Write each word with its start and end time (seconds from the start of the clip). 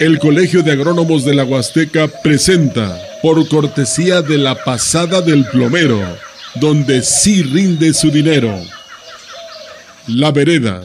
El 0.00 0.18
Colegio 0.18 0.62
de 0.62 0.72
Agrónomos 0.72 1.24
de 1.24 1.34
la 1.34 1.44
Huasteca 1.44 2.08
presenta, 2.08 2.98
por 3.22 3.46
cortesía 3.48 4.20
de 4.20 4.36
la 4.38 4.54
pasada 4.54 5.20
del 5.20 5.44
plomero, 5.46 6.00
donde 6.56 7.02
sí 7.02 7.42
rinde 7.42 7.94
su 7.94 8.10
dinero. 8.10 8.52
La 10.08 10.32
vereda. 10.32 10.82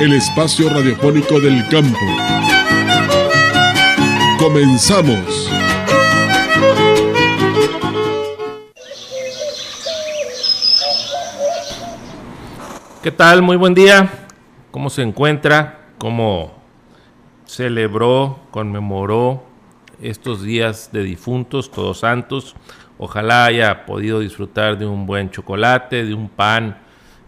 El 0.00 0.14
espacio 0.14 0.68
radiofónico 0.68 1.38
del 1.38 1.66
campo. 1.68 1.98
Comenzamos. 4.38 5.48
¿Qué 13.02 13.10
tal? 13.10 13.42
Muy 13.42 13.56
buen 13.56 13.74
día. 13.74 14.19
¿Cómo 14.70 14.88
se 14.88 15.02
encuentra? 15.02 15.80
¿Cómo 15.98 16.54
celebró, 17.44 18.38
conmemoró 18.52 19.42
estos 20.00 20.42
días 20.42 20.90
de 20.92 21.02
difuntos, 21.02 21.72
todos 21.72 21.98
santos? 21.98 22.54
Ojalá 22.96 23.46
haya 23.46 23.84
podido 23.84 24.20
disfrutar 24.20 24.78
de 24.78 24.86
un 24.86 25.06
buen 25.06 25.32
chocolate, 25.32 26.04
de 26.04 26.14
un 26.14 26.28
pan 26.28 26.78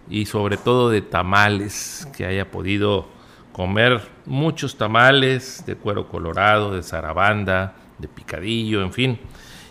y 0.09 0.27
sobre 0.27 0.57
todo 0.57 0.89
de 0.89 1.03
tamales, 1.03 2.07
que 2.17 2.27
haya 2.27 2.49
podido 2.49 3.09
comer 3.51 4.03
muchos 4.25 4.79
tamales 4.79 5.65
de 5.67 5.75
cuero 5.75 6.09
colorado, 6.09 6.77
de 6.77 6.85
zarabanda, 6.85 7.75
de 7.99 8.07
picadillo, 8.07 8.83
en 8.83 8.93
fin, 8.93 9.19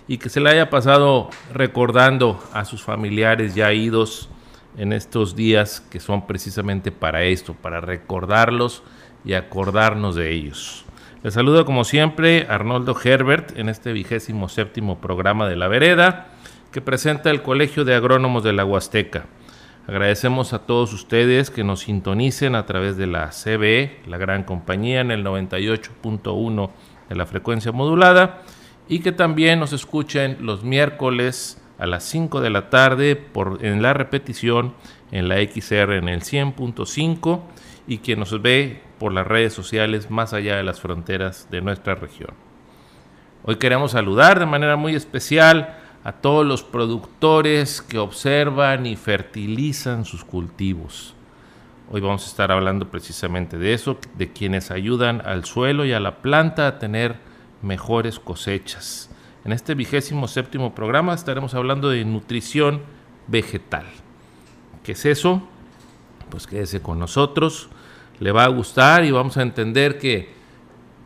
y 0.10 0.18
que 0.18 0.28
se 0.28 0.42
le 0.42 0.50
haya 0.50 0.70
pasado 0.70 1.30
recordando 1.54 2.44
a 2.52 2.66
sus 2.66 2.84
familiares 2.84 3.56
ya 3.56 3.72
idos 3.72 4.28
en 4.78 4.94
estos 4.94 5.36
días 5.36 5.82
que 5.90 6.00
son 6.00 6.28
precisamente 6.28 6.92
para 6.92 7.24
esto, 7.24 7.54
para 7.54 7.82
recordarlos 7.82 8.84
y 9.26 9.34
acordarnos 9.34 10.16
de 10.16 10.32
ellos. 10.32 10.86
Les 11.24 11.34
saludo 11.34 11.66
como 11.66 11.84
siempre 11.84 12.48
Arnoldo 12.50 12.96
Herbert 13.04 13.58
en 13.58 13.70
este 13.70 13.94
vigésimo 13.94 14.50
séptimo 14.50 15.00
programa 15.00 15.48
de 15.48 15.56
La 15.56 15.68
Vereda 15.68 16.30
que 16.72 16.82
presenta 16.82 17.30
el 17.30 17.44
Colegio 17.44 17.86
de 17.86 17.94
Agrónomos 17.94 18.44
de 18.44 18.54
la 18.54 18.66
Huasteca. 18.66 19.26
Agradecemos 19.88 20.54
a 20.54 20.60
todos 20.60 20.94
ustedes 20.94 21.52
que 21.52 21.64
nos 21.64 21.82
sintonicen 21.82 22.56
a 22.56 22.66
través 22.66 22.98
de 22.98 23.08
la 23.08 23.30
CBE, 23.30 24.00
la 24.08 24.18
gran 24.18 24.44
compañía, 24.44 25.02
en 25.02 25.12
el 25.12 25.24
98.1 25.26 26.70
de 27.10 27.16
la 27.16 27.26
frecuencia 27.26 27.72
modulada 27.72 28.42
y 28.88 29.00
que 29.00 29.12
también 29.12 29.60
nos 29.60 29.74
escuchen 29.74 30.38
los 30.42 30.64
miércoles 30.64 31.61
a 31.82 31.88
las 31.88 32.04
5 32.04 32.42
de 32.42 32.52
la 32.52 32.70
tarde 32.70 33.16
por, 33.16 33.66
en 33.66 33.82
la 33.82 33.94
repetición 33.94 34.76
en 35.12 35.28
la 35.28 35.38
XR 35.38 35.96
en 35.96 36.10
el 36.10 36.22
100.5 36.22 37.42
y 37.88 37.98
quien 37.98 38.20
nos 38.20 38.40
ve 38.40 38.84
por 39.00 39.12
las 39.12 39.26
redes 39.26 39.54
sociales 39.54 40.12
más 40.12 40.32
allá 40.34 40.58
de 40.58 40.64
las 40.64 40.80
fronteras 40.80 41.48
de 41.50 41.62
nuestra 41.62 41.96
región. 41.96 42.36
Hoy 43.44 43.56
queremos 43.56 43.94
saludar 43.94 44.40
de 44.40 44.46
manera 44.46 44.76
muy 44.76 44.94
especial 44.94 45.76
a 46.04 46.12
todos 46.12 46.46
los 46.46 46.62
productores 46.62 47.82
que 47.82 47.98
observan 47.98 48.86
y 48.86 48.96
fertilizan 48.96 50.06
sus 50.06 50.24
cultivos. 50.24 51.16
Hoy 51.90 52.00
vamos 52.00 52.26
a 52.26 52.30
estar 52.30 52.52
hablando 52.52 52.90
precisamente 52.90 53.58
de 53.58 53.74
eso, 53.74 53.98
de 54.20 54.32
quienes 54.32 54.70
ayudan 54.70 55.24
al 55.26 55.46
suelo 55.46 55.84
y 55.84 55.94
a 55.94 56.00
la 56.00 56.22
planta 56.22 56.68
a 56.68 56.78
tener 56.78 57.16
mejores 57.64 58.20
cosechas. 58.20 59.10
En 59.44 59.54
este 59.54 59.74
vigésimo 59.74 60.28
séptimo 60.28 60.76
programa 60.76 61.16
estaremos 61.16 61.56
hablando 61.56 61.90
de 61.90 62.06
nutrición 62.06 62.82
vegetal. 63.28 63.86
¿Qué 64.84 64.92
es 64.92 65.06
eso? 65.06 65.42
Pues 66.30 66.46
quédese 66.46 66.82
con 66.82 67.00
nosotros, 67.00 67.70
le 68.20 68.32
va 68.32 68.44
a 68.44 68.50
gustar 68.50 69.04
y 69.04 69.12
vamos 69.12 69.38
a 69.38 69.42
entender 69.42 69.98
que 69.98 70.30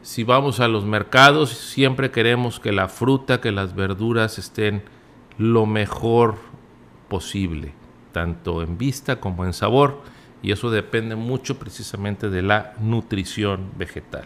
si 0.02 0.24
vamos 0.24 0.60
a 0.60 0.68
los 0.68 0.86
mercados 0.86 1.50
siempre 1.50 2.12
queremos 2.12 2.60
que 2.60 2.72
la 2.72 2.90
fruta, 2.90 3.40
que 3.40 3.52
las 3.52 3.74
verduras 3.74 4.38
estén 4.38 4.84
lo 5.38 5.66
mejor 5.66 6.36
posible, 7.08 7.74
tanto 8.12 8.62
en 8.62 8.78
vista 8.78 9.20
como 9.20 9.46
en 9.46 9.54
sabor, 9.54 10.02
y 10.44 10.52
eso 10.52 10.70
depende 10.70 11.16
mucho 11.16 11.58
precisamente 11.58 12.30
de 12.30 12.42
la 12.42 12.74
nutrición 12.80 13.72
vegetal. 13.78 14.26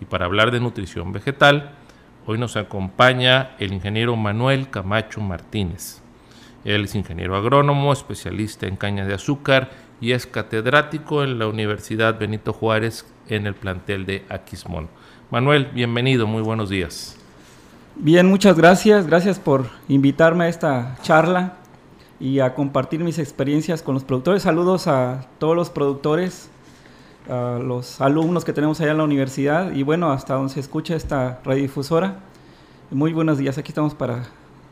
Y 0.00 0.04
para 0.04 0.26
hablar 0.26 0.52
de 0.52 0.60
nutrición 0.60 1.10
vegetal, 1.12 1.72
hoy 2.24 2.38
nos 2.38 2.54
acompaña 2.56 3.56
el 3.58 3.72
ingeniero 3.72 4.14
Manuel 4.14 4.70
Camacho 4.70 5.20
Martínez. 5.20 6.00
Él 6.64 6.84
es 6.84 6.94
ingeniero 6.94 7.36
agrónomo, 7.36 7.92
especialista 7.92 8.68
en 8.68 8.76
caña 8.76 9.04
de 9.04 9.14
azúcar 9.14 9.72
y 10.00 10.12
es 10.12 10.28
catedrático 10.28 11.24
en 11.24 11.40
la 11.40 11.48
Universidad 11.48 12.16
Benito 12.18 12.52
Juárez 12.52 13.04
en 13.28 13.46
el 13.46 13.54
plantel 13.54 14.06
de 14.06 14.24
Aquismón. 14.28 14.88
Manuel, 15.30 15.68
bienvenido, 15.72 16.26
muy 16.26 16.42
buenos 16.42 16.68
días. 16.68 17.16
Bien, 17.96 18.26
muchas 18.28 18.56
gracias, 18.56 19.06
gracias 19.06 19.38
por 19.38 19.66
invitarme 19.88 20.44
a 20.44 20.48
esta 20.48 20.96
charla 21.02 21.54
y 22.18 22.40
a 22.40 22.54
compartir 22.54 23.00
mis 23.00 23.18
experiencias 23.18 23.82
con 23.82 23.94
los 23.94 24.04
productores. 24.04 24.42
Saludos 24.42 24.86
a 24.86 25.26
todos 25.38 25.54
los 25.54 25.70
productores, 25.70 26.50
a 27.28 27.58
los 27.62 28.00
alumnos 28.00 28.44
que 28.44 28.52
tenemos 28.52 28.80
allá 28.80 28.92
en 28.92 28.98
la 28.98 29.04
universidad 29.04 29.72
y 29.72 29.82
bueno, 29.82 30.10
hasta 30.10 30.34
donde 30.34 30.52
se 30.52 30.60
escucha 30.60 30.96
esta 30.96 31.40
radiodifusora. 31.44 32.20
Muy 32.90 33.12
buenos 33.12 33.38
días, 33.38 33.58
aquí 33.58 33.70
estamos 33.70 33.94
para 33.94 34.24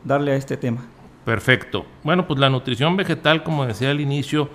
darle 0.03 0.33
a 0.33 0.35
este 0.35 0.57
tema. 0.57 0.81
Perfecto. 1.25 1.85
Bueno, 2.03 2.27
pues 2.27 2.39
la 2.39 2.49
nutrición 2.49 2.97
vegetal, 2.97 3.43
como 3.43 3.65
decía 3.65 3.91
al 3.91 4.01
inicio, 4.01 4.49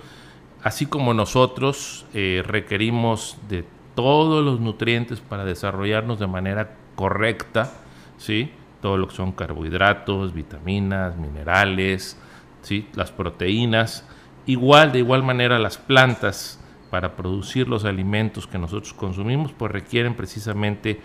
así 0.63 0.85
como 0.85 1.13
nosotros 1.13 2.05
eh, 2.13 2.43
requerimos 2.45 3.37
de 3.49 3.65
todos 3.99 4.45
los 4.45 4.61
nutrientes 4.61 5.19
para 5.19 5.43
desarrollarnos 5.43 6.19
de 6.19 6.27
manera 6.27 6.77
correcta, 6.95 7.73
¿sí? 8.17 8.49
Todo 8.81 8.95
lo 8.95 9.09
que 9.09 9.15
son 9.15 9.33
carbohidratos, 9.33 10.33
vitaminas, 10.33 11.17
minerales, 11.17 12.17
¿sí? 12.61 12.87
Las 12.93 13.11
proteínas. 13.11 14.07
Igual, 14.45 14.93
de 14.93 14.99
igual 14.99 15.21
manera, 15.21 15.59
las 15.59 15.77
plantas 15.77 16.63
para 16.89 17.17
producir 17.17 17.67
los 17.67 17.83
alimentos 17.83 18.47
que 18.47 18.57
nosotros 18.57 18.93
consumimos, 18.93 19.51
pues 19.51 19.69
requieren 19.69 20.15
precisamente 20.15 21.01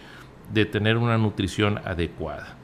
de 0.52 0.64
tener 0.64 0.96
una 0.96 1.18
nutrición 1.18 1.80
adecuada. 1.84 2.54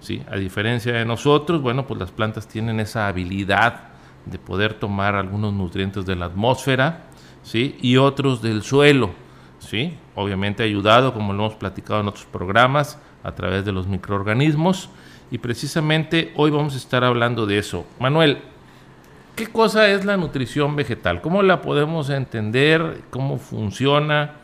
¿sí? 0.00 0.22
A 0.30 0.36
diferencia 0.36 0.92
de 0.92 1.06
nosotros, 1.06 1.62
bueno, 1.62 1.86
pues 1.86 1.98
las 1.98 2.10
plantas 2.10 2.46
tienen 2.46 2.78
esa 2.78 3.08
habilidad 3.08 3.84
de 4.26 4.38
poder 4.38 4.74
tomar 4.74 5.14
algunos 5.14 5.54
nutrientes 5.54 6.04
de 6.04 6.14
la 6.14 6.26
atmósfera 6.26 7.04
¿sí? 7.42 7.78
y 7.80 7.96
otros 7.96 8.42
del 8.42 8.62
suelo. 8.62 9.27
¿Sí? 9.58 9.96
Obviamente 10.14 10.62
ayudado, 10.62 11.12
como 11.12 11.32
lo 11.32 11.46
hemos 11.46 11.54
platicado 11.54 12.00
en 12.00 12.08
otros 12.08 12.26
programas, 12.26 12.98
a 13.22 13.34
través 13.34 13.64
de 13.64 13.72
los 13.72 13.86
microorganismos. 13.86 14.90
Y 15.30 15.38
precisamente 15.38 16.32
hoy 16.36 16.50
vamos 16.50 16.74
a 16.74 16.78
estar 16.78 17.04
hablando 17.04 17.46
de 17.46 17.58
eso. 17.58 17.84
Manuel, 17.98 18.38
¿qué 19.36 19.46
cosa 19.46 19.88
es 19.88 20.04
la 20.04 20.16
nutrición 20.16 20.74
vegetal? 20.76 21.20
¿Cómo 21.20 21.42
la 21.42 21.60
podemos 21.60 22.08
entender? 22.10 23.02
¿Cómo 23.10 23.38
funciona? 23.38 24.36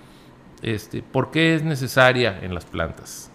Este, 0.62 1.02
¿Por 1.02 1.31
qué 1.31 1.54
es 1.54 1.62
necesaria 1.62 2.38
en 2.42 2.54
las 2.54 2.64
plantas? 2.64 3.31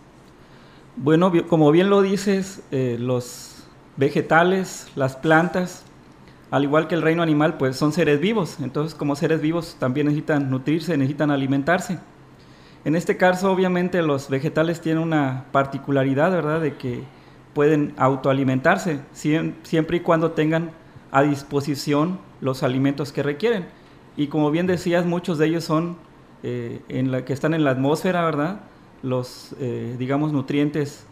Bueno, 0.95 1.31
como 1.47 1.71
bien 1.71 1.89
lo 1.89 2.01
dices, 2.01 2.61
eh, 2.71 2.97
los 2.99 3.63
vegetales, 3.97 4.91
las 4.95 5.15
plantas, 5.15 5.85
al 6.51 6.63
igual 6.63 6.87
que 6.87 6.95
el 6.95 7.01
reino 7.01 7.21
animal, 7.21 7.57
pues 7.57 7.77
son 7.77 7.93
seres 7.93 8.19
vivos. 8.19 8.57
Entonces, 8.59 8.95
como 8.95 9.15
seres 9.15 9.41
vivos 9.41 9.75
también 9.79 10.07
necesitan 10.07 10.49
nutrirse, 10.49 10.97
necesitan 10.97 11.31
alimentarse. 11.31 11.99
En 12.85 12.95
este 12.95 13.17
caso, 13.17 13.51
obviamente, 13.51 14.01
los 14.01 14.29
vegetales 14.29 14.81
tienen 14.81 15.03
una 15.03 15.45
particularidad, 15.51 16.31
¿verdad?, 16.31 16.61
de 16.61 16.75
que 16.75 17.03
pueden 17.53 17.93
autoalimentarse 17.97 19.01
siempre 19.11 19.97
y 19.97 19.99
cuando 19.99 20.31
tengan 20.31 20.71
a 21.11 21.23
disposición 21.23 22.19
los 22.41 22.63
alimentos 22.63 23.11
que 23.11 23.21
requieren. 23.23 23.67
Y 24.15 24.27
como 24.27 24.51
bien 24.51 24.67
decías, 24.67 25.05
muchos 25.05 25.37
de 25.37 25.47
ellos 25.47 25.63
son 25.63 25.97
eh, 26.43 26.81
en 26.87 27.11
la, 27.11 27.25
que 27.25 27.33
están 27.33 27.53
en 27.53 27.63
la 27.63 27.71
atmósfera, 27.71 28.23
¿verdad? 28.23 28.61
Los, 29.03 29.55
eh, 29.59 29.95
digamos, 29.99 30.31
nutrientes 30.31 31.05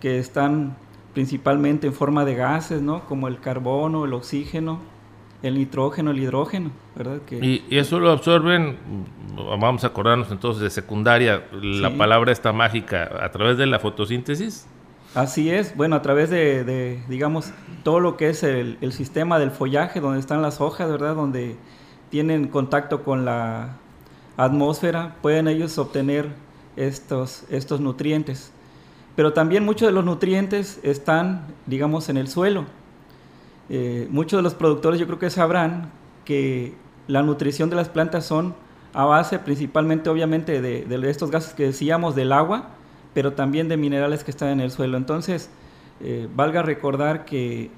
que 0.00 0.18
están 0.18 0.76
principalmente 1.12 1.86
en 1.86 1.92
forma 1.92 2.24
de 2.24 2.34
gases, 2.34 2.80
¿no? 2.80 3.04
Como 3.06 3.28
el 3.28 3.40
carbono, 3.40 4.04
el 4.04 4.12
oxígeno, 4.12 4.78
el 5.42 5.54
nitrógeno, 5.54 6.10
el 6.10 6.18
hidrógeno, 6.18 6.70
¿verdad? 6.94 7.20
y, 7.30 7.62
eso 7.70 7.98
lo 7.98 8.10
absorben, 8.10 8.76
vamos 9.58 9.84
a 9.84 9.88
acordarnos 9.88 10.30
entonces 10.30 10.62
de 10.62 10.70
secundaria, 10.70 11.44
la 11.52 11.90
palabra 11.96 12.32
está 12.32 12.52
mágica, 12.52 13.10
a 13.22 13.30
través 13.30 13.56
de 13.56 13.66
la 13.66 13.78
fotosíntesis. 13.78 14.66
Así 15.14 15.50
es, 15.50 15.76
bueno, 15.76 15.96
a 15.96 16.02
través 16.02 16.30
de, 16.30 17.02
digamos, 17.08 17.52
todo 17.82 17.98
lo 17.98 18.16
que 18.16 18.28
es 18.28 18.44
el, 18.44 18.92
sistema 18.92 19.38
del 19.38 19.50
follaje, 19.50 20.00
donde 20.00 20.20
están 20.20 20.40
las 20.40 20.60
hojas, 20.60 20.88
¿verdad? 20.88 21.16
Donde 21.16 21.56
tienen 22.10 22.46
contacto 22.46 23.02
con 23.02 23.24
la 23.24 23.76
atmósfera, 24.36 25.16
pueden 25.20 25.48
ellos 25.48 25.78
obtener 25.78 26.28
estos, 26.76 27.44
estos 27.50 27.80
nutrientes. 27.80 28.52
Pero 29.16 29.32
también 29.32 29.64
muchos 29.64 29.88
de 29.88 29.92
los 29.92 30.04
nutrientes 30.04 30.78
están, 30.84 31.44
digamos, 31.66 32.08
en 32.08 32.16
el 32.16 32.28
suelo. 32.28 32.66
Eh, 33.72 34.08
muchos 34.10 34.38
de 34.38 34.42
los 34.42 34.54
productores 34.54 34.98
yo 34.98 35.06
creo 35.06 35.20
que 35.20 35.30
sabrán 35.30 35.92
que 36.24 36.74
la 37.06 37.22
nutrición 37.22 37.70
de 37.70 37.76
las 37.76 37.88
plantas 37.88 38.26
son 38.26 38.54
a 38.92 39.04
base 39.04 39.38
principalmente, 39.38 40.10
obviamente, 40.10 40.60
de, 40.60 41.08
estos 41.08 41.30
gases 41.30 41.54
que 41.54 41.64
decíamos, 41.64 42.16
del 42.16 42.32
agua, 42.32 42.70
pero 43.14 43.34
también 43.34 43.68
de 43.68 43.76
minerales 43.76 44.24
que 44.24 44.32
están 44.32 44.48
en 44.48 44.60
el 44.60 44.72
suelo. 44.72 44.96
Entonces, 44.96 45.50
eh, 46.00 46.28
valga 46.34 46.62
recordar 46.62 47.24
que 47.24 47.70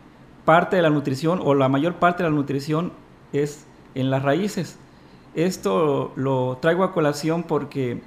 parte 0.47 0.77
de 0.77 0.83
la 0.83 0.91
nutrición 0.91 1.41
o 1.43 1.55
la 1.55 1.69
mayor 1.69 1.97
parte 1.97 2.23
de 2.23 2.31
la 2.31 2.35
nutrición 2.35 2.93
es 3.35 3.67
en 3.95 4.11
las 4.11 4.23
raíces. 4.23 4.79
Esto 5.35 6.13
lo 6.17 6.59
traigo 6.61 6.85
a 6.85 6.93
colación 6.93 7.43
porque 7.43 8.03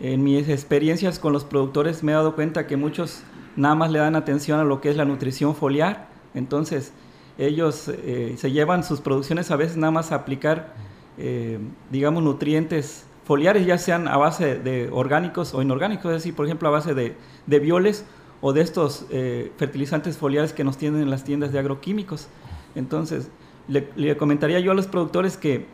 en 0.00 0.24
mis 0.24 0.48
experiencias 0.48 1.18
con 1.20 1.32
los 1.32 1.44
productores 1.44 2.02
me 2.02 2.12
he 2.12 2.14
dado 2.14 2.34
cuenta 2.34 2.66
que 2.66 2.76
muchos 2.76 3.22
nada 3.54 3.74
más 3.74 3.90
le 3.90 3.98
dan 4.00 4.16
atención 4.16 4.58
a 4.58 4.64
lo 4.64 4.80
que 4.80 4.90
es 4.90 4.96
la 4.96 5.04
nutrición 5.04 5.54
foliar. 5.54 6.08
Entonces, 6.34 6.92
ellos 7.38 7.88
eh, 7.88 8.34
se 8.36 8.52
llevan 8.52 8.84
sus 8.84 9.00
producciones 9.00 9.50
a 9.50 9.56
veces 9.56 9.76
nada 9.76 9.90
más 9.90 10.12
a 10.12 10.16
aplicar, 10.16 10.74
eh, 11.18 11.58
digamos, 11.90 12.22
nutrientes 12.22 13.06
foliares, 13.24 13.66
ya 13.66 13.78
sean 13.78 14.08
a 14.08 14.16
base 14.16 14.56
de 14.56 14.88
orgánicos 14.92 15.54
o 15.54 15.62
inorgánicos, 15.62 16.06
es 16.06 16.18
decir, 16.18 16.34
por 16.34 16.46
ejemplo, 16.46 16.68
a 16.68 16.72
base 16.72 16.94
de, 16.94 17.14
de 17.46 17.58
violes 17.58 18.04
o 18.40 18.52
de 18.52 18.62
estos 18.62 19.06
eh, 19.10 19.52
fertilizantes 19.56 20.16
foliares 20.16 20.52
que 20.52 20.64
nos 20.64 20.76
tienen 20.76 21.02
en 21.02 21.10
las 21.10 21.24
tiendas 21.24 21.52
de 21.52 21.58
agroquímicos. 21.58 22.28
Entonces, 22.74 23.30
le, 23.68 24.16
comentaría 24.16 24.60
yo 24.60 24.72
a 24.72 24.74
los 24.74 24.86
productores 24.86 25.36
que 25.36 25.66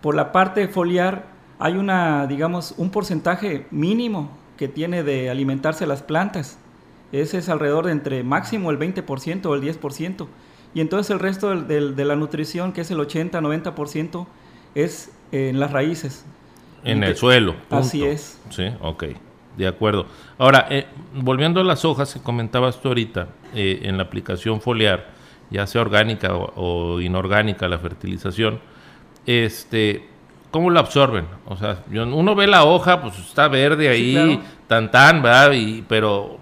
por 0.00 0.14
la 0.14 0.32
parte 0.32 0.68
foliar 0.68 1.26
hay 1.58 1.76
una, 1.76 2.26
digamos, 2.26 2.74
un 2.76 2.90
porcentaje 2.90 3.66
mínimo 3.70 4.30
que 4.56 4.68
tiene 4.68 5.02
de 5.02 5.30
alimentarse 5.30 5.86
las 5.86 6.02
plantas. 6.02 6.58
Ese 7.12 7.38
es 7.38 7.48
alrededor 7.48 7.86
de 7.86 7.92
entre 7.92 8.22
máximo 8.22 8.70
el 8.70 8.78
20% 8.78 9.46
o 9.46 9.54
el 9.54 9.62
10%. 9.62 10.26
Y 10.74 10.80
entonces 10.80 11.10
el 11.10 11.18
resto 11.18 11.60
de 11.60 12.04
la 12.04 12.16
nutrición, 12.16 12.72
que 12.72 12.82
es 12.82 12.90
el 12.90 12.98
80-90%, 12.98 14.26
es 14.74 15.10
en 15.32 15.60
las 15.60 15.72
raíces. 15.72 16.24
En 16.84 17.02
el 17.02 17.16
suelo. 17.16 17.56
Así 17.70 18.04
es. 18.04 18.40
Sí, 18.50 18.66
ok. 18.80 19.04
De 19.56 19.66
acuerdo. 19.66 20.06
Ahora, 20.38 20.66
eh, 20.70 20.86
volviendo 21.14 21.60
a 21.60 21.64
las 21.64 21.84
hojas 21.84 22.14
que 22.14 22.20
comentabas 22.20 22.80
tú 22.80 22.88
ahorita, 22.88 23.28
eh, 23.54 23.80
en 23.82 23.96
la 23.96 24.04
aplicación 24.04 24.60
foliar, 24.60 25.08
ya 25.50 25.66
sea 25.66 25.80
orgánica 25.80 26.34
o, 26.34 27.00
inorgánica 27.00 27.66
la 27.66 27.78
fertilización, 27.78 28.60
este, 29.26 30.08
¿cómo 30.50 30.70
la 30.70 30.80
absorben? 30.80 31.26
O 31.46 31.56
sea, 31.56 31.84
uno 31.90 32.34
ve 32.34 32.46
la 32.46 32.64
hoja, 32.64 33.00
pues 33.00 33.18
está 33.18 33.48
verde 33.48 33.88
ahí, 33.88 34.42
tan 34.66 34.90
tan, 34.90 35.22
¿verdad? 35.22 35.52
Y, 35.52 35.82
pero, 35.88 36.38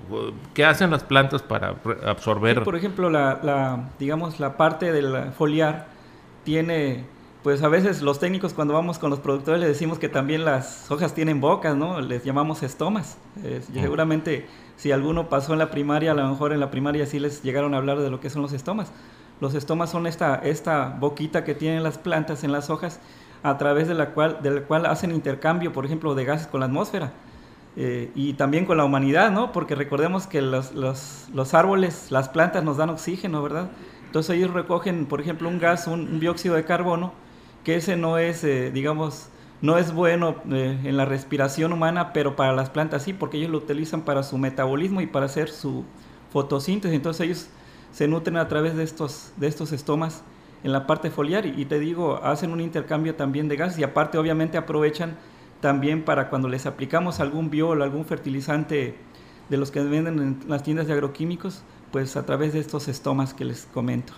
¿qué 0.54 0.64
hacen 0.64 0.90
las 0.90 1.04
plantas 1.04 1.42
para 1.42 1.74
absorber? 2.06 2.62
por 2.64 2.76
ejemplo, 2.76 3.10
la, 3.10 3.40
la, 3.42 3.88
digamos, 3.98 4.40
la 4.40 4.56
parte 4.56 4.92
del 4.92 5.32
foliar 5.32 5.86
tiene 6.44 7.04
pues 7.46 7.62
a 7.62 7.68
veces 7.68 8.02
los 8.02 8.18
técnicos 8.18 8.54
cuando 8.54 8.74
vamos 8.74 8.98
con 8.98 9.08
los 9.08 9.20
productores 9.20 9.60
les 9.60 9.68
decimos 9.68 10.00
que 10.00 10.08
también 10.08 10.44
las 10.44 10.90
hojas 10.90 11.14
tienen 11.14 11.40
bocas, 11.40 11.76
¿no? 11.76 12.00
Les 12.00 12.24
llamamos 12.24 12.64
estomas. 12.64 13.18
seguramente 13.72 14.48
si 14.76 14.90
alguno 14.90 15.28
pasó 15.28 15.52
en 15.52 15.60
la 15.60 15.70
primaria, 15.70 16.10
a 16.10 16.14
lo 16.14 16.28
mejor 16.28 16.52
en 16.52 16.58
la 16.58 16.72
primaria 16.72 17.06
sí 17.06 17.20
les 17.20 17.44
llegaron 17.44 17.72
a 17.74 17.76
hablar 17.76 18.00
de 18.00 18.10
lo 18.10 18.18
que 18.18 18.30
son 18.30 18.42
los 18.42 18.52
estomas. 18.52 18.90
Los 19.40 19.54
estomas 19.54 19.90
son 19.90 20.08
esta, 20.08 20.34
esta 20.42 20.96
boquita 20.98 21.44
que 21.44 21.54
tienen 21.54 21.84
las 21.84 21.98
plantas 21.98 22.42
en 22.42 22.50
las 22.50 22.68
hojas 22.68 22.98
a 23.42 23.58
través 23.58 23.88
de 23.88 23.94
la 23.94 24.10
cual, 24.10 24.38
de 24.42 24.62
cual 24.62 24.86
hacen 24.86 25.12
intercambio, 25.12 25.72
por 25.72 25.84
ejemplo, 25.84 26.14
de 26.14 26.24
gases 26.24 26.46
con 26.46 26.60
la 26.60 26.66
atmósfera. 26.66 27.12
Eh, 27.78 28.10
y 28.14 28.32
también 28.32 28.64
con 28.64 28.78
la 28.78 28.84
humanidad, 28.84 29.30
¿no? 29.30 29.52
Porque 29.52 29.74
recordemos 29.74 30.26
que 30.26 30.40
los, 30.40 30.72
los, 30.74 31.26
los, 31.34 31.52
árboles, 31.52 32.10
las 32.10 32.30
plantas 32.30 32.64
nos 32.64 32.78
dan 32.78 32.88
oxígeno, 32.88 33.42
¿verdad? 33.42 33.68
Entonces 34.06 34.36
ellos 34.36 34.52
recogen, 34.52 35.04
por 35.04 35.20
ejemplo, 35.20 35.48
un 35.48 35.58
gas, 35.58 35.86
un 35.86 36.18
dióxido 36.18 36.54
de 36.54 36.64
carbono, 36.64 37.12
que 37.64 37.76
ese 37.76 37.96
no 37.96 38.16
es, 38.16 38.44
eh, 38.44 38.70
digamos, 38.70 39.28
no 39.60 39.76
es 39.76 39.92
bueno 39.92 40.36
eh, 40.50 40.78
en 40.84 40.96
la 40.96 41.04
respiración 41.04 41.72
humana, 41.72 42.14
pero 42.14 42.34
para 42.34 42.54
las 42.54 42.70
plantas 42.70 43.02
sí, 43.02 43.12
porque 43.12 43.36
ellos 43.36 43.50
lo 43.50 43.58
utilizan 43.58 44.02
para 44.02 44.22
su 44.22 44.38
metabolismo 44.38 45.02
y 45.02 45.06
para 45.06 45.26
hacer 45.26 45.50
su 45.50 45.84
fotosíntesis. 46.32 46.96
Entonces 46.96 47.26
ellos 47.26 47.48
se 47.92 48.08
nutren 48.08 48.38
a 48.38 48.48
través 48.48 48.74
de 48.76 48.84
estos, 48.84 49.32
de 49.36 49.48
estos 49.48 49.72
estomas 49.72 50.22
en 50.64 50.72
la 50.72 50.86
parte 50.86 51.10
foliar 51.10 51.46
y, 51.46 51.64
te 51.64 51.78
digo, 51.78 52.20
hacen 52.22 52.50
un 52.50 52.60
intercambio 52.60 53.14
también 53.14 53.48
de 53.48 53.56
gases 53.56 53.78
y 53.78 53.84
aparte 53.84 54.18
obviamente 54.18 54.58
aprovechan 54.58 55.16
también 55.60 56.04
para 56.04 56.28
cuando 56.28 56.48
les 56.48 56.66
aplicamos 56.66 57.20
algún 57.20 57.50
biol, 57.50 57.82
algún 57.82 58.04
fertilizante 58.04 58.96
de 59.48 59.56
los 59.56 59.70
que 59.70 59.80
venden 59.82 60.18
en 60.18 60.38
las 60.48 60.62
tiendas 60.62 60.86
de 60.86 60.92
agroquímicos, 60.92 61.62
pues 61.92 62.16
a 62.16 62.26
través 62.26 62.52
de 62.52 62.60
estos 62.60 62.88
estomas 62.88 63.32
que 63.32 63.44
les 63.44 63.66
comento. 63.66 64.12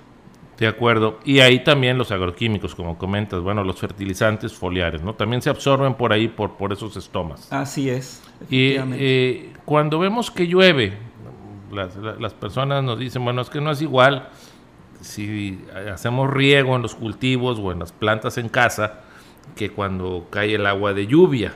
De 0.59 0.67
acuerdo. 0.67 1.21
Y 1.25 1.39
ahí 1.39 1.63
también 1.63 1.97
los 1.99 2.11
agroquímicos, 2.11 2.75
como 2.75 2.99
comentas, 2.99 3.41
bueno, 3.41 3.63
los 3.63 3.79
fertilizantes 3.79 4.53
foliares, 4.53 5.03
¿no? 5.03 5.15
También 5.15 5.41
se 5.41 5.51
absorben 5.51 5.95
por 5.95 6.13
ahí, 6.13 6.27
por, 6.27 6.57
por 6.57 6.73
esos 6.73 6.97
estomas. 6.97 7.53
Así 7.53 7.89
es. 7.89 8.23
Y 8.51 8.75
eh, 8.77 9.53
cuando 9.65 10.01
vemos 10.01 10.33
que 10.33 10.49
llueve, 10.49 10.95
las, 11.71 11.95
las, 11.97 12.35
personas 12.35 12.83
nos 12.83 12.99
dicen, 12.99 13.25
bueno, 13.25 13.43
es 13.43 13.51
que 13.51 13.61
no 13.61 13.71
es 13.71 13.83
igual 13.83 14.31
si 15.01 15.65
hacemos 15.93 16.31
riego 16.31 16.77
en 16.77 16.83
los 16.83 16.95
cultivos 16.95 17.59
o 17.59 17.73
en 17.73 17.79
las 17.79 17.93
plantas 17.93 18.39
en 18.39 18.49
casa 18.49 19.01
que 19.57 19.71
cuando 19.71 20.27
cae 20.31 20.55
el 20.55 20.67
agua 20.67 20.93
de 20.93 21.07
lluvia, 21.07 21.55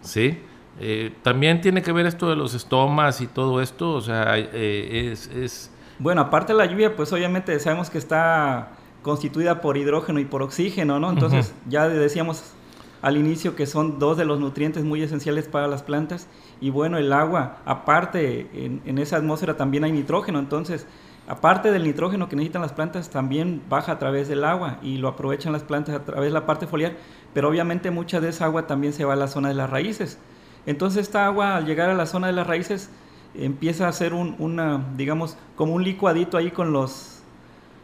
¿sí? 0.00 0.38
Eh, 0.80 1.12
también 1.22 1.60
tiene 1.60 1.82
que 1.82 1.92
ver 1.92 2.06
esto 2.06 2.28
de 2.28 2.36
los 2.36 2.54
estomas 2.54 3.20
y 3.20 3.26
todo 3.26 3.60
esto, 3.60 3.92
o 3.92 4.00
sea, 4.00 4.36
eh, 4.36 5.10
es, 5.12 5.28
es 5.28 5.70
bueno, 5.98 6.22
aparte 6.22 6.52
de 6.52 6.58
la 6.58 6.66
lluvia, 6.66 6.96
pues 6.96 7.12
obviamente 7.12 7.58
sabemos 7.60 7.88
que 7.88 7.98
está 7.98 8.72
constituida 9.02 9.60
por 9.60 9.76
hidrógeno 9.76 10.18
y 10.18 10.24
por 10.24 10.42
oxígeno, 10.42 10.98
¿no? 10.98 11.10
Entonces, 11.10 11.54
ya 11.68 11.88
decíamos 11.88 12.52
al 13.00 13.16
inicio 13.16 13.54
que 13.54 13.66
son 13.66 13.98
dos 13.98 14.16
de 14.16 14.24
los 14.24 14.40
nutrientes 14.40 14.82
muy 14.82 15.02
esenciales 15.02 15.46
para 15.46 15.68
las 15.68 15.82
plantas. 15.82 16.26
Y 16.60 16.70
bueno, 16.70 16.98
el 16.98 17.12
agua, 17.12 17.58
aparte, 17.64 18.48
en, 18.54 18.98
esa 18.98 19.18
atmósfera 19.18 19.56
también 19.56 19.84
hay 19.84 19.92
nitrógeno. 19.92 20.38
Entonces, 20.38 20.86
aparte 21.26 21.70
del 21.70 21.84
nitrógeno 21.84 22.28
que 22.28 22.36
necesitan 22.36 22.62
las 22.62 22.72
plantas, 22.72 23.10
también 23.10 23.62
baja 23.68 23.92
a 23.92 23.98
través 23.98 24.28
del 24.28 24.44
agua 24.44 24.78
y 24.82 24.98
lo 24.98 25.08
aprovechan 25.08 25.52
las 25.52 25.62
plantas 25.62 25.94
a 25.94 26.04
través 26.04 26.26
de 26.26 26.34
la 26.34 26.46
parte 26.46 26.66
foliar. 26.66 26.96
Pero 27.32 27.48
obviamente 27.48 27.90
mucha 27.90 28.20
de 28.20 28.28
esa 28.28 28.44
agua 28.44 28.66
también 28.66 28.92
se 28.92 29.04
va 29.04 29.14
a 29.14 29.16
la 29.16 29.28
zona 29.28 29.48
de 29.48 29.54
las 29.54 29.70
raíces. 29.70 30.18
Entonces, 30.66 31.02
esta 31.02 31.26
agua, 31.26 31.56
al 31.56 31.66
llegar 31.66 31.90
a 31.90 31.94
la 31.94 32.06
zona 32.06 32.28
de 32.28 32.32
las 32.32 32.46
raíces, 32.46 32.90
empieza 33.34 33.88
a 33.88 33.92
ser 33.92 34.14
un, 34.14 34.96
digamos, 34.96 35.36
como 35.56 35.74
un 35.74 35.84
licuadito 35.84 36.36
ahí 36.36 36.50
con 36.50 36.72
los, 36.72 37.22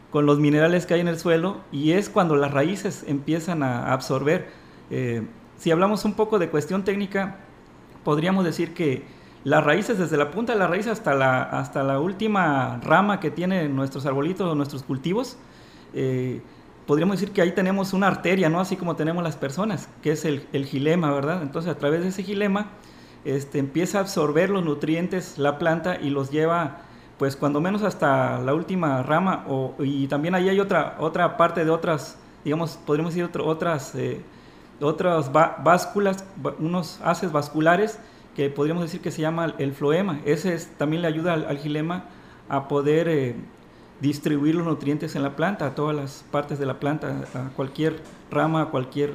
con 0.09 0.25
los 0.25 0.39
minerales 0.39 0.85
que 0.85 0.95
hay 0.95 1.01
en 1.01 1.07
el 1.07 1.19
suelo 1.19 1.57
y 1.71 1.91
es 1.91 2.09
cuando 2.09 2.35
las 2.35 2.51
raíces 2.51 3.03
empiezan 3.07 3.63
a 3.63 3.91
absorber. 3.91 4.49
Eh, 4.89 5.23
si 5.57 5.71
hablamos 5.71 6.05
un 6.05 6.13
poco 6.13 6.39
de 6.39 6.49
cuestión 6.49 6.83
técnica, 6.83 7.37
podríamos 8.03 8.45
decir 8.45 8.73
que 8.73 9.03
las 9.43 9.63
raíces, 9.63 9.97
desde 9.97 10.17
la 10.17 10.31
punta 10.31 10.53
de 10.53 10.59
la 10.59 10.67
raíz 10.67 10.87
hasta 10.87 11.15
la, 11.15 11.41
hasta 11.41 11.83
la 11.83 11.99
última 11.99 12.79
rama 12.83 13.19
que 13.19 13.31
tienen 13.31 13.75
nuestros 13.75 14.05
arbolitos 14.05 14.49
o 14.49 14.55
nuestros 14.55 14.83
cultivos, 14.83 15.37
eh, 15.93 16.41
podríamos 16.85 17.19
decir 17.19 17.33
que 17.33 17.41
ahí 17.41 17.51
tenemos 17.51 17.93
una 17.93 18.07
arteria, 18.07 18.49
¿no? 18.49 18.59
Así 18.59 18.75
como 18.75 18.95
tenemos 18.95 19.23
las 19.23 19.35
personas, 19.35 19.89
que 20.03 20.11
es 20.11 20.25
el, 20.25 20.47
el 20.53 20.65
gilema, 20.65 21.11
¿verdad? 21.11 21.41
Entonces 21.41 21.71
a 21.71 21.77
través 21.77 22.01
de 22.01 22.09
ese 22.09 22.23
gilema 22.23 22.67
este, 23.25 23.59
empieza 23.59 23.99
a 23.99 24.01
absorber 24.01 24.49
los 24.49 24.63
nutrientes 24.63 25.37
la 25.37 25.57
planta 25.57 25.99
y 25.99 26.09
los 26.09 26.31
lleva 26.31 26.81
pues 27.17 27.35
cuando 27.35 27.61
menos 27.61 27.83
hasta 27.83 28.39
la 28.39 28.55
última 28.55 29.03
rama 29.03 29.45
o, 29.47 29.75
y 29.77 30.07
también 30.07 30.33
ahí 30.33 30.49
hay 30.49 30.59
otra, 30.59 30.95
otra 30.99 31.37
parte 31.37 31.63
de 31.63 31.69
otras, 31.69 32.17
digamos, 32.43 32.79
podríamos 32.83 33.13
decir 33.13 33.29
otras, 33.41 33.93
eh, 33.93 34.21
otras 34.81 35.31
básculas, 35.31 36.25
unos 36.57 36.99
haces 37.03 37.31
vasculares 37.31 37.99
que 38.35 38.49
podríamos 38.49 38.83
decir 38.83 39.01
que 39.01 39.11
se 39.11 39.21
llama 39.21 39.53
el 39.57 39.73
floema. 39.73 40.19
Ese 40.25 40.57
también 40.77 41.01
le 41.01 41.07
ayuda 41.07 41.33
al, 41.33 41.57
gilema 41.57 42.05
a 42.49 42.67
poder 42.67 43.07
eh, 43.07 43.35
distribuir 43.99 44.55
los 44.55 44.65
nutrientes 44.65 45.15
en 45.15 45.23
la 45.23 45.35
planta, 45.35 45.67
a 45.67 45.75
todas 45.75 45.95
las 45.95 46.23
partes 46.31 46.59
de 46.59 46.65
la 46.65 46.79
planta, 46.79 47.25
a 47.33 47.49
cualquier 47.55 48.01
rama, 48.29 48.63
a 48.63 48.65
cualquier 48.67 49.13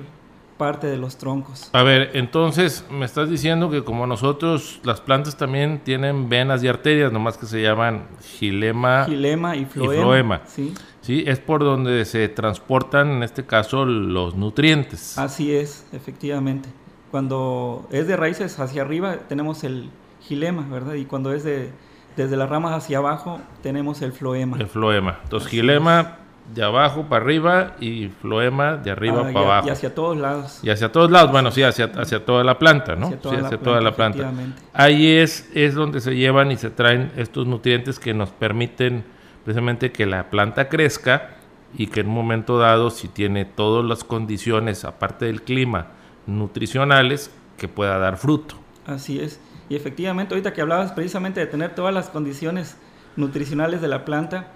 parte 0.56 0.86
de 0.86 0.96
los 0.96 1.16
troncos. 1.18 1.68
A 1.72 1.82
ver, 1.82 2.10
entonces 2.14 2.84
me 2.90 3.04
estás 3.04 3.28
diciendo 3.28 3.70
que 3.70 3.84
como 3.84 4.06
nosotros, 4.06 4.80
las 4.84 5.00
plantas 5.00 5.36
también 5.36 5.80
tienen 5.84 6.28
venas 6.28 6.62
y 6.62 6.68
arterias, 6.68 7.12
nomás 7.12 7.36
que 7.36 7.46
se 7.46 7.60
llaman 7.62 8.06
gilema, 8.22 9.04
gilema 9.04 9.56
y 9.56 9.66
floema. 9.66 10.42
sí. 10.46 10.72
sí, 11.02 11.24
es 11.26 11.38
por 11.38 11.62
donde 11.62 12.04
se 12.04 12.28
transportan, 12.28 13.10
en 13.10 13.22
este 13.22 13.44
caso, 13.44 13.84
los 13.84 14.34
nutrientes. 14.34 15.18
Así 15.18 15.54
es, 15.54 15.86
efectivamente. 15.92 16.68
Cuando 17.10 17.86
es 17.90 18.06
de 18.06 18.16
raíces 18.16 18.58
hacia 18.58 18.82
arriba, 18.82 19.16
tenemos 19.28 19.64
el 19.64 19.90
gilema, 20.20 20.66
¿verdad? 20.70 20.94
Y 20.94 21.04
cuando 21.04 21.32
es 21.32 21.44
de 21.44 21.70
desde 22.16 22.36
las 22.36 22.48
ramas 22.48 22.72
hacia 22.72 22.98
abajo, 22.98 23.40
tenemos 23.62 24.00
el 24.02 24.12
floema. 24.12 24.56
El 24.58 24.66
floema. 24.68 25.18
Entonces, 25.24 25.50
gilema 25.50 26.16
de 26.54 26.62
abajo 26.62 27.04
para 27.08 27.22
arriba 27.24 27.74
y 27.80 28.08
floema 28.08 28.76
de 28.76 28.90
arriba 28.90 29.18
Ah, 29.18 29.32
para 29.32 29.32
y, 29.32 29.44
abajo. 29.44 29.68
y 29.68 29.70
hacia 29.70 29.94
todos 29.94 30.16
lados. 30.16 30.60
Y 30.62 30.70
hacia 30.70 30.90
todos 30.90 31.10
lados, 31.10 31.30
bueno, 31.30 31.50
sí, 31.50 31.62
hacia, 31.62 31.86
hacia 31.86 32.24
toda 32.24 32.42
la 32.42 32.58
planta, 32.58 32.96
¿no? 32.96 33.06
Hacia 33.08 33.20
toda 33.20 33.34
sí, 33.34 33.40
la 33.40 33.46
hacia 33.48 33.58
planta, 33.58 33.64
toda 33.70 33.80
la 33.82 33.92
planta. 33.96 34.32
Ahí 34.72 35.08
es, 35.10 35.50
es 35.54 35.74
donde 35.74 36.00
se 36.00 36.14
llevan 36.16 36.50
y 36.52 36.56
se 36.56 36.70
traen 36.70 37.12
estos 37.16 37.46
nutrientes 37.46 37.98
que 37.98 38.14
nos 38.14 38.30
permiten 38.30 39.04
precisamente 39.44 39.92
que 39.92 40.06
la 40.06 40.30
planta 40.30 40.68
crezca 40.68 41.36
y 41.76 41.88
que 41.88 42.00
en 42.00 42.08
un 42.08 42.14
momento 42.14 42.58
dado, 42.58 42.90
si 42.90 43.08
tiene 43.08 43.44
todas 43.44 43.84
las 43.84 44.04
condiciones, 44.04 44.84
aparte 44.84 45.26
del 45.26 45.42
clima, 45.42 45.88
nutricionales, 46.26 47.30
que 47.56 47.68
pueda 47.68 47.98
dar 47.98 48.16
fruto. 48.16 48.56
Así 48.86 49.18
es. 49.18 49.40
Y 49.68 49.76
efectivamente, 49.76 50.34
ahorita 50.34 50.52
que 50.52 50.60
hablabas 50.60 50.92
precisamente 50.92 51.40
de 51.40 51.46
tener 51.46 51.74
todas 51.74 51.92
las 51.92 52.08
condiciones 52.08 52.76
nutricionales 53.16 53.80
de 53.80 53.88
la 53.88 54.04
planta, 54.04 54.52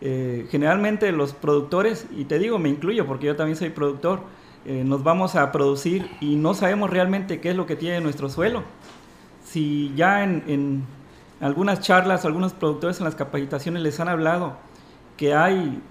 eh, 0.00 0.46
generalmente 0.50 1.12
los 1.12 1.32
productores, 1.32 2.06
y 2.14 2.24
te 2.24 2.38
digo, 2.38 2.58
me 2.58 2.68
incluyo 2.68 3.06
porque 3.06 3.26
yo 3.26 3.36
también 3.36 3.56
soy 3.56 3.70
productor, 3.70 4.20
eh, 4.66 4.82
nos 4.84 5.02
vamos 5.02 5.36
a 5.36 5.52
producir 5.52 6.10
y 6.20 6.36
no 6.36 6.52
sabemos 6.52 6.90
realmente 6.90 7.40
qué 7.40 7.50
es 7.50 7.56
lo 7.56 7.66
que 7.66 7.76
tiene 7.76 8.00
nuestro 8.00 8.28
suelo. 8.28 8.62
Si 9.44 9.92
ya 9.96 10.22
en, 10.22 10.44
en 10.46 10.84
algunas 11.40 11.80
charlas, 11.80 12.24
algunos 12.24 12.52
productores 12.52 12.98
en 12.98 13.04
las 13.04 13.14
capacitaciones 13.14 13.82
les 13.82 13.98
han 14.00 14.08
hablado 14.08 14.56
que 15.20 15.34
hay 15.34 15.82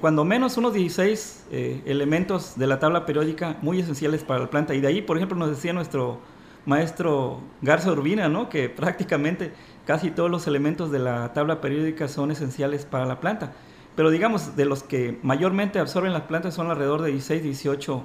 cuando 0.00 0.24
menos 0.24 0.56
unos 0.56 0.72
16 0.72 1.48
eh, 1.52 1.82
elementos 1.84 2.56
de 2.56 2.66
la 2.66 2.78
tabla 2.78 3.04
periódica 3.04 3.58
muy 3.60 3.80
esenciales 3.80 4.24
para 4.24 4.40
la 4.40 4.48
planta. 4.48 4.74
Y 4.74 4.80
de 4.80 4.88
ahí, 4.88 5.02
por 5.02 5.18
ejemplo, 5.18 5.36
nos 5.36 5.50
decía 5.50 5.74
nuestro 5.74 6.20
maestro 6.64 7.42
Garza 7.60 7.92
Urbina, 7.92 8.30
¿no? 8.30 8.48
que 8.48 8.70
prácticamente 8.74 9.52
casi 9.86 10.10
todos 10.10 10.30
los 10.30 10.46
elementos 10.46 10.90
de 10.90 11.00
la 11.00 11.34
tabla 11.34 11.60
periódica 11.60 12.08
son 12.08 12.30
esenciales 12.30 12.86
para 12.86 13.04
la 13.04 13.20
planta. 13.20 13.52
Pero 13.94 14.08
digamos, 14.08 14.56
de 14.56 14.64
los 14.64 14.84
que 14.84 15.18
mayormente 15.22 15.78
absorben 15.80 16.14
las 16.14 16.22
plantas 16.22 16.54
son 16.54 16.70
alrededor 16.70 17.02
de 17.02 17.10
16, 17.10 17.42
18 17.42 18.02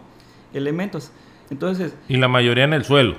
elementos. 0.53 1.13
Entonces, 1.49 1.95
Y 2.09 2.17
la 2.17 2.27
mayoría 2.27 2.65
en 2.65 2.73
el 2.73 2.83
suelo. 2.83 3.15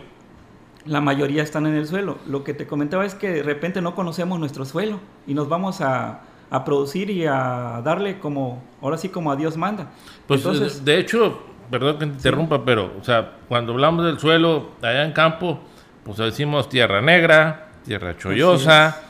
la 0.84 1.00
mayoría 1.00 1.42
están 1.42 1.64
en 1.64 1.76
el 1.76 1.86
suelo. 1.86 2.18
Lo 2.26 2.44
que 2.44 2.52
te 2.52 2.66
comentaba 2.66 3.06
es 3.06 3.14
que 3.14 3.30
de 3.30 3.42
repente 3.42 3.80
no 3.80 3.94
conocemos 3.94 4.38
nuestro 4.38 4.66
suelo 4.66 5.00
y 5.26 5.32
nos 5.32 5.48
vamos 5.48 5.80
a, 5.80 6.24
a 6.50 6.64
producir 6.64 7.10
y 7.10 7.26
a 7.26 7.80
darle 7.84 8.18
como, 8.18 8.62
ahora 8.80 8.96
sí 8.96 9.08
como 9.08 9.32
a 9.32 9.36
Dios 9.36 9.56
manda. 9.56 9.90
Pues 10.26 10.40
Entonces, 10.40 10.84
de 10.84 10.98
hecho, 10.98 11.40
perdón 11.70 11.98
que 11.98 12.06
te 12.06 12.12
interrumpa, 12.12 12.64
pero, 12.64 12.92
o 13.00 13.04
sea, 13.04 13.32
cuando 13.48 13.72
hablamos 13.72 14.04
del 14.04 14.18
suelo 14.18 14.70
allá 14.82 15.04
en 15.04 15.12
campo, 15.12 15.60
pues 16.04 16.18
decimos 16.18 16.68
tierra 16.68 17.00
negra, 17.00 17.68
tierra 17.84 18.16
chollosa, 18.16 19.02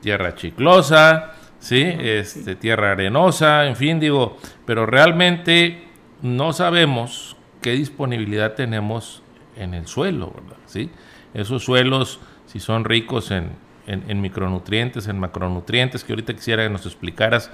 tierra 0.00 0.34
chiclosa, 0.34 1.32
¿sí? 1.58 1.82
Este, 1.82 2.56
tierra 2.56 2.92
arenosa, 2.92 3.66
en 3.66 3.76
fin, 3.76 3.98
digo, 4.00 4.36
pero 4.66 4.86
realmente 4.86 5.88
no 6.20 6.52
sabemos 6.52 7.36
qué 7.60 7.72
disponibilidad 7.72 8.54
tenemos 8.54 9.22
en 9.56 9.74
el 9.74 9.86
suelo, 9.86 10.32
¿verdad? 10.34 10.58
¿Sí? 10.66 10.90
Esos 11.34 11.64
suelos, 11.64 12.20
si 12.46 12.60
son 12.60 12.84
ricos 12.84 13.30
en, 13.30 13.50
en- 13.86 14.04
en 14.08 14.20
micronutrientes, 14.20 15.08
en 15.08 15.18
macronutrientes, 15.18 16.04
que 16.04 16.12
ahorita 16.12 16.34
quisiera 16.34 16.62
que 16.64 16.70
nos 16.70 16.86
explicaras 16.86 17.50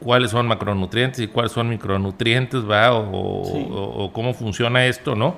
cuáles 0.00 0.30
son 0.32 0.46
macronutrientes 0.46 1.20
y 1.20 1.28
cuáles 1.28 1.52
son 1.52 1.68
micronutrientes, 1.68 2.68
¿va? 2.68 2.92
O, 2.92 3.40
o- 3.42 3.44
Sí. 3.46 3.66
o- 3.70 4.04
o 4.04 4.12
cómo 4.12 4.34
funciona 4.34 4.84
esto, 4.86 5.14
¿no? 5.14 5.36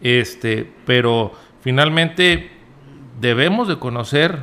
Este, 0.00 0.70
pero 0.86 1.32
finalmente 1.62 2.50
debemos 3.20 3.68
de 3.68 3.78
conocer 3.78 4.38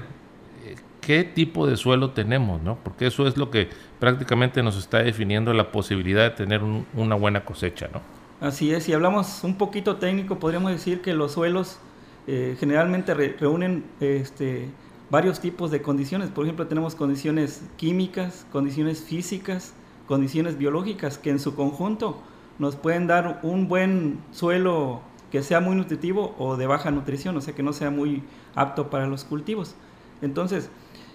eh, 0.66 0.76
qué 1.02 1.24
tipo 1.24 1.68
de 1.68 1.78
suelo 1.78 2.12
tenemos, 2.12 2.62
¿no? 2.62 2.78
Porque 2.84 3.08
eso 3.08 3.28
es 3.28 3.38
lo 3.38 3.50
que 3.50 3.70
prácticamente 4.00 4.62
nos 4.64 4.78
está 4.78 5.04
definiendo 5.04 5.54
la 5.54 5.72
posibilidad 5.72 6.24
de 6.24 6.32
tener 6.32 6.64
un- 6.64 6.86
una 6.94 7.16
buena 7.16 7.46
cosecha, 7.46 7.88
¿no? 7.94 8.02
Así 8.46 8.74
es, 8.74 8.84
si 8.86 8.94
hablamos 8.94 9.44
un 9.44 9.56
poquito 9.58 9.98
técnico, 9.98 10.40
podríamos 10.40 10.72
decir 10.72 11.02
que 11.02 11.14
los 11.14 11.34
suelos 11.34 11.80
eh, 12.28 12.56
generalmente 12.60 13.14
re- 13.14 13.36
reúnen 13.40 13.84
este, 14.00 14.70
varios 15.10 15.40
tipos 15.40 15.72
de 15.72 15.82
condiciones. 15.82 16.30
Por 16.30 16.46
ejemplo, 16.46 16.68
tenemos 16.68 16.96
condiciones 16.96 17.62
químicas, 17.78 18.46
condiciones 18.52 19.02
físicas, 19.02 19.74
condiciones 20.08 20.58
biológicas, 20.58 21.18
que 21.18 21.30
en 21.30 21.40
su 21.40 21.56
conjunto 21.56 22.18
nos 22.60 22.76
pueden 22.76 23.08
dar 23.08 23.40
un 23.44 23.68
buen 23.68 24.20
suelo 24.32 25.02
que 25.32 25.42
sea 25.44 25.62
muy 25.62 25.76
nutritivo 25.76 26.36
o 26.38 26.58
de 26.58 26.68
baja 26.68 26.92
nutrición, 26.92 27.38
o 27.38 27.42
sea, 27.42 27.56
que 27.56 27.64
no 27.64 27.74
sea 27.74 27.90
muy 27.90 28.24
apto 28.54 28.90
para 28.90 29.08
los 29.08 29.24
cultivos. 29.24 29.76
Entonces, 30.22 30.70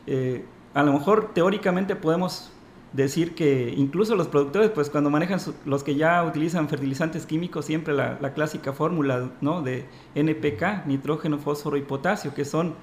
eh, 0.07 0.45
a 0.73 0.83
lo 0.83 0.93
mejor 0.93 1.33
teóricamente 1.35 1.95
podemos 1.97 2.51
decir 2.97 3.35
que 3.35 3.73
incluso 3.77 4.17
los 4.17 4.27
productores, 4.29 4.71
pues 4.71 4.91
cuando 4.91 5.11
manejan 5.11 5.39
su- 5.39 5.55
los 5.65 5.85
que 5.85 5.95
ya 5.95 6.25
utilizan 6.25 6.69
fertilizantes 6.69 7.27
químicos, 7.27 7.65
siempre 7.67 7.95
la, 7.95 8.19
la 8.21 8.33
clásica 8.33 8.73
fórmula 8.73 9.31
¿no? 9.41 9.63
de 9.63 9.85
NPK, 10.15 10.87
nitrógeno, 10.87 11.39
fósforo 11.39 11.77
y 11.77 11.83
potasio, 11.83 12.35
que 12.35 12.45
son, 12.45 12.75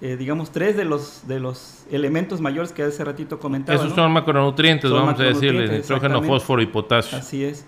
eh, 0.00 0.16
digamos, 0.16 0.50
tres 0.52 0.76
de 0.76 0.84
los, 0.84 1.26
de 1.26 1.40
los 1.40 1.84
elementos 1.90 2.40
mayores 2.40 2.72
que 2.72 2.82
hace 2.82 3.04
ratito 3.04 3.38
comentaba. 3.38 3.76
Esos 3.78 3.90
¿no? 3.90 3.96
son 3.96 4.12
macronutrientes, 4.12 4.88
Son 4.90 5.00
vamos 5.00 5.20
a 5.20 5.24
decirle, 5.24 5.78
nitrógeno, 5.78 6.22
fósforo 6.22 6.62
y 6.62 6.66
potasio. 6.66 7.18
Así 7.18 7.44
es. 7.44 7.66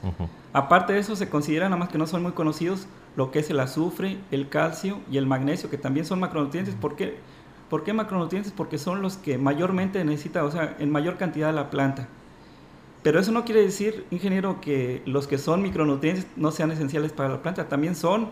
Aparte 0.52 0.92
de 0.92 1.00
eso, 1.00 1.16
se 1.16 1.28
considera 1.28 1.66
nada 1.68 1.78
más 1.78 1.88
que 1.88 1.98
no 1.98 2.06
son 2.06 2.22
muy 2.22 2.32
conocidos 2.32 2.86
lo 3.16 3.30
que 3.30 3.40
es 3.40 3.50
el 3.50 3.58
azufre, 3.60 4.18
el 4.30 4.48
calcio 4.48 4.98
y 5.10 5.16
el 5.18 5.26
magnesio, 5.26 5.68
que 5.70 5.78
también 5.78 6.06
son 6.06 6.20
macronutrientes. 6.20 6.74
¿Por 6.74 6.94
qué, 6.96 7.16
¿Por 7.68 7.84
qué 7.84 7.92
macronutrientes? 7.92 8.52
Porque 8.52 8.78
son 8.78 9.02
los 9.02 9.16
que 9.16 9.36
mayormente 9.38 10.02
necesita, 10.04 10.44
o 10.44 10.50
sea, 10.50 10.76
en 10.78 10.90
mayor 10.90 11.16
cantidad 11.16 11.52
la 11.54 11.70
planta. 11.70 12.08
Pero 13.02 13.20
eso 13.20 13.30
no 13.30 13.44
quiere 13.44 13.62
decir, 13.62 14.04
ingeniero, 14.10 14.60
que 14.60 15.02
los 15.06 15.26
que 15.26 15.38
son 15.38 15.62
micronutrientes 15.62 16.26
no 16.36 16.50
sean 16.50 16.70
esenciales 16.70 17.12
para 17.12 17.28
la 17.28 17.42
planta. 17.42 17.68
También 17.68 17.94
son 17.94 18.30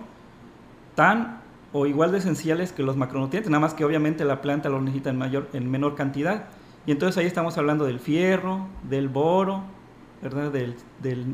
tan 0.94 1.40
o 1.72 1.86
igual 1.86 2.10
de 2.12 2.18
esenciales 2.18 2.72
que 2.72 2.82
los 2.82 2.96
macronutrientes, 2.96 3.50
nada 3.50 3.60
más 3.60 3.74
que 3.74 3.84
obviamente 3.84 4.24
la 4.24 4.40
planta 4.40 4.68
los 4.70 4.80
necesita 4.82 5.10
en, 5.10 5.18
mayor, 5.18 5.48
en 5.52 5.70
menor 5.70 5.94
cantidad. 5.94 6.44
Y 6.86 6.92
entonces 6.92 7.18
ahí 7.18 7.26
estamos 7.26 7.58
hablando 7.58 7.84
del 7.84 8.00
fierro, 8.00 8.66
del 8.88 9.08
boro, 9.08 9.62
¿verdad? 10.22 10.50
Del, 10.50 10.74
del, 11.02 11.26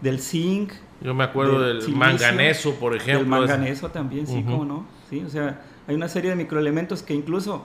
del 0.00 0.18
zinc, 0.18 0.72
Yo 1.00 1.14
me 1.14 1.24
acuerdo 1.24 1.60
del 1.60 1.74
del 1.74 1.82
silicio, 1.82 1.98
manganeso, 1.98 2.74
por 2.74 2.96
ejemplo. 2.96 3.18
del 3.20 3.26
manganeso 3.28 3.90
también, 3.90 4.26
sí, 4.26 4.38
Ujú. 4.40 4.50
cómo 4.50 4.64
no. 4.64 4.84
Sí, 5.08 5.22
o 5.24 5.28
sea, 5.30 5.60
hay 5.90 5.96
una 5.96 6.08
serie 6.08 6.30
de 6.30 6.36
microelementos 6.36 7.02
que 7.02 7.14
incluso 7.14 7.64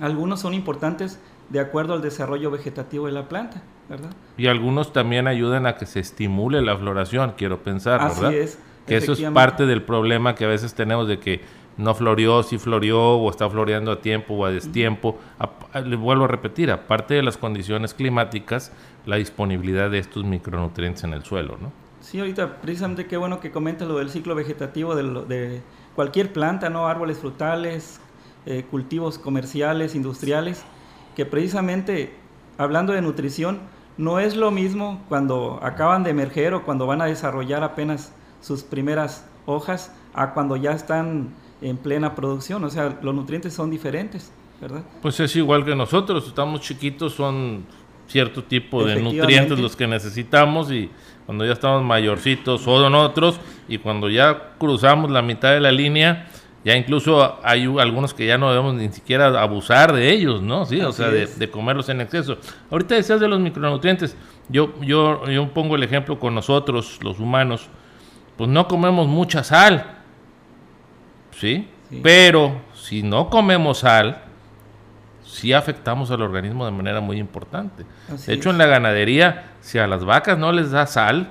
algunos 0.00 0.40
son 0.40 0.54
importantes 0.54 1.20
de 1.50 1.60
acuerdo 1.60 1.92
al 1.92 2.00
desarrollo 2.00 2.50
vegetativo 2.50 3.04
de 3.04 3.12
la 3.12 3.28
planta, 3.28 3.62
¿verdad? 3.86 4.10
Y 4.38 4.46
algunos 4.46 4.94
también 4.94 5.26
ayudan 5.28 5.66
a 5.66 5.76
que 5.76 5.84
se 5.84 6.00
estimule 6.00 6.62
la 6.62 6.74
floración, 6.78 7.34
quiero 7.36 7.62
pensar, 7.62 8.00
Así 8.00 8.22
¿verdad? 8.22 8.38
es. 8.38 8.58
Que 8.86 8.96
eso 8.96 9.12
es 9.12 9.20
parte 9.32 9.66
del 9.66 9.82
problema 9.82 10.34
que 10.34 10.46
a 10.46 10.48
veces 10.48 10.72
tenemos 10.74 11.06
de 11.06 11.18
que 11.18 11.42
no 11.76 11.94
floreó, 11.94 12.42
sí 12.42 12.56
floreó, 12.56 13.16
o 13.16 13.30
está 13.30 13.48
floreando 13.50 13.92
a 13.92 14.00
tiempo 14.00 14.32
o 14.34 14.46
a 14.46 14.50
destiempo. 14.50 15.18
A- 15.38 15.80
le 15.80 15.96
vuelvo 15.96 16.24
a 16.24 16.28
repetir, 16.28 16.70
aparte 16.70 17.12
de 17.12 17.22
las 17.22 17.36
condiciones 17.36 17.92
climáticas, 17.92 18.72
la 19.04 19.16
disponibilidad 19.16 19.90
de 19.90 19.98
estos 19.98 20.24
micronutrientes 20.24 21.04
en 21.04 21.12
el 21.12 21.24
suelo, 21.24 21.58
¿no? 21.60 21.72
Sí, 22.00 22.20
ahorita 22.20 22.60
precisamente 22.62 23.06
qué 23.06 23.18
bueno 23.18 23.40
que 23.40 23.50
comenta 23.50 23.84
lo 23.84 23.98
del 23.98 24.08
ciclo 24.08 24.34
vegetativo 24.34 24.94
de, 24.94 25.02
lo- 25.02 25.24
de 25.26 25.62
cualquier 25.94 26.32
planta, 26.32 26.70
¿no? 26.70 26.86
Árboles 26.86 27.18
frutales, 27.18 28.00
eh, 28.46 28.64
cultivos 28.70 29.18
comerciales, 29.18 29.94
industriales, 29.94 30.64
que 31.16 31.24
precisamente 31.26 32.14
hablando 32.58 32.92
de 32.92 33.02
nutrición, 33.02 33.60
no 33.96 34.18
es 34.18 34.36
lo 34.36 34.50
mismo 34.50 35.02
cuando 35.08 35.60
acaban 35.62 36.02
de 36.02 36.10
emerger 36.10 36.54
o 36.54 36.64
cuando 36.64 36.86
van 36.86 37.00
a 37.00 37.06
desarrollar 37.06 37.62
apenas 37.62 38.12
sus 38.40 38.62
primeras 38.62 39.26
hojas 39.46 39.94
a 40.14 40.34
cuando 40.34 40.56
ya 40.56 40.72
están 40.72 41.30
en 41.62 41.76
plena 41.76 42.14
producción. 42.14 42.64
O 42.64 42.70
sea, 42.70 42.98
los 43.00 43.14
nutrientes 43.14 43.54
son 43.54 43.70
diferentes, 43.70 44.32
¿verdad? 44.60 44.82
Pues 45.00 45.18
es 45.20 45.34
igual 45.36 45.64
que 45.64 45.74
nosotros, 45.74 46.26
estamos 46.26 46.60
chiquitos, 46.60 47.14
son 47.14 47.64
cierto 48.06 48.44
tipo 48.44 48.84
de 48.84 48.96
nutrientes 48.96 49.58
los 49.58 49.76
que 49.76 49.86
necesitamos 49.86 50.70
y 50.70 50.90
cuando 51.26 51.44
ya 51.46 51.52
estamos 51.52 51.82
mayorcitos 51.82 52.60
son 52.60 52.94
otros 52.94 53.40
y 53.68 53.78
cuando 53.78 54.10
ya 54.10 54.52
cruzamos 54.58 55.10
la 55.10 55.22
mitad 55.22 55.52
de 55.52 55.60
la 55.60 55.72
línea, 55.72 56.28
ya 56.64 56.76
incluso 56.76 57.38
hay 57.42 57.64
algunos 57.78 58.14
que 58.14 58.26
ya 58.26 58.38
no 58.38 58.50
debemos 58.50 58.74
ni 58.74 58.90
siquiera 58.90 59.40
abusar 59.40 59.92
de 59.92 60.10
ellos, 60.10 60.42
¿no? 60.42 60.64
Sí, 60.64 60.80
o 60.80 60.92
sea, 60.92 61.08
de 61.08 61.50
comerlos 61.50 61.88
en 61.88 62.00
exceso. 62.00 62.38
Ahorita 62.70 62.94
decías 62.94 63.20
de 63.20 63.28
los 63.28 63.40
micronutrientes, 63.40 64.16
yo, 64.48 64.74
yo, 64.80 65.26
yo 65.28 65.48
pongo 65.52 65.76
el 65.76 65.82
ejemplo 65.82 66.18
con 66.18 66.34
nosotros, 66.34 66.98
los 67.02 67.18
humanos, 67.18 67.68
pues 68.36 68.50
no 68.50 68.68
comemos 68.68 69.06
mucha 69.06 69.44
sal, 69.44 69.98
¿sí? 71.32 71.68
Sí. 71.88 72.00
Pero 72.02 72.60
si 72.74 73.02
no 73.02 73.30
comemos 73.30 73.78
sal, 73.78 74.23
sí 75.34 75.52
afectamos 75.52 76.10
al 76.12 76.22
organismo 76.22 76.64
de 76.64 76.70
manera 76.70 77.00
muy 77.00 77.18
importante. 77.18 77.84
Así 78.08 78.28
de 78.28 78.34
hecho, 78.34 78.50
es. 78.50 78.54
en 78.54 78.58
la 78.58 78.66
ganadería, 78.66 79.52
si 79.60 79.78
a 79.78 79.86
las 79.86 80.04
vacas 80.04 80.38
no 80.38 80.52
les 80.52 80.70
da 80.70 80.86
sal, 80.86 81.30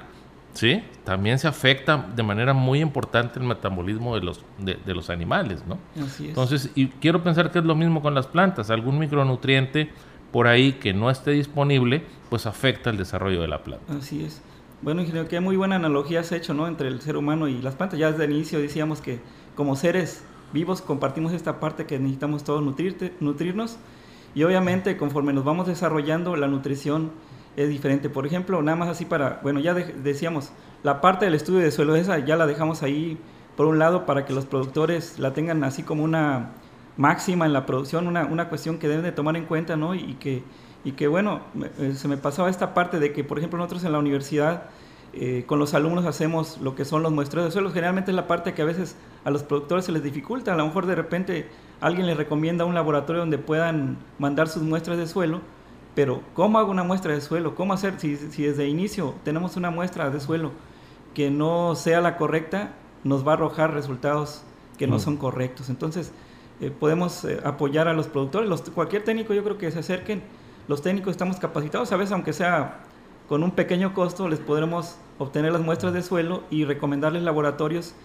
¿sí? 0.53 0.83
También 1.05 1.39
se 1.39 1.47
afecta 1.47 2.05
de 2.13 2.21
manera 2.21 2.53
muy 2.53 2.81
importante 2.81 3.39
el 3.39 3.45
metabolismo 3.45 4.15
de 4.15 4.21
los, 4.21 4.43
de, 4.59 4.77
de 4.85 4.93
los 4.93 5.09
animales, 5.09 5.63
¿no? 5.65 5.79
Así 6.03 6.23
es. 6.23 6.29
Entonces, 6.29 6.71
y 6.75 6.87
quiero 6.87 7.23
pensar 7.23 7.49
que 7.51 7.59
es 7.59 7.65
lo 7.65 7.75
mismo 7.75 8.01
con 8.01 8.13
las 8.13 8.27
plantas. 8.27 8.69
Algún 8.69 8.99
micronutriente 8.99 9.89
por 10.31 10.47
ahí 10.47 10.73
que 10.73 10.93
no 10.93 11.09
esté 11.09 11.31
disponible, 11.31 12.03
pues 12.29 12.45
afecta 12.45 12.89
el 12.89 12.97
desarrollo 12.97 13.41
de 13.41 13.47
la 13.47 13.63
planta. 13.63 13.93
Así 13.97 14.25
es. 14.25 14.41
Bueno, 14.81 14.99
ingeniero, 14.99 15.29
qué 15.29 15.39
muy 15.39 15.55
buena 15.55 15.77
analogía 15.77 16.19
has 16.19 16.31
hecho, 16.33 16.53
¿no? 16.53 16.67
Entre 16.67 16.89
el 16.89 16.99
ser 16.99 17.15
humano 17.15 17.47
y 17.47 17.61
las 17.61 17.75
plantas. 17.75 17.97
Ya 17.97 18.11
desde 18.11 18.25
el 18.25 18.33
inicio 18.33 18.59
decíamos 18.59 18.99
que 18.99 19.21
como 19.55 19.77
seres 19.77 20.25
vivos 20.53 20.81
compartimos 20.81 21.33
esta 21.33 21.59
parte 21.59 21.85
que 21.85 21.99
necesitamos 21.99 22.43
todos 22.43 22.63
nutrirte, 22.63 23.13
nutrirnos. 23.19 23.77
Y 24.35 24.43
obviamente 24.43 24.97
conforme 24.97 25.33
nos 25.33 25.43
vamos 25.43 25.67
desarrollando, 25.67 26.35
la 26.35 26.47
nutrición 26.47 27.11
es 27.57 27.69
diferente. 27.69 28.09
Por 28.09 28.25
ejemplo, 28.25 28.61
nada 28.61 28.75
más 28.75 28.89
así 28.89 29.05
para, 29.05 29.39
bueno, 29.43 29.59
ya 29.59 29.73
decíamos, 29.73 30.51
la 30.83 31.01
parte 31.01 31.25
del 31.25 31.35
estudio 31.35 31.59
de 31.59 31.71
suelo 31.71 31.95
esa 31.95 32.19
ya 32.19 32.35
la 32.35 32.47
dejamos 32.47 32.83
ahí 32.83 33.17
por 33.55 33.67
un 33.67 33.77
lado 33.77 34.05
para 34.05 34.25
que 34.25 34.33
los 34.33 34.45
productores 34.45 35.19
la 35.19 35.33
tengan 35.33 35.63
así 35.63 35.83
como 35.83 36.03
una 36.03 36.53
máxima 36.97 37.45
en 37.45 37.53
la 37.53 37.65
producción, 37.65 38.07
una, 38.07 38.25
una 38.25 38.49
cuestión 38.49 38.77
que 38.77 38.87
deben 38.87 39.03
de 39.03 39.11
tomar 39.11 39.35
en 39.35 39.45
cuenta, 39.45 39.75
¿no? 39.75 39.93
Y 39.95 40.15
que 40.15 40.43
y 40.83 40.93
que 40.93 41.07
bueno, 41.07 41.41
eh, 41.79 41.93
se 41.95 42.07
me 42.07 42.17
pasaba 42.17 42.49
esta 42.49 42.73
parte 42.73 42.99
de 42.99 43.13
que, 43.13 43.23
por 43.23 43.37
ejemplo, 43.37 43.57
nosotros 43.57 43.83
en 43.85 43.93
la 43.93 43.99
universidad 43.99 44.63
eh, 45.13 45.43
con 45.45 45.59
los 45.59 45.73
alumnos 45.73 46.05
hacemos 46.05 46.59
lo 46.59 46.75
que 46.75 46.85
son 46.85 47.03
los 47.03 47.11
muestreos 47.11 47.45
de 47.45 47.51
suelos. 47.51 47.73
Generalmente 47.73 48.11
es 48.11 48.15
la 48.15 48.27
parte 48.27 48.53
que 48.53 48.61
a 48.61 48.65
veces 48.65 48.95
a 49.23 49.31
los 49.31 49.43
productores 49.43 49.85
se 49.85 49.91
les 49.91 50.03
dificulta. 50.03 50.53
A 50.53 50.57
lo 50.57 50.65
mejor 50.65 50.85
de 50.85 50.95
repente 50.95 51.49
alguien 51.81 52.07
les 52.07 52.17
recomienda 52.17 52.65
un 52.65 52.73
laboratorio 52.73 53.21
donde 53.21 53.37
puedan 53.37 53.97
mandar 54.17 54.47
sus 54.47 54.63
muestras 54.63 54.97
de 54.97 55.07
suelo, 55.07 55.41
pero 55.95 56.21
¿cómo 56.33 56.57
hago 56.57 56.71
una 56.71 56.83
muestra 56.83 57.13
de 57.13 57.21
suelo? 57.21 57.55
¿Cómo 57.55 57.73
hacer 57.73 57.99
si, 57.99 58.15
si 58.17 58.43
desde 58.43 58.67
inicio 58.67 59.15
tenemos 59.23 59.55
una 59.55 59.69
muestra 59.69 60.09
de 60.09 60.19
suelo 60.19 60.51
que 61.13 61.29
no 61.29 61.75
sea 61.75 62.01
la 62.01 62.17
correcta? 62.17 62.73
Nos 63.03 63.27
va 63.27 63.31
a 63.31 63.35
arrojar 63.35 63.73
resultados 63.73 64.43
que 64.77 64.87
no 64.87 64.95
mm. 64.95 64.99
son 64.99 65.17
correctos. 65.17 65.69
Entonces, 65.69 66.11
eh, 66.61 66.71
podemos 66.71 67.25
apoyar 67.43 67.87
a 67.87 67.93
los 67.93 68.07
productores. 68.07 68.49
Los, 68.49 68.61
cualquier 68.61 69.03
técnico 69.03 69.33
yo 69.33 69.43
creo 69.43 69.57
que 69.57 69.69
se 69.71 69.79
acerquen 69.79 70.23
los 70.67 70.81
técnicos 70.81 71.11
estamos 71.11 71.37
capacitados, 71.37 71.91
a 71.91 71.97
veces 71.97 72.13
aunque 72.13 72.33
sea 72.33 72.79
con 73.33 73.41
un 73.41 73.49
pequeño 73.49 73.95
costo, 73.95 74.29
les 74.29 74.37
podremos 74.37 74.95
obtener 75.17 75.51
las 75.51 75.63
muestras 75.63 75.91
de 75.91 76.03
suelo 76.03 76.43
y 76.51 76.65
recomendarles 76.65 77.23
laboratorios 77.23 77.95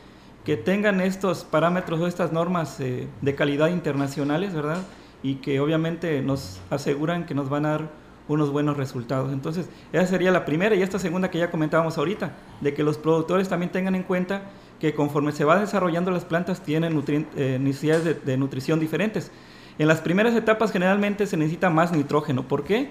que 0.42 0.56
tengan 0.56 1.02
estos 1.02 1.44
parámetros 1.44 2.00
o 2.00 2.06
estas 2.06 2.32
normas 2.32 2.80
eh, 2.80 3.08
de 3.20 3.34
calidad 3.34 3.68
internacionales, 3.68 4.54
¿verdad? 4.54 4.78
Y 5.22 5.34
que 5.34 5.60
obviamente 5.60 6.22
nos 6.22 6.62
aseguran 6.70 7.26
que 7.26 7.34
nos 7.34 7.50
van 7.50 7.66
a 7.66 7.70
dar 7.72 7.90
unos 8.26 8.50
buenos 8.50 8.78
resultados. 8.78 9.30
Entonces, 9.30 9.68
esa 9.92 10.06
sería 10.06 10.30
la 10.30 10.46
primera 10.46 10.74
y 10.74 10.80
esta 10.80 10.98
segunda 10.98 11.30
que 11.30 11.36
ya 11.36 11.50
comentábamos 11.50 11.98
ahorita, 11.98 12.32
de 12.62 12.72
que 12.72 12.82
los 12.82 12.96
productores 12.96 13.50
también 13.50 13.70
tengan 13.70 13.96
en 13.96 14.04
cuenta 14.04 14.44
que 14.80 14.94
conforme 14.94 15.32
se 15.32 15.44
va 15.44 15.60
desarrollando 15.60 16.10
las 16.10 16.24
plantas 16.24 16.62
tienen 16.62 17.04
eh, 17.36 17.58
necesidades 17.60 18.24
de 18.24 18.36
nutrición 18.38 18.80
diferentes. 18.80 19.30
En 19.78 19.88
las 19.88 20.00
primeras 20.00 20.34
etapas 20.34 20.72
generalmente 20.72 21.26
se 21.26 21.36
necesita 21.36 21.68
más 21.68 21.92
nitrógeno. 21.92 22.48
¿Por 22.48 22.64
qué? 22.64 22.90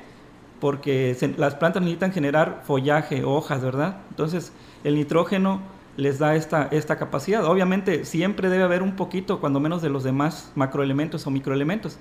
Porque 0.60 1.16
las 1.38 1.56
plantas 1.56 1.82
necesitan 1.82 2.12
generar 2.12 2.62
follaje, 2.66 3.24
hojas, 3.24 3.62
¿verdad? 3.62 3.98
Entonces 4.10 4.52
el 4.84 4.96
nitrógeno 4.96 5.62
les 5.98 6.20
da 6.20 6.36
esta, 6.36 6.68
esta 6.72 6.98
capacidad. 6.98 7.46
Obviamente 7.46 8.06
siempre 8.06 8.50
debe 8.50 8.64
haber 8.64 8.82
un 8.82 8.96
poquito, 8.96 9.40
cuando 9.40 9.60
menos, 9.60 9.82
de 9.82 9.90
los 9.90 10.04
demás 10.04 10.52
macroelementos 10.56 11.28
o 11.28 11.32
microelementos. 11.32 11.98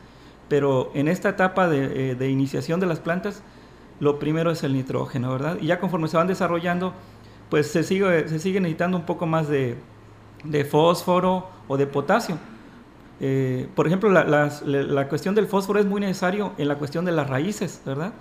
Pero 0.48 0.90
en 0.94 1.08
esta 1.08 1.30
etapa 1.30 1.68
de, 1.68 2.12
eh, 2.12 2.28
iniciación 2.28 2.80
de 2.80 2.86
las 2.86 3.00
plantas, 3.00 3.42
lo 4.00 4.18
primero 4.18 4.50
es 4.50 4.62
el 4.62 4.72
nitrógeno, 4.74 5.32
¿verdad? 5.32 5.58
Y 5.60 5.66
ya 5.66 5.80
conforme 5.80 6.08
se 6.08 6.16
van 6.16 6.26
desarrollando, 6.26 6.92
pues 7.50 7.66
se 7.66 7.82
sigue, 7.82 8.28
se 8.28 8.38
sigue 8.38 8.60
necesitando 8.60 8.96
un 8.96 9.04
poco 9.04 9.26
más 9.26 9.48
de, 9.48 9.76
de 10.44 10.64
fósforo 10.64 11.48
o 11.68 11.76
de 11.76 11.86
potasio. 11.86 12.38
Eh, 13.20 13.68
por 13.74 13.86
ejemplo, 13.86 14.10
la, 14.10 15.08
cuestión 15.08 15.34
del 15.34 15.46
fósforo 15.46 15.80
es 15.80 15.86
muy 15.86 16.00
necesario 16.00 16.52
en 16.58 16.68
la 16.68 16.76
cuestión 16.76 17.04
de 17.04 17.12
las 17.12 17.28
raíces, 17.28 17.80
¿verdad? 17.84 18.12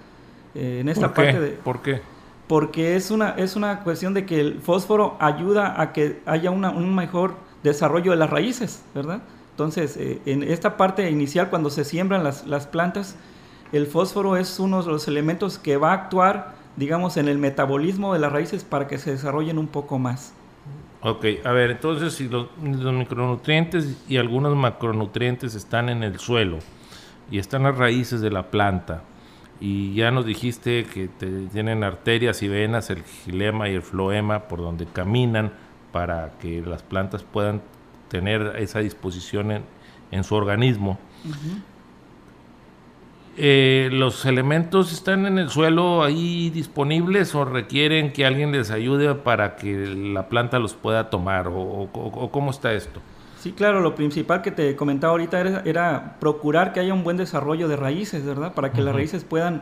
Eh, 0.56 0.80
en 0.82 0.90
esta 0.90 1.14
parte 1.14 1.40
de... 1.40 1.50
¿Por 1.52 1.82
qué? 1.82 2.02
Porque 2.48 2.96
es 2.96 3.12
una, 3.12 3.32
es 3.32 3.56
una 3.56 3.82
cuestión 3.82 4.14
de 4.14 4.26
que 4.26 4.40
el 4.40 4.62
fósforo 4.62 5.18
ayuda 5.20 5.82
a 5.82 5.94
que 5.94 6.22
haya 6.26 6.52
un 6.52 6.96
mejor 6.96 7.36
desarrollo 7.64 8.12
de 8.12 8.18
las 8.18 8.30
raíces, 8.30 8.84
¿verdad? 8.94 9.22
Entonces, 9.52 9.98
eh, 9.98 10.22
en 10.26 10.44
esta 10.44 10.78
parte 10.78 11.10
inicial, 11.10 11.50
cuando 11.50 11.70
se 11.70 11.84
siembran 11.84 12.24
las, 12.24 12.46
las 12.46 12.68
plantas, 12.68 13.16
el 13.72 13.88
fósforo 13.88 14.38
es 14.38 14.60
uno 14.60 14.84
de 14.84 14.92
los 14.92 15.08
elementos 15.08 15.58
que 15.58 15.78
va 15.78 15.92
a 15.92 15.94
actuar, 15.94 16.56
digamos, 16.76 17.18
en 17.18 17.28
el 17.28 17.38
metabolismo 17.38 18.14
de 18.14 18.20
las 18.20 18.32
raíces 18.32 18.64
para 18.64 18.88
que 18.88 18.98
se 18.98 19.12
desarrollen 19.12 19.58
un 19.58 19.68
poco 19.68 19.98
más. 19.98 20.34
Ok, 21.02 21.26
a 21.44 21.52
ver, 21.52 21.72
entonces 21.72 22.14
si 22.14 22.28
los, 22.28 22.48
micronutrientes 22.58 23.98
y 24.08 24.18
algunos 24.18 24.56
macronutrientes 24.56 25.56
están 25.56 25.90
en 25.90 26.04
el 26.04 26.20
suelo 26.20 26.60
y 27.30 27.40
están 27.40 27.64
las 27.64 27.78
raíces 27.78 28.22
de 28.22 28.32
la 28.32 28.50
planta 28.50 29.04
y 29.60 29.94
ya 29.94 30.12
nos 30.12 30.26
dijiste 30.26 30.86
que 30.86 31.10
tienen 31.52 31.84
arterias 31.84 32.44
y 32.44 32.48
venas, 32.48 32.90
el 32.90 33.04
gilema 33.04 33.70
y 33.70 33.76
el 33.76 33.82
floema 33.82 34.48
por 34.48 34.60
donde 34.60 34.86
caminan 34.86 35.54
para 35.92 36.34
que 36.42 36.62
las 36.62 36.84
plantas 36.84 37.24
puedan 37.24 37.62
tener 38.10 38.56
esa 38.58 38.80
disposición 38.80 39.64
en, 40.12 40.24
su 40.24 40.36
organismo. 40.36 41.00
Eh, 43.38 43.90
¿los 43.92 44.26
elementos 44.26 44.94
están 44.94 45.26
en 45.26 45.40
el 45.40 45.50
suelo 45.50 46.04
ahí 46.04 46.50
disponibles 46.50 47.36
o 47.36 47.44
requieren 47.44 48.14
que 48.14 48.26
alguien 48.26 48.54
les 48.54 48.72
ayude 48.72 49.14
para 49.16 49.58
que 49.58 49.88
la 49.88 50.30
planta 50.30 50.60
los 50.60 50.74
pueda 50.74 51.10
tomar? 51.10 51.48
¿O, 51.50 51.90
cómo 52.32 52.52
está 52.52 52.74
esto? 52.74 53.02
Sí, 53.46 53.52
claro, 53.52 53.80
lo 53.80 53.94
principal 53.94 54.42
que 54.42 54.50
te 54.50 54.76
comentaba 54.76 55.12
ahorita 55.12 55.62
era, 55.66 56.18
procurar 56.20 56.74
que 56.74 56.80
haya 56.80 56.96
un 56.96 57.04
buen 57.04 57.16
desarrollo 57.16 57.68
de 57.68 57.76
raíces, 57.76 58.26
¿verdad? 58.26 58.56
Para 58.56 58.72
que 58.72 58.82
las 58.82 58.96
raíces 58.96 59.24
puedan 59.24 59.62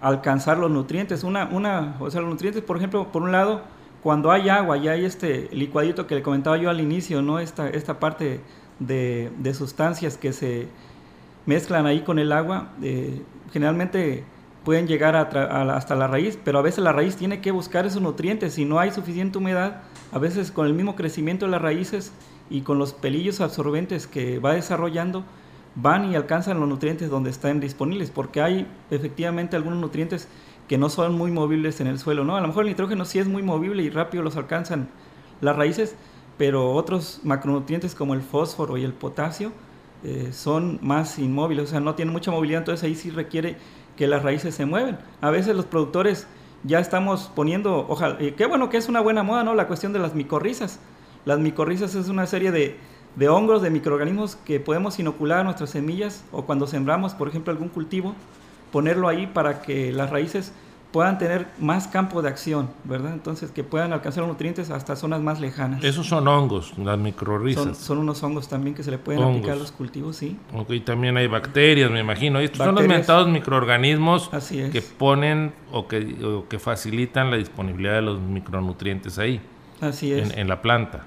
alcanzar 0.00 0.58
los 0.58 0.70
nutrientes. 0.70 1.24
Una, 1.24 1.46
una, 1.46 1.96
o 1.98 2.08
sea, 2.08 2.20
los 2.20 2.30
nutrientes, 2.30 2.62
por 2.62 2.76
ejemplo, 2.76 3.10
por 3.10 3.22
un 3.22 3.32
lado, 3.32 3.62
cuando 4.00 4.30
hay 4.30 4.48
agua 4.48 4.76
y 4.76 4.86
hay 4.86 5.04
este 5.04 5.48
licuadito 5.50 6.06
que 6.06 6.14
le 6.14 6.22
comentaba 6.22 6.56
yo 6.56 6.70
al 6.70 6.80
inicio, 6.80 7.20
¿no? 7.20 7.40
Esta, 7.40 7.68
esta 7.68 7.98
parte 7.98 8.42
de, 8.78 9.32
de 9.38 9.54
sustancias 9.54 10.16
que 10.16 10.32
se 10.32 10.68
mezclan 11.46 11.84
ahí 11.84 12.02
con 12.02 12.20
el 12.20 12.30
agua, 12.30 12.68
eh, 12.80 13.22
generalmente 13.52 14.22
pueden 14.64 14.86
llegar 14.86 15.16
hasta 15.16 15.96
la 15.96 16.06
raíz, 16.06 16.38
pero 16.44 16.60
a 16.60 16.62
veces 16.62 16.84
la 16.84 16.92
raíz 16.92 17.16
tiene 17.16 17.40
que 17.40 17.50
buscar 17.50 17.86
esos 17.86 18.00
nutrientes. 18.00 18.54
Si 18.54 18.64
no 18.64 18.78
hay 18.78 18.92
suficiente 18.92 19.38
humedad, 19.38 19.82
a 20.12 20.20
veces 20.20 20.52
con 20.52 20.68
el 20.68 20.74
mismo 20.74 20.94
crecimiento 20.94 21.46
de 21.46 21.50
las 21.50 21.62
raíces 21.62 22.12
y 22.50 22.62
con 22.62 22.78
los 22.78 22.92
pelillos 22.92 23.40
absorbentes 23.40 24.06
que 24.06 24.38
va 24.38 24.54
desarrollando, 24.54 25.24
van 25.74 26.10
y 26.10 26.16
alcanzan 26.16 26.58
los 26.58 26.68
nutrientes 26.68 27.10
donde 27.10 27.30
están 27.30 27.60
disponibles, 27.60 28.10
porque 28.10 28.40
hay 28.40 28.66
efectivamente 28.90 29.56
algunos 29.56 29.78
nutrientes 29.78 30.28
que 30.68 30.78
no 30.78 30.88
son 30.88 31.14
muy 31.16 31.30
movibles 31.30 31.80
en 31.80 31.86
el 31.86 31.98
suelo, 31.98 32.24
¿no? 32.24 32.36
A 32.36 32.40
lo 32.40 32.48
mejor 32.48 32.64
el 32.64 32.70
nitrógeno 32.70 33.04
sí 33.04 33.18
es 33.18 33.28
muy 33.28 33.42
movible 33.42 33.82
y 33.82 33.90
rápido 33.90 34.22
los 34.22 34.36
alcanzan 34.36 34.88
las 35.40 35.54
raíces, 35.54 35.94
pero 36.38 36.72
otros 36.72 37.20
macronutrientes 37.22 37.94
como 37.94 38.14
el 38.14 38.22
fósforo 38.22 38.76
y 38.76 38.84
el 38.84 38.92
potasio, 38.92 39.52
eh, 40.04 40.30
son 40.32 40.78
más 40.82 41.18
inmóviles, 41.18 41.64
o 41.64 41.66
sea, 41.68 41.80
no 41.80 41.94
tienen 41.94 42.12
mucha 42.12 42.30
movilidad, 42.30 42.60
entonces 42.60 42.84
ahí 42.84 42.94
sí 42.94 43.10
requiere 43.10 43.56
que 43.96 44.06
las 44.06 44.22
raíces 44.22 44.54
se 44.54 44.66
mueven. 44.66 44.98
A 45.20 45.30
veces 45.30 45.56
los 45.56 45.64
productores 45.64 46.26
ya 46.64 46.78
estamos 46.80 47.30
poniendo, 47.34 47.86
ojalá, 47.88 48.16
eh, 48.20 48.34
qué 48.36 48.46
bueno 48.46 48.68
que 48.68 48.76
es 48.76 48.88
una 48.88 49.00
buena 49.00 49.22
moda, 49.22 49.44
¿no? 49.44 49.54
La 49.54 49.66
cuestión 49.66 49.92
de 49.92 49.98
las 49.98 50.14
micorrizas. 50.14 50.80
Las 51.26 51.40
micorrizas 51.40 51.94
es 51.96 52.08
una 52.08 52.26
serie 52.26 52.52
de, 52.52 52.76
de 53.16 53.28
hongos, 53.28 53.60
de 53.60 53.68
microorganismos 53.68 54.36
que 54.36 54.60
podemos 54.60 54.98
inocular 54.98 55.40
a 55.40 55.44
nuestras 55.44 55.70
semillas 55.70 56.24
o 56.32 56.46
cuando 56.46 56.68
sembramos, 56.68 57.14
por 57.14 57.28
ejemplo, 57.28 57.52
algún 57.52 57.68
cultivo, 57.68 58.14
ponerlo 58.70 59.08
ahí 59.08 59.26
para 59.26 59.60
que 59.60 59.92
las 59.92 60.10
raíces 60.10 60.52
puedan 60.92 61.18
tener 61.18 61.48
más 61.58 61.88
campo 61.88 62.22
de 62.22 62.28
acción, 62.28 62.70
¿verdad? 62.84 63.12
Entonces, 63.12 63.50
que 63.50 63.64
puedan 63.64 63.92
alcanzar 63.92 64.22
los 64.22 64.28
nutrientes 64.28 64.70
hasta 64.70 64.94
zonas 64.94 65.20
más 65.20 65.40
lejanas. 65.40 65.82
Esos 65.82 66.06
son 66.06 66.28
hongos, 66.28 66.78
las 66.78 66.96
microrrizas. 66.96 67.76
Son, 67.76 67.98
unos 67.98 68.22
hongos 68.22 68.48
también 68.48 68.76
que 68.76 68.84
se 68.84 68.92
le 68.92 68.98
pueden 68.98 69.20
aplicar 69.20 69.54
a 69.54 69.56
los 69.56 69.72
cultivos, 69.72 70.16
sí. 70.16 70.38
Ok, 70.54 70.72
también 70.84 71.16
hay 71.16 71.26
bacterias, 71.26 71.90
me 71.90 71.98
imagino. 71.98 72.38
Estos 72.38 72.64
son 72.64 72.76
los 72.76 72.86
metados 72.86 73.28
microorganismos 73.28 74.30
que 74.48 74.80
ponen 74.96 75.52
o 75.72 75.88
que, 75.88 76.44
que 76.48 76.58
facilitan 76.60 77.32
la 77.32 77.36
disponibilidad 77.36 77.94
de 77.94 78.02
los 78.02 78.20
micronutrientes 78.20 79.18
ahí. 79.18 79.40
Así 79.80 80.12
es. 80.12 80.36
En, 80.36 80.48
la 80.48 80.62
planta. 80.62 81.06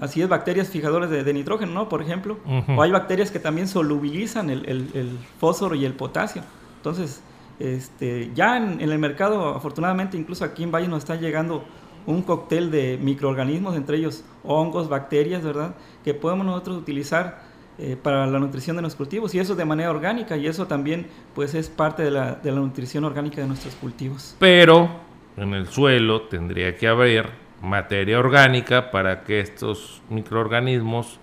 Así 0.00 0.22
es, 0.22 0.28
bacterias 0.28 0.68
fijadoras 0.68 1.10
de, 1.10 1.32
nitrógeno, 1.32 1.72
¿no? 1.72 1.88
Por 1.88 2.02
ejemplo. 2.02 2.38
O 2.76 2.82
hay 2.82 2.90
bacterias 2.90 3.30
que 3.30 3.38
también 3.38 3.68
solubilizan 3.68 4.50
el, 4.50 4.64
el 4.66 5.18
fósforo 5.38 5.74
y 5.74 5.84
el 5.84 5.92
potasio. 5.92 6.42
Entonces, 6.76 7.22
este, 7.60 8.30
ya 8.34 8.56
en, 8.56 8.80
el 8.80 8.98
mercado, 8.98 9.50
afortunadamente, 9.50 10.16
incluso 10.16 10.44
aquí 10.46 10.62
en 10.62 10.72
Valle 10.72 10.88
nos 10.88 11.00
está 11.00 11.16
llegando 11.16 11.62
un 12.06 12.22
cóctel 12.22 12.70
de 12.70 12.98
microorganismos, 13.00 13.76
entre 13.76 13.98
ellos 13.98 14.24
hongos, 14.42 14.88
bacterias, 14.88 15.44
¿verdad? 15.44 15.74
Que 16.02 16.14
podemos 16.14 16.46
nosotros 16.46 16.78
utilizar 16.78 17.42
eh, 17.78 17.98
para 18.02 18.26
la 18.26 18.38
nutrición 18.38 18.76
de 18.76 18.82
nuestros 18.82 19.06
cultivos 19.06 19.34
y 19.34 19.38
eso 19.38 19.54
de 19.54 19.66
manera 19.66 19.90
orgánica 19.90 20.38
y 20.38 20.46
eso 20.46 20.66
también 20.66 21.06
pues 21.34 21.54
es 21.54 21.68
parte 21.68 22.02
de 22.02 22.10
la, 22.10 22.34
de 22.36 22.50
la 22.50 22.60
nutrición 22.60 23.04
orgánica 23.04 23.42
de 23.42 23.46
nuestros 23.46 23.74
cultivos. 23.74 24.34
Pero 24.38 24.88
en 25.36 25.52
el 25.52 25.68
suelo 25.68 26.22
tendría 26.22 26.74
que 26.76 26.88
haber 26.88 27.28
materia 27.62 28.18
orgánica 28.18 28.90
para 28.90 29.24
que 29.24 29.40
estos 29.40 30.02
microorganismos 30.08 31.18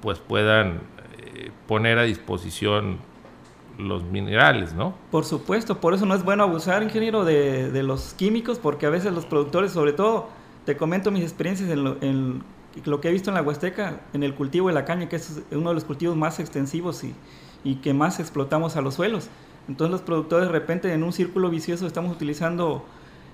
pues 0.00 0.18
puedan 0.18 0.80
eh, 1.18 1.50
poner 1.66 1.98
a 1.98 2.04
disposición 2.04 2.98
los 3.78 4.02
minerales, 4.04 4.74
¿no? 4.74 4.94
Por 5.10 5.24
supuesto, 5.24 5.80
por 5.80 5.94
eso 5.94 6.04
no 6.04 6.14
es 6.14 6.24
bueno 6.24 6.42
abusar, 6.42 6.82
ingeniero, 6.82 7.24
de, 7.24 7.70
de 7.70 7.82
los 7.82 8.14
químicos, 8.14 8.58
porque 8.58 8.86
a 8.86 8.90
veces 8.90 9.12
los 9.12 9.24
productores, 9.24 9.72
sobre 9.72 9.92
todo, 9.92 10.28
te 10.64 10.76
comento 10.76 11.10
mis 11.10 11.22
experiencias 11.22 11.70
en 11.70 11.84
lo, 11.84 11.96
en 12.00 12.42
lo 12.84 13.00
que 13.00 13.08
he 13.08 13.12
visto 13.12 13.30
en 13.30 13.34
la 13.34 13.42
Huasteca, 13.42 14.00
en 14.12 14.22
el 14.22 14.34
cultivo 14.34 14.68
de 14.68 14.74
la 14.74 14.84
caña, 14.84 15.08
que 15.08 15.16
es 15.16 15.42
uno 15.52 15.70
de 15.70 15.74
los 15.74 15.84
cultivos 15.84 16.16
más 16.16 16.40
extensivos 16.40 17.04
y, 17.04 17.14
y 17.64 17.76
que 17.76 17.94
más 17.94 18.18
explotamos 18.20 18.76
a 18.76 18.80
los 18.80 18.94
suelos. 18.94 19.28
Entonces 19.68 19.92
los 19.92 20.02
productores 20.02 20.46
de 20.48 20.52
repente 20.52 20.92
en 20.92 21.02
un 21.02 21.12
círculo 21.12 21.50
vicioso 21.50 21.86
estamos 21.86 22.10
utilizando 22.12 22.84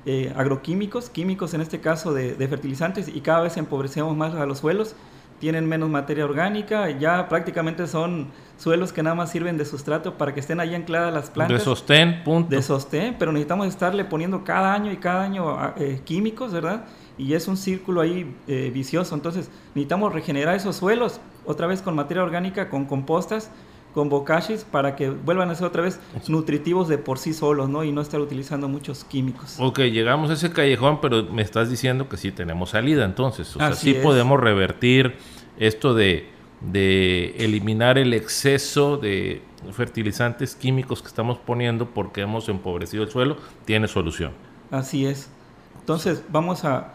eh, 0.07 0.33
agroquímicos, 0.37 1.11
químicos 1.11 1.55
en 1.55 1.61
este 1.61 1.81
caso 1.81 2.13
de, 2.13 2.35
de, 2.35 2.49
fertilizantes 2.49 3.09
y 3.09 3.21
cada 3.21 3.41
vez 3.41 3.57
empobrecemos 3.57 4.17
más 4.17 4.35
a 4.35 4.45
los 4.47 4.59
suelos, 4.59 4.95
tienen 5.39 5.67
menos 5.67 5.91
materia 5.91 6.25
orgánica, 6.25 6.91
ya 6.91 7.29
prácticamente 7.29 7.87
son 7.87 8.29
suelos 8.57 8.93
que 8.93 9.03
nada 9.03 9.17
más 9.17 9.31
sirven 9.31 9.59
de 9.59 9.65
sustrato 9.65 10.15
para 10.15 10.33
que 10.33 10.41
estén 10.41 10.61
ahí 10.61 10.75
ancladas 10.75 11.13
las 11.13 11.31
plantas. 11.31 11.59
De 11.59 11.65
sostén, 11.65 12.23
punto. 12.25 12.55
De 12.55 12.63
sostén, 12.63 13.17
pero 13.19 13.33
necesitamos 13.33 13.67
estarle 13.67 14.05
poniendo 14.05 14.45
cada 14.45 14.73
año 14.73 14.93
y 14.93 14.97
cada 14.97 15.23
año 15.23 15.75
eh, 15.77 16.01
químicos, 16.05 16.53
¿verdad? 16.53 16.85
Y 17.19 17.35
es 17.35 17.49
un 17.49 17.57
círculo 17.57 18.01
ahí 18.01 18.35
eh, 18.47 18.71
vicioso, 18.73 19.15
entonces 19.15 19.51
necesitamos 19.75 20.13
regenerar 20.13 20.55
esos 20.55 20.77
suelos 20.77 21.21
otra 21.45 21.67
vez 21.67 21.83
con 21.83 21.95
materia 21.95 22.23
orgánica, 22.23 22.69
con 22.69 22.87
compostas, 22.87 23.51
con 23.95 24.09
bocachis 24.09 24.65
para 24.65 24.97
que 24.97 25.09
vuelvan 25.09 25.51
a 25.51 25.55
ser 25.55 25.67
otra 25.67 25.83
vez 25.83 26.01
nutritivos 26.27 26.89
de 26.89 26.99
por 26.99 27.19
sí 27.19 27.33
solos, 27.33 27.69
¿no? 27.69 27.85
Y 27.85 27.93
no 27.93 28.01
estar 28.01 28.21
utilizando 28.21 28.69
muchos 28.69 29.05
químicos. 29.05 29.57
Ok, 29.61 29.81
llegamos 29.81 30.31
a 30.31 30.35
ese 30.35 30.53
callejón, 30.53 31.01
pero 31.01 31.23
me 31.25 31.43
estás 31.43 31.71
diciendo 31.71 32.09
que 32.09 32.17
sí 32.17 32.33
tenemos 32.33 32.71
salida 32.71 33.05
entonces. 33.05 33.55
O 33.55 33.61
sea, 33.61 33.73
sí 33.75 33.95
podemos 33.95 34.41
revertir 34.41 35.15
esto 35.59 35.95
de, 35.95 36.29
de 36.61 37.37
eliminar 37.39 37.97
el 37.97 38.13
exceso 38.15 38.97
de 38.97 39.43
fertilizantes 39.73 40.57
químicos 40.57 41.01
que 41.01 41.09
estamos 41.09 41.39
poniendo 41.39 41.87
porque 41.87 42.23
hemos 42.23 42.49
empobrecido 42.49 43.05
el 43.05 43.11
suelo, 43.11 43.37
tiene 43.65 43.87
solución. 43.87 44.33
Así 44.71 45.07
es. 45.07 45.31
Entonces 45.79 46.25
vamos 46.31 46.65
a 46.65 46.95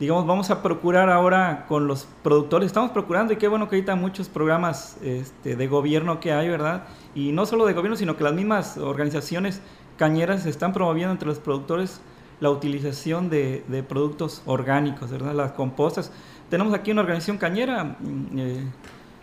digamos, 0.00 0.26
vamos 0.26 0.50
a 0.50 0.62
procurar 0.62 1.10
ahora 1.10 1.66
con 1.68 1.88
los 1.88 2.06
productores, 2.22 2.66
estamos 2.66 2.92
procurando 2.92 3.32
y 3.32 3.36
qué 3.36 3.48
bueno 3.48 3.68
que 3.68 3.76
ahorita 3.76 3.96
muchos 3.96 4.28
programas 4.28 4.96
este, 5.02 5.56
de 5.56 5.66
gobierno 5.66 6.20
que 6.20 6.32
hay, 6.32 6.48
¿verdad? 6.48 6.84
Y 7.14 7.32
no 7.32 7.46
solo 7.46 7.66
de 7.66 7.72
gobierno, 7.72 7.96
sino 7.96 8.16
que 8.16 8.22
las 8.22 8.32
mismas 8.32 8.78
organizaciones 8.78 9.60
cañeras 9.96 10.46
están 10.46 10.72
promoviendo 10.72 11.12
entre 11.12 11.28
los 11.28 11.38
productores 11.38 12.00
la 12.40 12.50
utilización 12.50 13.28
de, 13.28 13.84
productos 13.88 14.42
orgánicos, 14.46 15.10
¿verdad? 15.10 15.34
Las 15.34 15.52
compostas. 15.52 16.12
Tenemos 16.48 16.72
aquí 16.72 16.92
una 16.92 17.00
organización 17.00 17.36
cañera, 17.36 17.96
mm, 17.98 18.38
eh, 18.38 18.64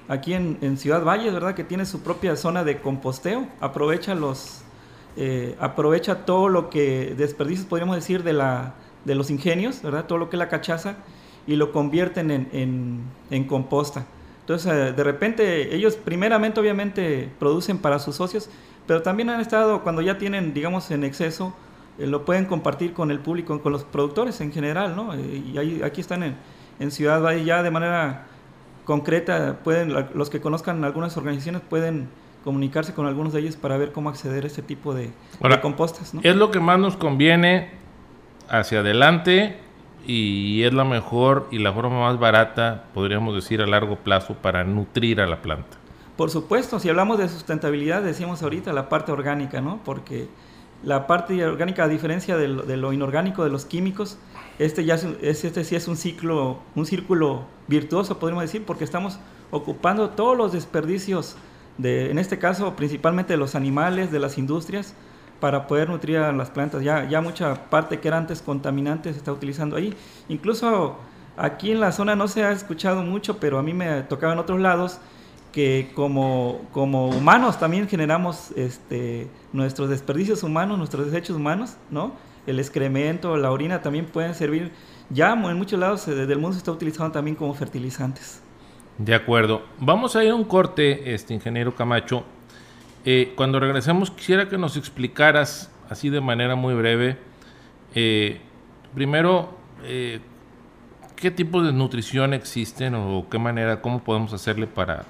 aquí 0.09 0.33
en, 0.33 0.57
en, 0.59 0.77
Ciudad 0.77 1.03
Valle, 1.05 1.31
¿verdad? 1.31 1.55
Que 1.55 1.63
tiene 1.63 1.85
su 1.85 2.01
propia 2.01 2.35
zona 2.35 2.63
de 2.63 2.81
composteo, 2.81 3.47
aprovecha 3.61 4.13
los... 4.15 4.61
Eh, 5.17 5.55
aprovecha 5.61 6.25
todo 6.25 6.49
lo 6.49 6.69
que 6.69 7.15
desperdicios, 7.17 7.65
podríamos 7.65 7.95
decir, 7.95 8.21
de 8.23 8.33
la, 8.33 8.73
de 9.05 9.15
los 9.15 9.29
ingenios, 9.29 9.81
¿verdad? 9.81 10.05
Todo 10.05 10.17
lo 10.17 10.29
que 10.29 10.35
es 10.35 10.39
la 10.39 10.49
cachaza, 10.49 10.97
y 11.47 11.55
lo 11.55 11.71
convierten 11.71 12.31
en, 12.31 13.03
en, 13.29 13.43
composta. 13.45 14.05
Entonces, 14.41 14.71
eh, 14.71 14.93
de 14.93 15.03
repente, 15.03 15.75
ellos 15.75 15.95
primeramente, 15.95 16.59
obviamente, 16.59 17.29
producen 17.39 17.77
para 17.77 17.99
sus 17.99 18.15
socios, 18.15 18.49
pero 18.87 19.01
también 19.01 19.29
han 19.29 19.41
estado, 19.41 19.83
cuando 19.83 20.01
ya 20.01 20.17
tienen, 20.17 20.53
digamos, 20.53 20.89
en 20.91 21.03
exceso, 21.03 21.53
eh, 21.99 22.07
lo 22.07 22.25
pueden 22.25 22.45
compartir 22.45 22.93
con 22.93 23.11
el 23.11 23.19
público, 23.19 23.61
con 23.61 23.71
los 23.71 23.83
productores 23.83 24.41
en 24.41 24.51
general, 24.51 24.95
¿no? 24.95 25.13
Eh, 25.13 25.43
y 25.53 25.57
ahí, 25.57 25.81
aquí 25.83 26.01
están 26.01 26.23
en, 26.23 26.35
en 26.79 26.91
Ciudad 26.91 27.21
Valle 27.21 27.43
ya 27.43 27.63
de 27.63 27.71
manera 27.71 28.27
concreta, 28.85 29.59
pueden, 29.63 29.93
los 30.13 30.29
que 30.29 30.41
conozcan 30.41 30.83
algunas 30.83 31.17
organizaciones 31.17 31.61
pueden 31.67 32.07
comunicarse 32.43 32.93
con 32.93 33.07
algunos 33.07 33.33
de 33.33 33.39
ellos 33.39 33.55
para 33.55 33.77
ver 33.77 33.91
cómo 33.91 34.09
acceder 34.09 34.43
a 34.43 34.47
este 34.47 34.61
tipo 34.61 34.93
de, 34.93 35.09
de 35.41 35.61
compostas. 35.61 36.13
¿no? 36.13 36.21
Es 36.23 36.35
lo 36.35 36.51
que 36.51 36.59
más 36.59 36.77
nos 36.77 36.95
conviene 36.95 37.71
hacia 38.49 38.79
adelante 38.79 39.57
y 40.07 40.63
es 40.63 40.73
la 40.73 40.83
mejor 40.83 41.47
y 41.51 41.59
la 41.59 41.73
forma 41.73 42.01
más 42.01 42.19
barata, 42.19 42.85
podríamos 42.93 43.35
decir, 43.35 43.61
a 43.61 43.65
largo 43.65 43.97
plazo 43.97 44.35
para 44.35 44.63
nutrir 44.63 45.21
a 45.21 45.27
la 45.27 45.41
planta. 45.41 45.77
Por 46.15 46.29
supuesto, 46.29 46.79
si 46.79 46.89
hablamos 46.89 47.17
de 47.17 47.27
sustentabilidad, 47.27 48.01
decíamos 48.01 48.41
ahorita 48.41 48.71
la 48.71 48.87
parte 48.87 49.11
orgánica, 49.11 49.61
¿no? 49.61 49.81
Porque 49.83 50.27
la 50.83 51.07
parte 51.07 51.43
orgánica, 51.45 51.85
a 51.85 51.87
diferencia 51.87 52.37
de 52.37 52.47
lo, 52.47 52.63
de 52.63 52.77
lo 52.77 52.93
inorgánico, 52.93 53.43
de 53.43 53.49
los 53.49 53.65
químicos, 53.65 54.17
este, 54.59 54.85
ya 54.85 54.95
es, 54.95 55.05
este 55.21 55.63
sí 55.63 55.75
es 55.75 55.87
un 55.87 55.97
ciclo, 55.97 56.59
un 56.75 56.85
círculo 56.85 57.45
virtuoso, 57.67 58.19
podríamos 58.19 58.43
decir, 58.43 58.63
porque 58.65 58.83
estamos 58.83 59.19
ocupando 59.51 60.11
todos 60.11 60.37
los 60.37 60.53
desperdicios, 60.53 61.35
de, 61.77 62.09
en 62.11 62.19
este 62.19 62.39
caso 62.39 62.75
principalmente 62.75 63.33
de 63.33 63.37
los 63.37 63.55
animales, 63.55 64.11
de 64.11 64.19
las 64.19 64.37
industrias, 64.37 64.95
para 65.39 65.67
poder 65.67 65.89
nutrir 65.89 66.17
a 66.17 66.31
las 66.31 66.49
plantas. 66.49 66.83
Ya, 66.83 67.07
ya 67.07 67.21
mucha 67.21 67.69
parte 67.69 67.99
que 67.99 68.07
era 68.07 68.17
antes 68.17 68.41
contaminante 68.41 69.11
se 69.11 69.17
está 69.17 69.31
utilizando 69.31 69.75
ahí. 69.75 69.93
Incluso 70.29 70.97
aquí 71.37 71.71
en 71.71 71.79
la 71.79 71.91
zona 71.91 72.15
no 72.15 72.27
se 72.27 72.43
ha 72.43 72.51
escuchado 72.51 73.03
mucho, 73.03 73.37
pero 73.37 73.59
a 73.59 73.63
mí 73.63 73.73
me 73.73 74.01
tocaba 74.03 74.33
en 74.33 74.39
otros 74.39 74.59
lados 74.59 74.99
que 75.51 75.91
como, 75.95 76.61
humanos 76.73 77.57
también 77.57 77.87
generamos 77.87 78.51
este, 78.57 79.29
nuestros 79.53 79.89
desperdicios 79.89 80.43
humanos, 80.43 80.77
nuestros 80.77 81.05
desechos 81.05 81.37
humanos, 81.37 81.77
¿no? 81.89 82.11
El 82.45 82.59
excremento, 82.59 83.37
la 83.37 83.51
orina 83.51 83.81
también 83.81 84.05
pueden 84.05 84.35
servir, 84.35 84.73
ya 85.09 85.31
en 85.31 85.57
muchos 85.57 85.79
lados 85.79 86.05
del 86.05 86.37
mundo 86.39 86.53
se 86.53 86.57
está 86.57 86.73
utilizando 86.73 87.13
también 87.13 87.37
como 87.37 87.53
fertilizantes. 87.53 88.41
De 88.97 89.15
acuerdo. 89.15 89.61
Vamos 89.79 90.15
a 90.17 90.25
ir 90.25 90.31
a 90.31 90.35
un 90.35 90.43
corte, 90.43 91.13
este 91.13 91.33
ingeniero 91.33 91.73
Camacho, 91.73 92.25
eh, 93.07 93.33
cuando 93.35 93.59
regresemos, 93.59 94.09
quisiera 94.09 94.49
que 94.49 94.57
nos 94.57 94.77
explicaras, 94.77 95.71
así 95.89 96.09
de 96.09 96.21
manera 96.21 96.55
muy 96.55 96.73
breve, 96.73 97.19
eh, 97.93 98.41
primero, 98.95 99.55
eh, 99.83 100.21
qué 101.15 101.29
tipos 101.29 101.63
de 101.63 101.71
nutrición 101.71 102.33
existen 102.33 102.95
o 102.95 103.27
qué 103.29 103.37
manera, 103.37 103.79
cómo 103.79 104.03
podemos 104.03 104.33
hacerle 104.33 104.65
para 104.65 105.05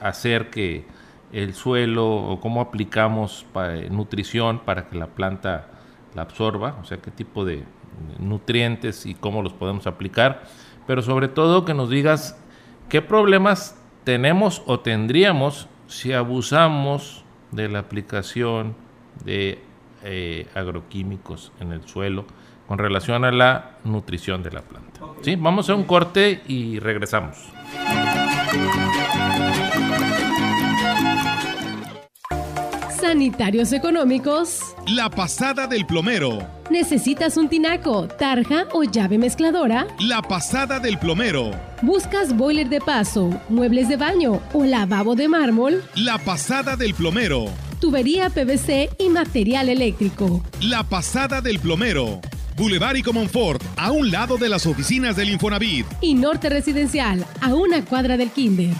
hacer 0.00 0.50
que 0.50 0.84
el 1.32 1.54
suelo 1.54 2.06
o 2.06 2.38
cómo 2.38 2.60
aplicamos 2.60 3.46
nutrición 3.90 4.60
para 4.60 4.88
que 4.88 4.98
la 4.98 5.06
planta 5.06 5.68
la 6.14 6.22
absorba, 6.22 6.76
o 6.82 6.84
sea, 6.84 6.98
qué 6.98 7.10
tipo 7.10 7.46
de 7.46 7.64
nutrientes 8.18 9.06
y 9.06 9.14
cómo 9.14 9.42
los 9.42 9.54
podemos 9.54 9.86
aplicar, 9.86 10.42
pero 10.86 11.00
sobre 11.00 11.28
todo 11.28 11.64
que 11.64 11.72
nos 11.74 11.88
digas 11.88 12.38
qué 12.90 13.00
problemas 13.00 13.80
tenemos 14.04 14.62
o 14.66 14.80
tendríamos 14.80 15.68
si 15.86 16.12
abusamos 16.12 17.24
de 17.50 17.68
la 17.68 17.80
aplicación 17.80 18.74
de 19.24 19.60
eh, 20.04 20.46
agroquímicos 20.54 21.52
en 21.60 21.72
el 21.72 21.86
suelo 21.86 22.24
con 22.66 22.78
relación 22.78 23.24
a 23.24 23.32
la 23.32 23.78
nutrición 23.84 24.42
de 24.42 24.50
la 24.50 24.62
planta. 24.62 25.00
¿Sí? 25.22 25.36
Vamos 25.36 25.70
a 25.70 25.74
un 25.74 25.84
corte 25.84 26.42
y 26.46 26.78
regresamos. 26.78 27.36
Sanitarios 33.08 33.72
económicos. 33.72 34.74
La 34.86 35.08
pasada 35.08 35.66
del 35.66 35.86
plomero. 35.86 36.46
¿Necesitas 36.68 37.38
un 37.38 37.48
tinaco, 37.48 38.06
tarja 38.06 38.66
o 38.74 38.82
llave 38.82 39.16
mezcladora? 39.16 39.86
La 39.98 40.20
pasada 40.20 40.78
del 40.78 40.98
plomero. 40.98 41.52
¿Buscas 41.80 42.36
boiler 42.36 42.68
de 42.68 42.82
paso, 42.82 43.30
muebles 43.48 43.88
de 43.88 43.96
baño 43.96 44.42
o 44.52 44.62
lavabo 44.66 45.14
de 45.14 45.26
mármol? 45.26 45.82
La 45.94 46.18
pasada 46.18 46.76
del 46.76 46.92
plomero. 46.92 47.46
Tubería 47.80 48.28
PVC 48.28 48.90
y 48.98 49.08
material 49.08 49.70
eléctrico. 49.70 50.42
La 50.60 50.82
pasada 50.82 51.40
del 51.40 51.60
plomero. 51.60 52.20
Boulevard 52.58 52.96
y 52.96 53.02
Comonfort, 53.02 53.62
a 53.76 53.90
un 53.90 54.10
lado 54.10 54.36
de 54.36 54.50
las 54.50 54.66
oficinas 54.66 55.16
del 55.16 55.30
Infonavit. 55.30 55.86
Y 56.02 56.12
Norte 56.12 56.50
Residencial, 56.50 57.24
a 57.40 57.54
una 57.54 57.82
cuadra 57.86 58.18
del 58.18 58.30
Kinder. 58.30 58.74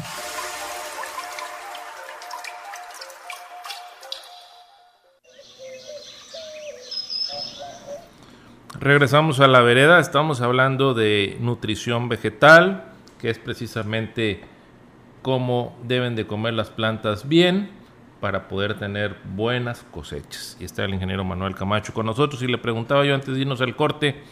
Regresamos 8.81 9.41
a 9.41 9.49
la 9.49 9.61
vereda, 9.61 9.99
estamos 9.99 10.41
hablando 10.41 10.95
de 10.95 11.37
nutrición 11.41 12.09
vegetal, 12.09 12.93
que 13.21 13.29
es 13.29 13.37
precisamente 13.41 14.41
cómo 15.21 15.77
deben 15.83 16.15
de 16.15 16.29
comer 16.29 16.55
las 16.55 16.71
plantas 16.71 17.29
bien 17.29 17.71
para 18.21 18.47
poder 18.47 18.79
tener 18.79 19.17
buenas 19.35 19.85
cosechas. 19.91 20.57
Y 20.61 20.65
está 20.65 20.85
el 20.85 20.95
ingeniero 20.95 21.25
Manuel 21.25 21.57
Camacho 21.57 21.93
con 21.93 22.07
nosotros 22.07 22.41
y 22.43 22.47
le 22.47 22.57
preguntaba 22.57 23.05
yo 23.05 23.17
antes 23.17 23.35
de 23.35 23.41
irnos 23.41 23.61
al 23.61 23.75
corte, 23.75 24.23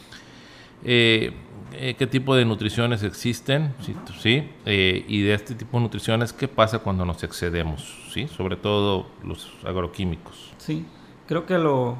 eh, 0.85 1.33
eh, 1.73 1.95
qué 1.99 2.07
tipo 2.07 2.37
de 2.37 2.45
nutriciones 2.45 3.03
existen, 3.03 3.75
sí, 4.21 4.49
eh, 4.65 5.05
y 5.09 5.23
de 5.23 5.35
este 5.35 5.57
tipo 5.57 5.77
de 5.77 5.83
nutriciones, 5.83 6.33
qué 6.33 6.47
pasa 6.47 6.79
cuando 6.79 7.05
nos 7.05 7.25
excedemos, 7.25 8.11
sí, 8.13 8.29
sobre 8.29 8.55
todo 8.55 9.09
los 9.25 9.53
agroquímicos. 9.65 10.53
Sí, 10.59 10.87
creo 11.27 11.47
que 11.47 11.59
lo, 11.59 11.99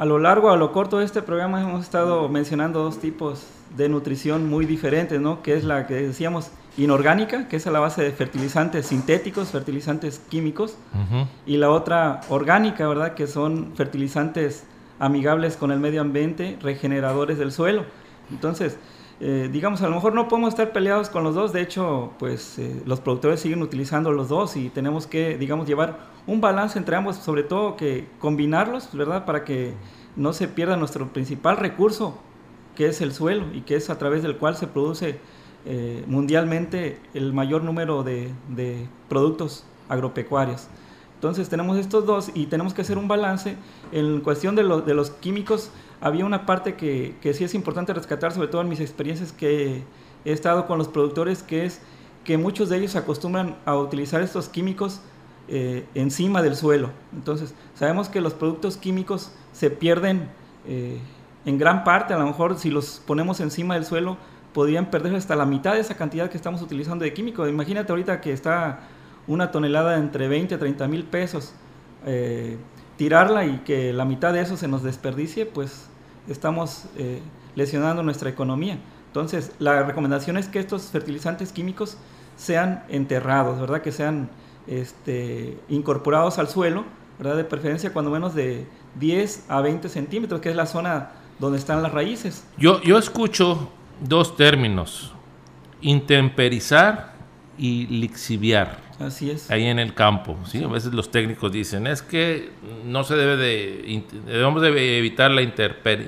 a 0.00 0.06
lo 0.06 0.18
largo, 0.18 0.48
a 0.48 0.56
lo 0.56 0.72
corto 0.72 0.98
de 0.98 1.04
este 1.04 1.20
programa 1.20 1.60
hemos 1.60 1.84
estado 1.84 2.26
mencionando 2.30 2.82
dos 2.82 3.00
tipos 3.00 3.44
de 3.76 3.90
nutrición 3.90 4.48
muy 4.48 4.64
diferentes, 4.64 5.20
¿no? 5.20 5.42
Que 5.42 5.52
es 5.52 5.62
la 5.62 5.86
que 5.86 5.92
decíamos 5.92 6.52
inorgánica, 6.78 7.48
que 7.48 7.56
es 7.56 7.66
a 7.66 7.70
la 7.70 7.80
base 7.80 8.02
de 8.02 8.10
fertilizantes 8.10 8.86
sintéticos, 8.86 9.50
fertilizantes 9.50 10.22
químicos, 10.30 10.78
y 11.44 11.58
la 11.58 11.68
otra 11.68 12.22
orgánica, 12.30 12.88
¿verdad? 12.88 13.12
Que 13.12 13.26
son 13.26 13.72
fertilizantes 13.76 14.64
amigables 14.98 15.58
con 15.58 15.70
el 15.70 15.80
medio 15.80 16.00
ambiente, 16.00 16.56
regeneradores 16.62 17.36
del 17.36 17.52
suelo. 17.52 17.84
Entonces, 18.30 18.78
eh, 19.22 19.50
digamos, 19.52 19.82
a 19.82 19.88
lo 19.88 19.96
mejor 19.96 20.14
no 20.14 20.28
podemos 20.28 20.48
estar 20.48 20.72
peleados 20.72 21.10
con 21.10 21.24
los 21.24 21.34
dos, 21.34 21.52
de 21.52 21.60
hecho, 21.60 22.12
pues 22.18 22.58
eh, 22.58 22.82
los 22.86 23.00
productores 23.00 23.40
siguen 23.40 23.60
utilizando 23.60 24.12
los 24.12 24.30
dos 24.30 24.56
y 24.56 24.70
tenemos 24.70 25.06
que, 25.06 25.36
digamos, 25.36 25.68
llevar 25.68 25.98
un 26.26 26.40
balance 26.40 26.78
entre 26.78 26.96
ambos, 26.96 27.16
sobre 27.16 27.42
todo 27.42 27.76
que 27.76 28.08
combinarlos, 28.18 28.94
¿verdad? 28.94 29.26
Para 29.26 29.44
que 29.44 29.74
no 30.16 30.32
se 30.32 30.48
pierda 30.48 30.78
nuestro 30.78 31.08
principal 31.08 31.58
recurso, 31.58 32.18
que 32.74 32.86
es 32.86 33.02
el 33.02 33.12
suelo 33.12 33.44
y 33.52 33.60
que 33.60 33.76
es 33.76 33.90
a 33.90 33.98
través 33.98 34.22
del 34.22 34.38
cual 34.38 34.56
se 34.56 34.66
produce 34.66 35.18
eh, 35.66 36.02
mundialmente 36.06 36.98
el 37.12 37.34
mayor 37.34 37.62
número 37.62 38.02
de, 38.02 38.32
productos 39.10 39.66
agropecuarios. 39.90 40.68
Entonces 41.16 41.50
tenemos 41.50 41.76
estos 41.76 42.06
dos 42.06 42.30
y 42.32 42.46
tenemos 42.46 42.72
que 42.72 42.80
hacer 42.80 42.96
un 42.96 43.06
balance. 43.06 43.56
En 43.92 44.20
cuestión 44.22 44.56
de, 44.56 44.62
de 44.62 44.94
los 44.94 45.10
químicos, 45.10 45.70
había 46.00 46.24
una 46.24 46.46
parte 46.46 46.74
que, 46.74 47.16
que, 47.20 47.34
sí 47.34 47.44
es 47.44 47.54
importante 47.54 47.92
rescatar, 47.92 48.32
sobre 48.32 48.48
todo 48.48 48.62
en 48.62 48.68
mis 48.68 48.80
experiencias 48.80 49.32
que 49.32 49.82
he 50.24 50.32
estado 50.32 50.66
con 50.66 50.78
los 50.78 50.88
productores, 50.88 51.42
que 51.42 51.64
es 51.64 51.80
que 52.24 52.38
muchos 52.38 52.68
de 52.68 52.78
ellos 52.78 52.96
acostumbran 52.96 53.56
a 53.64 53.76
utilizar 53.76 54.22
estos 54.22 54.48
químicos 54.48 55.00
eh, 55.48 55.84
encima 55.94 56.42
del 56.42 56.54
suelo. 56.56 56.90
Entonces, 57.12 57.54
sabemos 57.74 58.08
que 58.08 58.20
los 58.20 58.34
productos 58.34 58.76
químicos 58.76 59.32
se 59.52 59.70
pierden 59.70 60.28
eh, 60.66 61.00
en 61.44 61.58
gran 61.58 61.84
parte, 61.84 62.14
a 62.14 62.18
lo 62.18 62.26
mejor 62.26 62.58
si 62.58 62.70
los 62.70 63.02
ponemos 63.06 63.40
encima 63.40 63.74
del 63.74 63.84
suelo, 63.84 64.16
podrían 64.54 64.90
perder 64.90 65.14
hasta 65.14 65.36
la 65.36 65.46
mitad 65.46 65.74
de 65.74 65.80
esa 65.80 65.96
cantidad 65.96 66.30
que 66.30 66.36
estamos 66.36 66.62
utilizando 66.62 67.04
de 67.04 67.12
químico. 67.12 67.48
Imagínate 67.48 67.92
ahorita 67.92 68.20
que 68.20 68.32
está 68.32 68.80
una 69.26 69.50
tonelada 69.50 69.96
entre 69.96 70.28
20 70.28 70.54
a 70.54 70.58
30 70.58 70.88
mil 70.88 71.04
pesos. 71.04 71.52
Eh, 72.06 72.56
tirarla 72.96 73.46
y 73.46 73.58
que 73.64 73.92
la 73.92 74.04
mitad 74.04 74.32
de 74.32 74.42
eso 74.42 74.56
se 74.56 74.68
nos 74.68 74.82
desperdicie, 74.82 75.46
pues 75.46 75.89
estamos 76.28 76.84
eh, 76.96 77.20
lesionando 77.54 78.02
nuestra 78.02 78.30
economía. 78.30 78.78
Entonces, 79.06 79.52
la 79.58 79.82
recomendación 79.82 80.36
es 80.36 80.48
que 80.48 80.58
estos 80.58 80.84
fertilizantes 80.84 81.52
químicos 81.52 81.96
sean 82.36 82.84
enterrados, 82.88 83.60
¿verdad? 83.60 83.82
Que 83.82 83.92
sean 83.92 84.30
este, 84.66 85.58
incorporados 85.68 86.38
al 86.38 86.48
suelo, 86.48 86.84
¿verdad? 87.18 87.36
De 87.36 87.44
preferencia 87.44 87.92
cuando 87.92 88.10
menos 88.10 88.34
de 88.34 88.66
10 88.98 89.46
a 89.48 89.60
20 89.60 89.88
centímetros, 89.88 90.40
que 90.40 90.50
es 90.50 90.56
la 90.56 90.66
zona 90.66 91.10
donde 91.38 91.58
están 91.58 91.82
las 91.82 91.92
raíces. 91.92 92.44
Yo, 92.56 92.80
yo 92.82 92.98
escucho 92.98 93.70
dos 94.00 94.36
términos, 94.36 95.12
intemperizar 95.80 97.14
y 97.58 97.86
lixiviar. 97.86 98.89
Así 99.00 99.30
es. 99.30 99.50
Ahí 99.50 99.66
en 99.66 99.78
el 99.78 99.94
campo, 99.94 100.36
¿sí? 100.44 100.62
A 100.62 100.68
veces 100.68 100.92
los 100.92 101.10
técnicos 101.10 101.50
dicen, 101.50 101.86
es 101.86 102.02
que 102.02 102.50
no 102.84 103.02
se 103.02 103.16
debe 103.16 103.38
de, 103.38 104.04
debemos 104.26 104.60
de 104.60 104.98
evitar 104.98 105.30
la 105.30 105.40
interper, 105.40 106.06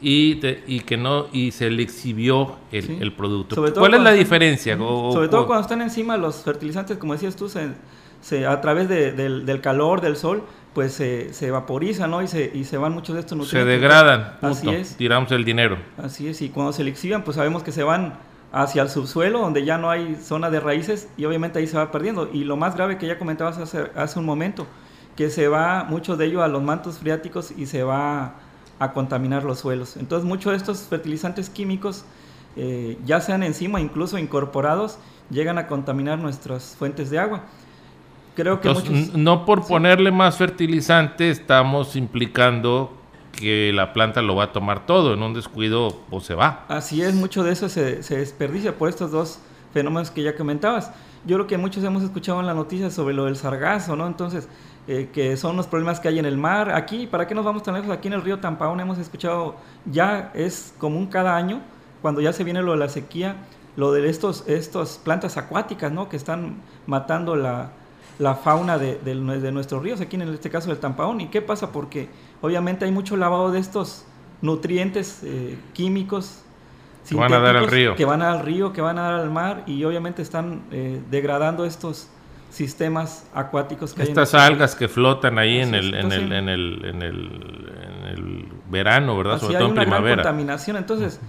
y, 0.00 0.40
y 0.66 0.80
que 0.80 0.96
no, 0.96 1.28
y 1.32 1.52
se 1.52 1.70
le 1.70 1.84
exhibió 1.84 2.56
el, 2.72 3.12
producto. 3.12 3.64
¿Cuál 3.74 3.94
es 3.94 4.00
la 4.00 4.12
diferencia? 4.12 4.76
sobre 4.76 5.28
todo 5.28 5.46
cuando 5.46 5.62
están 5.62 5.80
encima 5.80 6.16
los 6.16 6.42
fertilizantes, 6.42 6.98
como 6.98 7.12
decías 7.12 7.36
tú, 7.36 7.48
se, 7.48 8.46
a 8.46 8.60
través 8.60 8.88
del, 8.88 9.60
calor, 9.62 10.00
del 10.00 10.16
sol, 10.16 10.42
pues 10.74 10.92
se, 10.92 11.32
se 11.32 11.52
vaporizan, 11.52 12.10
¿no? 12.10 12.20
Y 12.20 12.26
se, 12.26 12.50
y 12.52 12.64
se 12.64 12.76
van 12.78 12.92
muchos 12.92 13.14
de 13.14 13.20
estos 13.20 13.38
nutrientes. 13.38 13.64
Se 13.64 13.80
degradan, 13.80 14.38
Así 14.40 14.68
es. 14.68 14.96
tiramos 14.96 15.30
el 15.30 15.44
dinero. 15.44 15.78
Así 15.98 16.26
es, 16.26 16.42
y 16.42 16.48
cuando 16.48 16.72
se 16.72 16.82
le 16.82 16.90
exhiban, 16.90 17.22
pues 17.22 17.36
sabemos 17.36 17.62
que 17.62 17.70
se 17.70 17.84
van 17.84 18.14
hacia 18.52 18.82
el 18.82 18.88
subsuelo, 18.88 19.40
donde 19.40 19.64
ya 19.64 19.78
no 19.78 19.90
hay 19.90 20.16
zona 20.16 20.50
de 20.50 20.60
raíces 20.60 21.08
y 21.16 21.24
obviamente 21.24 21.58
ahí 21.58 21.66
se 21.66 21.76
va 21.76 21.90
perdiendo. 21.90 22.28
Y 22.32 22.44
lo 22.44 22.56
más 22.56 22.74
grave 22.74 22.98
que 22.98 23.06
ya 23.06 23.18
comentabas 23.18 23.58
hace, 23.58 23.90
hace 23.94 24.18
un 24.18 24.24
momento, 24.24 24.66
que 25.16 25.30
se 25.30 25.48
va 25.48 25.84
mucho 25.84 26.16
de 26.16 26.26
ello 26.26 26.42
a 26.42 26.48
los 26.48 26.62
mantos 26.62 26.98
freáticos 26.98 27.52
y 27.56 27.66
se 27.66 27.82
va 27.82 28.34
a 28.78 28.92
contaminar 28.92 29.44
los 29.44 29.60
suelos. 29.60 29.96
Entonces 29.96 30.26
muchos 30.26 30.52
de 30.52 30.56
estos 30.56 30.80
fertilizantes 30.80 31.50
químicos, 31.50 32.04
eh, 32.56 32.98
ya 33.04 33.20
sean 33.20 33.42
encima, 33.42 33.80
incluso 33.80 34.18
incorporados, 34.18 34.98
llegan 35.30 35.58
a 35.58 35.66
contaminar 35.66 36.18
nuestras 36.18 36.74
fuentes 36.76 37.10
de 37.10 37.18
agua. 37.18 37.42
Creo 38.34 38.60
que 38.60 38.72
no 39.14 39.44
por 39.44 39.66
ponerle 39.66 40.10
más 40.10 40.36
fertilizante 40.36 41.30
estamos 41.30 41.94
implicando 41.94 42.99
que 43.40 43.72
la 43.72 43.92
planta 43.92 44.22
lo 44.22 44.36
va 44.36 44.44
a 44.44 44.52
tomar 44.52 44.86
todo, 44.86 45.14
en 45.14 45.22
un 45.22 45.34
descuido 45.34 45.86
o 45.86 46.00
pues, 46.10 46.24
se 46.24 46.34
va. 46.34 46.64
Así 46.68 47.02
es, 47.02 47.14
mucho 47.14 47.42
de 47.42 47.52
eso 47.52 47.68
se, 47.68 47.96
desperdicia 47.96 48.76
por 48.76 48.88
estos 48.88 49.10
dos 49.10 49.40
fenómenos 49.72 50.10
que 50.10 50.22
ya 50.22 50.36
comentabas. 50.36 50.92
Yo 51.26 51.36
creo 51.36 51.46
que 51.46 51.58
muchos 51.58 51.82
hemos 51.82 52.02
escuchado 52.02 52.40
en 52.40 52.46
la 52.46 52.54
noticia 52.54 52.90
sobre 52.90 53.14
lo 53.14 53.24
del 53.24 53.36
sargazo, 53.36 53.96
¿no? 53.96 54.06
Entonces, 54.06 54.48
eh, 54.86 55.10
que 55.12 55.36
son 55.36 55.56
los 55.56 55.66
problemas 55.66 56.00
que 56.00 56.08
hay 56.08 56.18
en 56.18 56.26
el 56.26 56.36
mar. 56.36 56.70
Aquí, 56.70 57.06
¿para 57.06 57.26
qué 57.26 57.34
nos 57.34 57.44
vamos 57.44 57.62
tan 57.62 57.74
lejos? 57.74 57.90
Aquí 57.90 58.08
en 58.08 58.14
el 58.14 58.22
río 58.22 58.38
Tampaón 58.38 58.80
hemos 58.80 58.98
escuchado, 58.98 59.56
ya 59.86 60.30
es 60.34 60.74
común 60.78 61.06
cada 61.06 61.36
año, 61.36 61.60
cuando 62.02 62.20
ya 62.20 62.32
se 62.32 62.44
viene 62.44 62.62
lo 62.62 62.72
de 62.72 62.78
la 62.78 62.88
sequía, 62.88 63.36
lo 63.76 63.92
de 63.92 64.08
estos, 64.08 64.44
estos 64.46 64.98
plantas 65.02 65.36
acuáticas, 65.36 65.92
¿no? 65.92 66.08
Que 66.08 66.16
están 66.16 66.56
matando 66.86 67.36
la, 67.36 67.72
la 68.18 68.34
fauna 68.34 68.78
de, 68.78 68.98
de, 68.98 69.14
de, 69.14 69.52
nuestros 69.52 69.82
ríos, 69.82 70.00
aquí 70.00 70.16
en 70.16 70.22
este 70.22 70.50
caso 70.50 70.68
del 70.68 70.78
Tampaón. 70.78 71.20
¿Y 71.20 71.28
qué 71.28 71.40
pasa? 71.42 71.72
Porque 71.72 72.08
obviamente 72.40 72.84
hay 72.84 72.92
mucho 72.92 73.16
lavado 73.16 73.50
de 73.50 73.58
estos 73.58 74.04
nutrientes 74.42 75.20
eh, 75.24 75.58
químicos 75.72 76.42
que 77.08 77.14
van 77.14 77.32
a 77.32 77.40
dar 77.40 77.56
al 77.56 77.66
río. 77.68 77.96
Que 77.96 78.04
van 78.04 78.22
al 78.22 78.40
río, 78.40 78.72
que 78.72 78.80
van 78.80 78.98
a 78.98 79.02
dar 79.02 79.14
al 79.14 79.30
mar 79.30 79.64
y 79.66 79.84
obviamente 79.84 80.22
están 80.22 80.62
eh, 80.70 81.00
degradando 81.10 81.64
estos 81.64 82.08
sistemas 82.50 83.26
acuáticos 83.34 83.94
que 83.94 84.02
Estas 84.02 84.34
algas 84.34 84.74
que 84.74 84.88
flotan 84.88 85.38
ahí 85.38 85.60
en 85.60 85.74
el, 85.74 85.94
en, 85.94 86.12
el, 86.12 86.32
en, 86.32 86.48
el, 86.48 86.84
en, 86.84 87.02
el, 87.02 88.48
verano, 88.68 89.16
¿verdad? 89.16 89.38
Sobre 89.40 89.56
todo 89.56 89.68
en 89.68 89.74
primavera. 89.74 90.16
contaminación, 90.16 90.76
entonces 90.76 91.20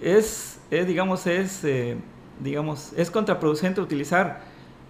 es, 0.00 0.60
es, 0.70 0.86
digamos, 0.86 1.26
es, 1.26 1.64
eh, 1.64 1.96
digamos, 2.40 2.92
es 2.96 3.10
contraproducente 3.10 3.80
utilizar 3.80 4.42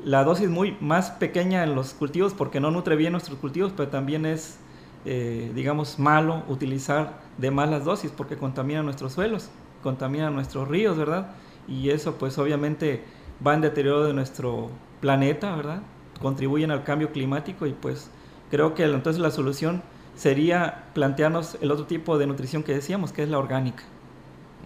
la 0.05 0.25
dosis 0.25 0.49
muy 0.49 0.77
más 0.81 1.11
pequeña 1.11 1.63
en 1.63 1.75
los 1.75 1.95
cultivos 1.95 2.35
porque 2.35 2.61
no 2.61 2.71
nutre 2.71 2.97
bien 2.97 3.13
nuestros 3.13 3.39
cultivos, 3.39 3.73
pero 3.77 3.89
también 3.89 4.27
es, 4.27 4.59
eh, 5.05 5.51
digamos, 5.55 5.99
malo 5.99 6.43
utilizar 6.49 7.21
de 7.39 7.51
malas 7.51 7.85
dosis 7.85 8.11
porque 8.11 8.37
contamina 8.37 8.83
nuestros 8.83 9.13
suelos, 9.13 9.51
contamina 9.83 10.31
nuestros 10.31 10.69
ríos, 10.69 10.97
¿verdad? 10.97 11.33
Y 11.69 11.91
eso 11.91 12.17
pues 12.17 12.39
obviamente 12.39 13.05
va 13.47 13.55
en 13.55 13.61
deterioro 13.61 14.05
de 14.05 14.15
nuestro 14.15 14.71
planeta, 15.01 15.55
¿verdad? 15.55 15.83
Contribuyen 16.21 16.71
al 16.71 16.85
cambio 16.85 17.13
climático 17.13 17.67
y 17.67 17.73
pues 17.73 18.11
creo 18.51 18.75
que 18.75 18.85
entonces 18.85 19.21
la 19.21 19.31
solución 19.31 19.83
sería 20.15 20.85
plantearnos 20.95 21.57
el 21.61 21.71
otro 21.71 21.87
tipo 21.87 22.19
de 22.19 22.27
nutrición 22.27 22.63
que 22.63 22.75
decíamos, 22.75 23.13
que 23.13 23.23
es 23.23 23.29
la 23.29 23.39
orgánica. 23.39 23.85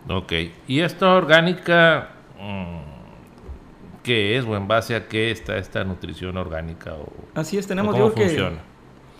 Ok, 0.09 0.33
y 0.67 0.81
esta 0.81 1.15
orgánica... 1.15 2.11
Mm, 2.41 2.94
qué 4.05 4.39
es 4.39 4.45
o 4.45 4.55
en 4.55 4.69
base 4.69 4.95
a 4.95 5.09
qué 5.09 5.33
está 5.33 5.57
esta 5.57 5.83
nutrición 5.83 6.37
orgánica? 6.37 6.93
O, 6.95 7.09
Así 7.35 7.59
es, 7.59 7.67
tenemos 7.67 7.99
yo 7.99 8.15
que 8.15 8.53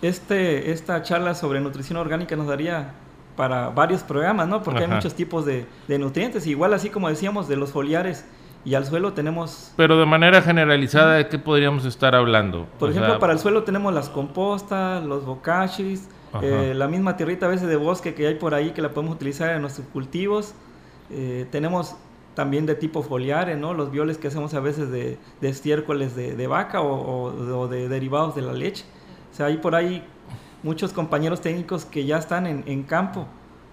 este, 0.01 0.71
esta 0.71 1.01
charla 1.01 1.35
sobre 1.35 1.59
nutrición 1.59 1.97
orgánica 1.97 2.37
nos 2.37 2.47
daría 2.47 2.93
para 3.35 3.69
varios 3.69 4.03
programas, 4.03 4.47
¿no? 4.47 4.63
Porque 4.63 4.83
hay 4.83 4.87
muchos 4.87 5.13
tipos 5.13 5.45
de, 5.45 5.65
nutrientes. 5.89 6.47
Igual 6.47 6.73
así 6.73 6.89
como 6.89 7.09
decíamos 7.09 7.49
de 7.49 7.57
los 7.57 7.71
foliares 7.71 8.25
y 8.63 8.75
al 8.75 8.85
suelo 8.85 9.13
tenemos... 9.13 9.73
Pero 9.75 9.99
de 9.99 10.05
manera 10.05 10.41
generalizada, 10.41 11.15
¿de 11.15 11.27
qué 11.27 11.37
podríamos 11.37 11.85
estar 11.85 12.15
hablando? 12.15 12.67
Por 12.79 12.91
ejemplo, 12.91 13.19
para 13.19 13.33
el 13.33 13.39
suelo 13.39 13.63
tenemos 13.63 13.93
las 13.93 14.09
compostas, 14.09 15.03
los 15.03 15.25
bocachis, 15.25 16.07
eh, 16.41 16.73
la 16.75 16.87
misma 16.87 17.17
tierrita 17.17 17.45
a 17.45 17.49
veces 17.49 17.67
de 17.67 17.75
bosque 17.75 18.13
que 18.13 18.27
hay 18.27 18.35
por 18.35 18.53
ahí 18.53 18.71
que 18.71 18.81
la 18.81 18.89
podemos 18.89 19.15
utilizar 19.15 19.49
en 19.51 19.61
nuestros 19.61 19.87
cultivos. 19.87 20.53
Eh, 21.09 21.45
tenemos 21.51 21.95
también 22.35 22.65
de 22.65 22.75
tipo 22.75 23.01
foliares, 23.01 23.57
¿no? 23.57 23.73
Los 23.73 23.91
violes 23.91 24.17
que 24.17 24.27
hacemos 24.27 24.53
a 24.53 24.59
veces 24.59 24.91
de, 24.91 25.17
de 25.41 25.49
estiércoles 25.49 26.15
de, 26.15 26.47
vaca 26.47 26.81
o, 26.81 27.67
de 27.67 27.89
derivados 27.89 28.35
de 28.35 28.41
la 28.41 28.53
leche. 28.53 28.85
O 29.31 29.35
sea, 29.35 29.47
hay 29.47 29.57
por 29.57 29.73
ahí 29.73 30.03
muchos 30.61 30.93
compañeros 30.93 31.41
técnicos 31.41 31.85
que 31.85 32.05
ya 32.05 32.17
están 32.17 32.45
en, 32.45 32.83
campo 32.83 33.27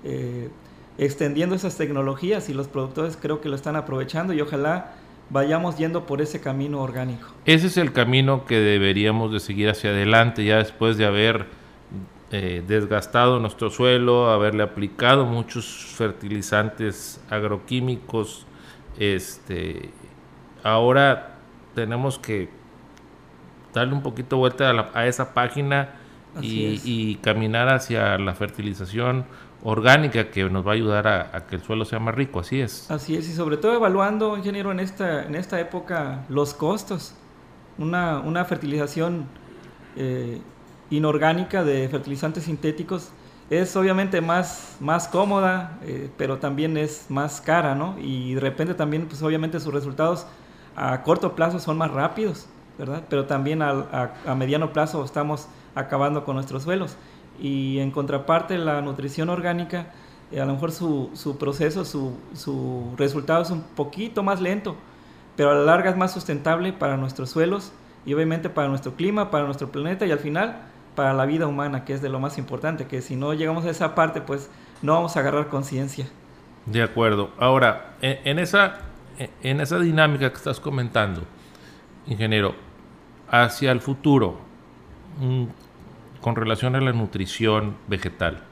eh, 0.05 0.51
extendiendo 0.99 1.55
esas 1.55 1.77
tecnologías 1.77 2.49
y 2.49 2.55
los 2.55 2.69
productores 2.69 3.19
creo 3.21 3.41
que 3.41 3.49
lo 3.49 3.57
están 3.57 3.77
aprovechando 3.77 4.33
y 4.33 4.41
ojalá 4.41 4.95
vayamos 5.31 5.79
yendo 5.79 6.07
por 6.07 6.21
ese 6.21 6.41
camino 6.41 6.81
orgánico. 6.81 7.29
Ese 7.45 7.69
es 7.69 7.77
el 7.77 7.93
camino 7.93 8.45
que 8.45 8.61
deberíamos 8.61 9.33
de 9.33 9.41
seguir 9.41 9.71
hacia 9.71 9.91
adelante 9.91 10.45
ya 10.45 10.59
después 10.59 10.99
de 10.99 11.07
haber 11.07 11.47
eh, 12.31 12.63
desgastado 12.67 13.39
nuestro 13.41 13.71
suelo, 13.71 14.31
haberle 14.31 14.63
aplicado 14.63 15.25
muchos 15.25 15.67
fertilizantes 15.97 17.23
agroquímicos, 17.31 18.47
este, 18.99 19.91
ahora 20.63 21.39
tenemos 21.75 22.19
que 22.19 22.49
darle 23.73 23.95
un 23.95 24.03
poquito 24.03 24.37
vuelta 24.37 24.91
a, 24.95 25.07
esa 25.07 25.35
página 25.35 25.95
y, 26.41 27.17
caminar 27.17 27.69
hacia 27.69 28.19
la 28.19 28.35
fertilización 28.35 29.25
orgánica 29.65 30.31
que 30.31 30.49
nos 30.51 30.67
va 30.67 30.73
a 30.73 30.75
ayudar 30.75 31.07
a, 31.07 31.47
que 31.47 31.57
el 31.57 31.63
suelo 31.63 31.85
sea 31.85 31.99
más 31.99 32.15
rico, 32.15 32.41
así 32.41 32.61
es. 32.61 32.91
Así 32.91 33.17
es, 33.17 33.29
y 33.29 33.33
sobre 33.33 33.57
todo 33.57 33.75
evaluando, 33.75 34.37
ingeniero, 34.37 34.73
en 34.73 34.81
esta, 34.81 35.25
en 35.25 35.35
esta 35.35 35.61
época 35.61 36.25
los 36.29 36.55
costos. 36.55 37.15
Una, 37.79 38.19
una 38.19 38.45
fertilización 38.45 39.27
eh, 39.97 40.41
inorgánica 40.91 41.65
de 41.65 41.89
fertilizantes 41.89 42.45
sintéticos 42.45 43.13
es 43.61 43.77
obviamente 43.77 44.21
más, 44.23 44.77
más 44.81 45.09
cómoda, 45.09 45.79
eh, 45.83 46.11
pero 46.17 46.39
también 46.39 46.79
es 46.79 47.07
más 47.11 47.41
cara, 47.41 47.75
¿no? 47.75 47.97
Y 47.99 48.35
de 48.35 48.41
repente 48.41 48.73
también, 48.73 49.07
pues 49.07 49.23
obviamente 49.23 49.61
sus 49.61 49.75
resultados 49.75 50.27
a 50.75 51.03
corto 51.03 51.35
plazo 51.35 51.59
son 51.59 51.77
más 51.77 51.91
rápidos, 51.91 52.47
¿verdad? 52.79 53.05
Pero 53.11 53.27
también 53.27 53.61
a, 53.61 54.13
a 54.27 54.35
mediano 54.35 54.73
plazo 54.73 55.05
estamos 55.05 55.49
acabando 55.75 56.25
con 56.25 56.37
nuestros 56.37 56.63
suelos 56.63 56.97
y 57.39 57.79
en 57.79 57.91
contraparte 57.91 58.57
la 58.57 58.81
nutrición 58.81 59.29
orgánica, 59.29 59.93
eh, 60.31 60.41
a 60.41 60.47
lo 60.47 60.55
mejor 60.55 60.73
su, 60.73 61.11
su 61.13 61.37
proceso, 61.37 61.85
su, 61.85 62.17
su, 62.35 62.95
resultado 62.97 63.43
es 63.43 63.51
un 63.51 63.63
poquito 63.63 64.23
más 64.23 64.41
lento, 64.41 64.77
pero 65.37 65.51
a 65.51 65.55
la 65.55 65.63
larga 65.65 65.91
es 65.91 65.97
más 65.97 66.13
sustentable 66.13 66.73
para 66.73 66.97
nuestros 66.97 67.29
suelos 67.29 67.73
y 68.07 68.15
obviamente 68.15 68.49
para 68.49 68.69
nuestro 68.69 68.95
clima, 68.95 69.31
para 69.31 69.45
nuestro 69.45 69.71
planeta 69.71 70.07
y 70.07 70.11
al 70.11 70.21
final 70.21 70.72
para 70.95 71.13
la 71.15 71.27
vida 71.27 71.47
humana, 71.47 71.85
que 71.85 71.95
es 71.95 72.03
de 72.03 72.09
lo 72.09 72.21
más 72.21 72.39
importante, 72.39 72.87
que 72.87 73.03
si 73.03 73.17
no 73.17 73.35
llegamos 73.35 73.65
a 73.65 73.71
esa 73.71 73.95
parte, 73.95 74.21
pues 74.21 74.51
no 74.83 74.95
vamos 74.95 75.17
a 75.17 75.21
agarrar 75.21 75.49
conciencia. 75.49 76.07
De 76.67 76.83
acuerdo. 76.83 77.31
Ahora, 77.39 77.97
en, 78.03 78.39
esa, 78.39 78.79
en 79.43 79.61
esa 79.61 79.79
dinámica 79.79 80.31
que 80.31 80.37
estás 80.37 80.61
comentando, 80.61 81.23
ingeniero, 82.07 82.55
hacia 83.29 83.73
el 83.73 83.81
futuro, 83.81 84.39
con 86.21 86.37
relación 86.37 86.77
a 86.77 86.81
la 86.81 86.93
nutrición 86.93 87.77
vegetal. 87.89 88.43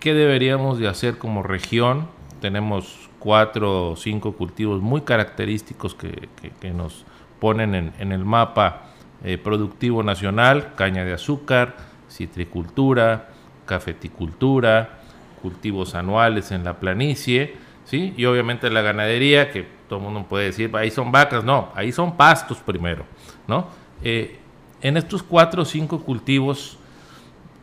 ¿Qué 0.00 0.14
deberíamos 0.14 0.78
de 0.78 0.88
hacer 0.88 1.18
como 1.18 1.42
región? 1.42 2.08
Tenemos 2.40 3.08
cuatro 3.18 3.90
o 3.90 3.96
cinco 3.96 4.32
cultivos 4.32 4.80
muy 4.80 5.02
característicos 5.02 5.94
que, 5.94 6.28
nos 6.72 7.04
ponen 7.40 7.74
en, 7.74 8.12
el 8.12 8.24
mapa 8.24 8.90
eh, 9.28 9.38
productivo 9.38 10.04
nacional, 10.04 10.74
caña 10.76 11.04
de 11.04 11.12
azúcar, 11.12 11.74
citricultura, 12.08 13.30
cafeticultura, 13.66 15.00
cultivos 15.42 15.96
anuales 15.96 16.52
en 16.52 16.62
la 16.62 16.78
planicie, 16.78 17.56
¿sí? 17.86 18.14
y 18.16 18.24
obviamente 18.26 18.70
la 18.70 18.82
ganadería, 18.82 19.50
que 19.50 19.66
todo 19.88 19.98
el 19.98 20.04
mundo 20.04 20.26
puede 20.28 20.44
decir, 20.44 20.70
ahí 20.76 20.92
son 20.92 21.10
vacas, 21.10 21.42
no, 21.42 21.70
ahí 21.74 21.90
son 21.90 22.16
pastos 22.16 22.58
primero, 22.58 23.04
¿no? 23.48 23.66
Eh, 24.04 24.38
en 24.80 24.96
estos 24.96 25.24
cuatro 25.24 25.62
o 25.62 25.64
cinco 25.64 26.04
cultivos, 26.04 26.78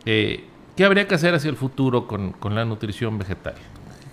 eh, 0.04 0.44
¿qué 0.76 0.84
habría 0.84 1.08
que 1.08 1.14
hacer 1.14 1.32
hacia 1.34 1.48
el 1.48 1.56
futuro 1.56 2.06
con, 2.06 2.34
la 2.54 2.66
nutrición 2.66 3.16
vegetal? 3.18 3.54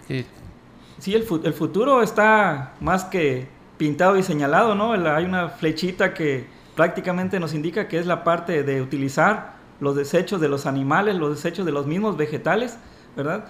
Sí, 0.08 1.14
el, 1.14 1.26
el, 1.44 1.54
futuro 1.54 2.02
está 2.02 2.76
más 2.80 3.04
que 3.04 3.50
pintado 3.78 4.18
y 4.18 4.24
señalado, 4.24 4.74
¿no? 4.74 4.94
Hay 4.94 5.26
una 5.26 5.50
flechita 5.50 6.14
que 6.14 6.61
prácticamente 6.76 7.40
nos 7.40 7.54
indica 7.54 7.88
que 7.88 8.00
es 8.00 8.06
la 8.06 8.24
parte 8.24 8.64
de 8.64 8.82
utilizar 8.82 9.54
los 9.80 9.96
desechos 9.96 10.40
de 10.40 10.48
los 10.48 10.66
animales, 10.66 11.16
los 11.16 11.36
desechos 11.36 11.66
de 11.66 11.72
los 11.72 11.86
mismos 11.88 12.18
vegetales, 12.18 12.78
¿verdad? 13.16 13.46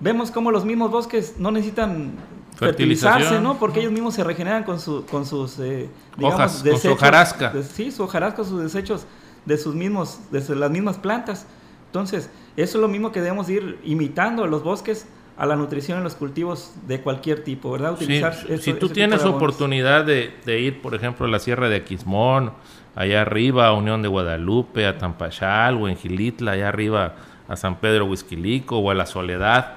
Vemos 0.00 0.30
cómo 0.30 0.50
los 0.50 0.64
mismos 0.64 0.90
bosques 0.90 1.34
no 1.38 1.50
necesitan 1.50 2.12
fertilizarse, 2.56 3.40
¿no? 3.40 3.58
Porque 3.58 3.80
ellos 3.80 3.92
mismos 3.92 4.14
se 4.14 4.24
regeneran 4.24 4.64
con, 4.64 4.80
su, 4.80 5.04
con 5.06 5.26
sus 5.26 5.58
eh, 5.58 5.88
Hojas, 6.20 6.62
desechos, 6.62 6.82
con 6.82 6.90
su 6.90 6.96
hojarasca. 6.96 7.52
sí, 7.62 7.90
su 7.90 8.02
hojarasca, 8.04 8.44
sus 8.44 8.62
desechos 8.62 9.06
de 9.44 9.58
sus 9.58 9.74
mismos, 9.74 10.18
de 10.30 10.56
las 10.56 10.70
mismas 10.70 10.96
plantas. 10.96 11.46
Entonces, 11.86 12.30
eso 12.56 12.78
es 12.78 12.80
lo 12.80 12.88
mismo 12.88 13.12
que 13.12 13.20
debemos 13.20 13.48
ir 13.48 13.78
imitando 13.84 14.44
a 14.44 14.46
los 14.46 14.62
bosques 14.62 15.06
a 15.36 15.46
la 15.46 15.56
nutrición 15.56 15.98
en 15.98 16.04
los 16.04 16.14
cultivos 16.14 16.74
de 16.86 17.00
cualquier 17.00 17.42
tipo, 17.42 17.72
¿verdad? 17.72 17.92
Utilizar 17.92 18.34
si 18.34 18.74
tú 18.74 18.88
tienes 18.90 19.24
oportunidad 19.24 20.04
de, 20.04 20.60
ir, 20.60 20.82
por 20.82 20.94
ejemplo, 20.94 21.26
a 21.26 21.28
la 21.28 21.38
Sierra 21.38 21.68
de 21.68 21.76
Aquismón, 21.76 22.52
allá 22.94 23.22
arriba 23.22 23.68
a 23.68 23.72
Unión 23.72 24.02
de 24.02 24.08
Guadalupe, 24.08 24.86
a 24.86 24.98
Tampachal 24.98 25.76
o 25.76 25.88
en 25.88 25.96
Gilitla, 25.96 26.52
allá 26.52 26.68
arriba 26.68 27.14
a 27.48 27.56
San 27.56 27.76
Pedro 27.76 28.06
Huizquilico 28.06 28.78
o 28.78 28.90
a 28.90 28.94
La 28.94 29.06
Soledad, 29.06 29.76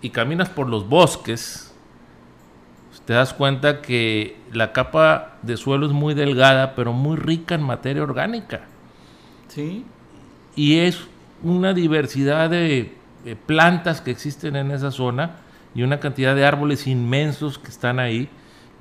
y 0.00 0.10
caminas 0.10 0.48
por 0.48 0.68
los 0.68 0.88
bosques, 0.88 1.74
te 3.04 3.14
das 3.14 3.32
cuenta 3.32 3.80
que 3.80 4.36
la 4.52 4.72
capa 4.72 5.38
de 5.42 5.56
suelo 5.56 5.86
es 5.86 5.92
muy 5.92 6.14
delgada, 6.14 6.74
pero 6.74 6.92
muy 6.92 7.16
rica 7.16 7.54
en 7.54 7.62
materia 7.62 8.02
orgánica. 8.02 8.66
Sí. 9.48 9.84
Y 10.54 10.80
es 10.80 11.00
una 11.42 11.72
diversidad 11.72 12.50
de, 12.50 12.97
plantas 13.46 14.00
que 14.00 14.10
existen 14.10 14.56
en 14.56 14.70
esa 14.70 14.90
zona 14.90 15.36
y 15.74 15.82
una 15.82 16.00
cantidad 16.00 16.34
de 16.34 16.44
árboles 16.44 16.86
inmensos 16.86 17.58
que 17.58 17.68
están 17.68 17.98
ahí 17.98 18.28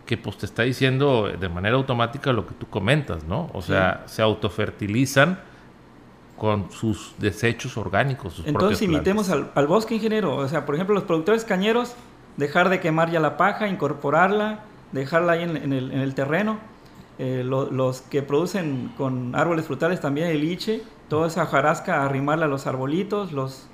que 0.05 0.17
pues 0.17 0.37
te 0.37 0.45
está 0.45 0.63
diciendo 0.63 1.27
de 1.27 1.49
manera 1.49 1.75
automática 1.75 2.31
lo 2.31 2.47
que 2.47 2.53
tú 2.53 2.67
comentas, 2.67 3.25
¿no? 3.25 3.49
O 3.53 3.61
sea, 3.61 4.03
se 4.07 4.21
autofertilizan 4.21 5.39
con 6.37 6.71
sus 6.71 7.13
desechos 7.17 7.77
orgánicos. 7.77 8.41
Entonces 8.45 8.81
imitemos 8.83 9.29
al, 9.29 9.51
al, 9.53 9.67
bosque 9.67 9.95
ingeniero. 9.95 10.35
O 10.35 10.47
sea, 10.47 10.65
por 10.65 10.75
ejemplo, 10.75 10.95
los 10.95 11.03
productores 11.03 11.43
cañeros 11.43 11.93
dejar 12.37 12.69
de 12.69 12.79
quemar 12.79 13.11
ya 13.11 13.19
la 13.19 13.35
paja, 13.35 13.67
incorporarla, 13.67 14.61
dejarla 14.91 15.33
ahí 15.33 15.43
en, 15.43 15.73
el, 15.73 16.15
terreno. 16.15 16.59
Eh, 17.19 17.43
los 17.43 18.01
que 18.01 18.21
producen 18.21 18.93
con 18.95 19.35
árboles 19.35 19.65
frutales 19.65 19.99
también 19.99 20.27
el 20.27 20.41
liche, 20.41 20.83
toda 21.09 21.27
esa 21.27 21.45
jarasca, 21.47 22.05
arrimarla 22.05 22.45
a 22.45 22.47
los 22.47 22.67
arbolitos, 22.67 23.31
los, 23.31 23.67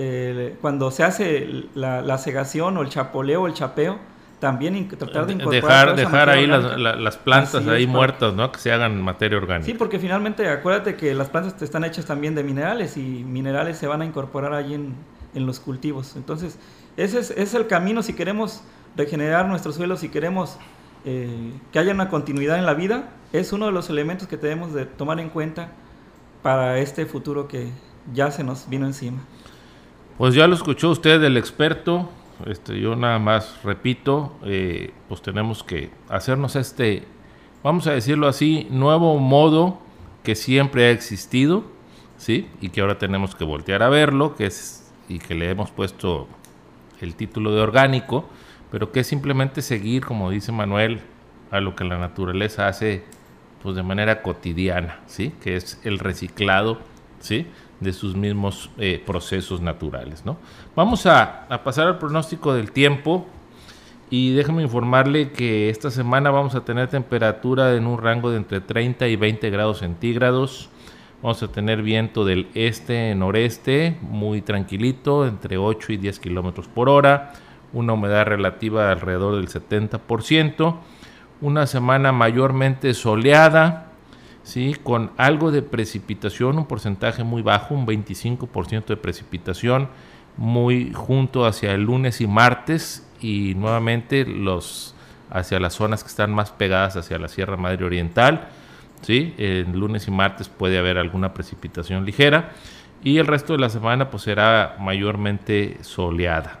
eh, 0.00 0.56
cuando 0.60 0.92
se 0.92 1.02
hace 1.02 1.66
la, 1.74 2.02
la, 2.02 2.18
cegación 2.18 2.76
o 2.76 2.82
el 2.82 2.88
chapoleo 2.88 3.42
o 3.42 3.46
el 3.48 3.54
chapeo, 3.54 3.98
también 4.38 4.88
tratar 4.88 5.26
de 5.26 5.32
incorporar 5.32 5.96
dejar, 5.96 5.96
dejar 5.96 6.30
ahí 6.30 6.46
las, 6.46 7.16
plantas 7.16 7.66
ahí 7.66 7.88
muertas, 7.88 8.32
¿no? 8.32 8.52
Que 8.52 8.60
se 8.60 8.70
hagan 8.70 9.02
materia 9.02 9.36
orgánica. 9.36 9.66
Sí, 9.66 9.74
porque 9.74 9.98
finalmente 9.98 10.48
acuérdate 10.48 10.94
que 10.94 11.14
las 11.14 11.28
plantas 11.28 11.60
están 11.60 11.82
hechas 11.82 12.06
también 12.06 12.36
de 12.36 12.44
minerales 12.44 12.96
y 12.96 13.24
minerales 13.24 13.76
se 13.76 13.88
van 13.88 14.00
a 14.02 14.04
incorporar 14.04 14.54
allí 14.54 14.74
en, 14.74 14.94
en 15.34 15.46
los 15.46 15.58
cultivos. 15.58 16.14
Entonces, 16.14 16.60
ese 16.96 17.18
es, 17.18 17.54
el 17.54 17.66
camino 17.66 18.04
si 18.04 18.12
queremos 18.12 18.62
regenerar 18.96 19.46
nuestro 19.48 19.72
suelo, 19.72 19.96
si 19.96 20.10
queremos 20.10 20.58
eh, 21.04 21.52
que 21.72 21.80
haya 21.80 21.92
una 21.92 22.08
continuidad 22.08 22.56
en 22.56 22.66
la 22.66 22.74
vida, 22.74 23.10
es 23.32 23.52
uno 23.52 23.66
de 23.66 23.72
los 23.72 23.90
elementos 23.90 24.28
que 24.28 24.36
tenemos 24.36 24.72
de 24.74 24.86
tomar 24.86 25.18
en 25.18 25.28
cuenta 25.30 25.72
para 26.42 26.78
este 26.78 27.04
futuro 27.04 27.48
que 27.48 27.70
ya 28.12 28.30
se 28.30 28.44
nos 28.44 28.68
vino 28.68 28.86
encima. 28.86 29.18
Pues 30.18 30.34
ya 30.34 30.48
lo 30.48 30.56
escuchó 30.56 30.90
usted 30.90 31.22
el 31.22 31.36
experto, 31.36 32.10
este, 32.44 32.80
yo 32.80 32.96
nada 32.96 33.20
más 33.20 33.62
repito, 33.62 34.36
eh, 34.44 34.90
pues 35.08 35.22
tenemos 35.22 35.62
que 35.62 35.90
hacernos 36.08 36.56
este, 36.56 37.04
vamos 37.62 37.86
a 37.86 37.92
decirlo 37.92 38.26
así, 38.26 38.66
nuevo 38.68 39.16
modo 39.20 39.78
que 40.24 40.34
siempre 40.34 40.86
ha 40.86 40.90
existido, 40.90 41.62
¿sí? 42.16 42.48
Y 42.60 42.70
que 42.70 42.80
ahora 42.80 42.98
tenemos 42.98 43.36
que 43.36 43.44
voltear 43.44 43.84
a 43.84 43.90
verlo, 43.90 44.34
que 44.34 44.46
es, 44.46 44.92
y 45.08 45.20
que 45.20 45.36
le 45.36 45.50
hemos 45.50 45.70
puesto 45.70 46.26
el 47.00 47.14
título 47.14 47.52
de 47.52 47.60
orgánico, 47.60 48.28
pero 48.72 48.90
que 48.90 49.00
es 49.00 49.06
simplemente 49.06 49.62
seguir, 49.62 50.04
como 50.04 50.32
dice 50.32 50.50
Manuel, 50.50 51.00
a 51.52 51.60
lo 51.60 51.76
que 51.76 51.84
la 51.84 51.96
naturaleza 51.96 52.66
hace 52.66 53.04
pues 53.62 53.76
de 53.76 53.84
manera 53.84 54.20
cotidiana, 54.22 54.98
¿sí? 55.06 55.32
que 55.40 55.54
es 55.54 55.80
el 55.84 56.00
reciclado 56.00 56.78
¿sí? 57.20 57.46
De 57.80 57.92
sus 57.92 58.16
mismos 58.16 58.70
eh, 58.78 59.02
procesos 59.04 59.60
naturales. 59.60 60.24
¿no? 60.24 60.36
Vamos 60.74 61.06
a, 61.06 61.46
a, 61.48 61.62
pasar 61.62 61.86
al 61.86 61.98
pronóstico 61.98 62.54
del 62.54 62.72
tiempo 62.72 63.26
y 64.10 64.32
déjame 64.32 64.62
informarle 64.62 65.32
que 65.32 65.68
esta 65.68 65.90
semana 65.90 66.30
vamos 66.30 66.54
a 66.54 66.64
tener 66.64 66.88
temperatura 66.88 67.74
en 67.74 67.86
un 67.86 67.98
rango 67.98 68.30
de 68.30 68.38
entre 68.38 68.60
30 68.60 69.06
y 69.08 69.16
20 69.16 69.50
grados 69.50 69.78
centígrados. 69.78 70.70
Vamos 71.22 71.42
a 71.42 71.48
tener 71.48 71.82
viento 71.82 72.24
del 72.24 72.48
este-noreste, 72.54 73.98
muy 74.02 74.40
tranquilito, 74.40 75.26
entre 75.26 75.58
8 75.58 75.92
y 75.94 75.96
10 75.96 76.20
kilómetros 76.20 76.68
por 76.68 76.88
hora. 76.88 77.32
Una 77.72 77.94
humedad 77.94 78.24
relativa 78.24 78.92
alrededor 78.92 79.34
del 79.36 79.48
70%. 79.48 80.76
Una 81.40 81.66
semana 81.66 82.12
mayormente 82.12 82.94
soleada, 82.94 83.87
¿sí? 84.48 84.74
con 84.82 85.12
algo 85.16 85.50
de 85.50 85.62
precipitación, 85.62 86.58
un 86.58 86.66
porcentaje 86.66 87.22
muy 87.24 87.42
bajo, 87.42 87.74
un 87.74 87.86
25% 87.86 88.86
de 88.86 88.96
precipitación, 88.96 89.88
muy 90.36 90.92
junto 90.92 91.46
hacia 91.46 91.72
el 91.72 91.82
lunes 91.82 92.20
y 92.20 92.26
martes. 92.26 93.04
Y 93.20 93.54
nuevamente 93.56 94.24
los 94.24 94.94
hacia 95.30 95.60
las 95.60 95.74
zonas 95.74 96.02
que 96.02 96.08
están 96.08 96.32
más 96.32 96.50
pegadas 96.50 96.96
hacia 96.96 97.18
la 97.18 97.28
Sierra 97.28 97.56
Madre 97.56 97.84
Oriental 97.84 98.48
¿sí? 99.02 99.34
El 99.38 99.72
lunes 99.72 100.08
y 100.08 100.10
martes 100.10 100.48
puede 100.48 100.78
haber 100.78 100.98
alguna 100.98 101.34
precipitación 101.34 102.04
ligera 102.04 102.52
y 103.02 103.18
el 103.18 103.26
resto 103.26 103.52
de 103.52 103.60
la 103.60 103.68
semana 103.68 104.10
pues 104.10 104.24
será 104.24 104.76
mayormente 104.80 105.78
soleada. 105.82 106.60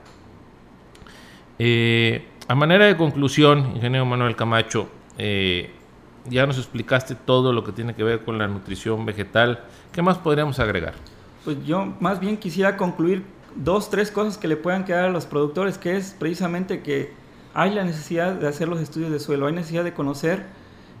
Eh, 1.58 2.26
a 2.46 2.54
manera 2.54 2.86
de 2.86 2.96
conclusión, 2.96 3.72
ingeniero 3.74 4.06
Manuel 4.06 4.36
Camacho, 4.36 4.88
eh, 5.18 5.70
ya 6.30 6.46
nos 6.46 6.58
explicaste 6.58 7.14
todo 7.14 7.52
lo 7.52 7.64
que 7.64 7.72
tiene 7.72 7.94
que 7.94 8.02
ver 8.04 8.24
con 8.24 8.38
la 8.38 8.48
nutrición 8.48 9.04
vegetal. 9.06 9.64
¿Qué 9.92 10.02
más 10.02 10.18
podríamos 10.18 10.58
agregar? 10.58 10.94
Pues 11.44 11.64
yo 11.64 11.94
más 12.00 12.20
bien 12.20 12.36
quisiera 12.36 12.76
concluir 12.76 13.24
dos, 13.54 13.90
tres 13.90 14.10
cosas 14.10 14.38
que 14.38 14.48
le 14.48 14.56
puedan 14.56 14.84
quedar 14.84 15.06
a 15.06 15.10
los 15.10 15.26
productores, 15.26 15.78
que 15.78 15.96
es 15.96 16.14
precisamente 16.18 16.82
que 16.82 17.12
hay 17.54 17.74
la 17.74 17.84
necesidad 17.84 18.34
de 18.34 18.46
hacer 18.46 18.68
los 18.68 18.80
estudios 18.80 19.10
de 19.10 19.18
suelo, 19.18 19.46
hay 19.46 19.54
necesidad 19.54 19.84
de 19.84 19.94
conocer 19.94 20.46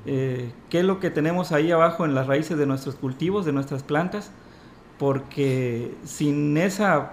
eh, 0.06 0.50
qué 0.70 0.80
es 0.80 0.84
lo 0.84 1.00
que 1.00 1.10
tenemos 1.10 1.52
ahí 1.52 1.70
abajo 1.70 2.04
en 2.04 2.14
las 2.14 2.26
raíces 2.26 2.56
de 2.58 2.66
nuestros 2.66 2.94
cultivos, 2.94 3.44
de 3.44 3.52
nuestras 3.52 3.82
plantas, 3.82 4.30
porque 4.98 5.94
sin, 6.04 6.56
esa, 6.56 7.12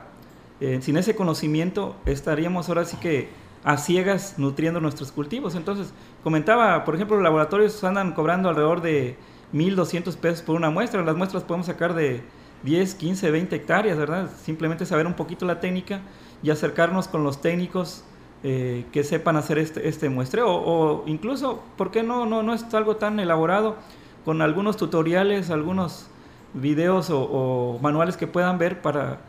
eh, 0.62 0.80
sin 0.82 0.98
ese 0.98 1.16
conocimiento 1.16 1.96
estaríamos 2.06 2.70
ahora 2.70 2.86
sí 2.86 2.98
que 2.98 3.30
a 3.66 3.78
ciegas 3.78 4.36
nutriendo 4.38 4.80
nuestros 4.80 5.12
cultivos. 5.12 5.56
Entonces, 5.56 5.94
comentaba, 6.24 6.86
por 6.86 6.96
ejemplo, 6.96 7.18
los 7.18 7.24
laboratorios 7.24 7.84
andan 7.84 8.14
cobrando 8.14 8.48
alrededor 8.48 8.82
de 8.82 9.18
1.200 9.54 10.16
pesos 10.16 10.42
por 10.44 10.56
una 10.56 10.70
muestra. 10.70 11.04
Las 11.04 11.18
muestras 11.18 11.44
podemos 11.44 11.66
sacar 11.66 11.96
de 11.96 12.24
10, 12.64 12.96
15, 12.96 13.32
20 13.32 13.56
hectáreas, 13.56 13.98
¿verdad? 13.98 14.30
Simplemente 14.42 14.86
saber 14.86 15.08
un 15.08 15.16
poquito 15.16 15.46
la 15.46 15.60
técnica 15.60 16.02
y 16.44 16.52
acercarnos 16.52 17.08
con 17.08 17.24
los 17.24 17.42
técnicos 17.42 18.04
eh, 18.44 18.86
que 18.92 19.04
sepan 19.04 19.36
hacer 19.36 19.58
este, 19.58 19.90
este 19.90 20.10
muestreo. 20.10 20.48
O, 20.48 21.04
incluso, 21.08 21.64
¿por 21.76 21.90
qué 21.90 22.04
no, 22.04 22.28
no, 22.28 22.44
no 22.44 22.54
es 22.54 22.72
algo 22.74 22.98
tan 22.98 23.20
elaborado? 23.20 23.78
Con 24.24 24.44
algunos 24.44 24.78
tutoriales, 24.78 25.50
algunos 25.50 26.08
videos 26.54 27.10
o, 27.12 27.80
manuales 27.82 28.16
que 28.18 28.28
puedan 28.28 28.58
ver 28.58 28.82
para 28.82 29.20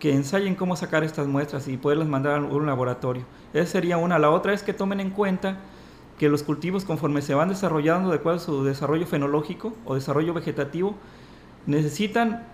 que 0.00 0.14
ensayen 0.14 0.56
cómo 0.56 0.74
sacar 0.74 1.04
estas 1.04 1.28
muestras 1.28 1.68
y 1.68 1.76
poderlas 1.76 2.08
mandar 2.08 2.40
a 2.40 2.40
un 2.40 2.66
laboratorio. 2.66 3.24
Esa 3.52 3.70
sería 3.70 3.98
una. 3.98 4.18
La 4.18 4.30
otra 4.30 4.52
es 4.52 4.62
que 4.62 4.72
tomen 4.72 4.98
en 4.98 5.10
cuenta 5.10 5.58
que 6.18 6.28
los 6.28 6.42
cultivos 6.42 6.84
conforme 6.84 7.22
se 7.22 7.34
van 7.34 7.50
desarrollando 7.50 8.10
de 8.10 8.16
acuerdo 8.16 8.38
a 8.38 8.42
su 8.42 8.64
desarrollo 8.64 9.06
fenológico 9.06 9.74
o 9.84 9.94
desarrollo 9.94 10.34
vegetativo, 10.34 10.96
necesitan 11.66 12.46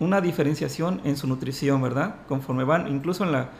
una 0.00 0.20
diferenciación 0.20 1.00
en 1.04 1.16
su 1.16 1.26
nutrición, 1.26 1.82
¿verdad? 1.82 2.16
Conforme 2.28 2.64
van, 2.64 2.88
incluso 2.88 3.24
en 3.24 3.32
la, 3.32 3.50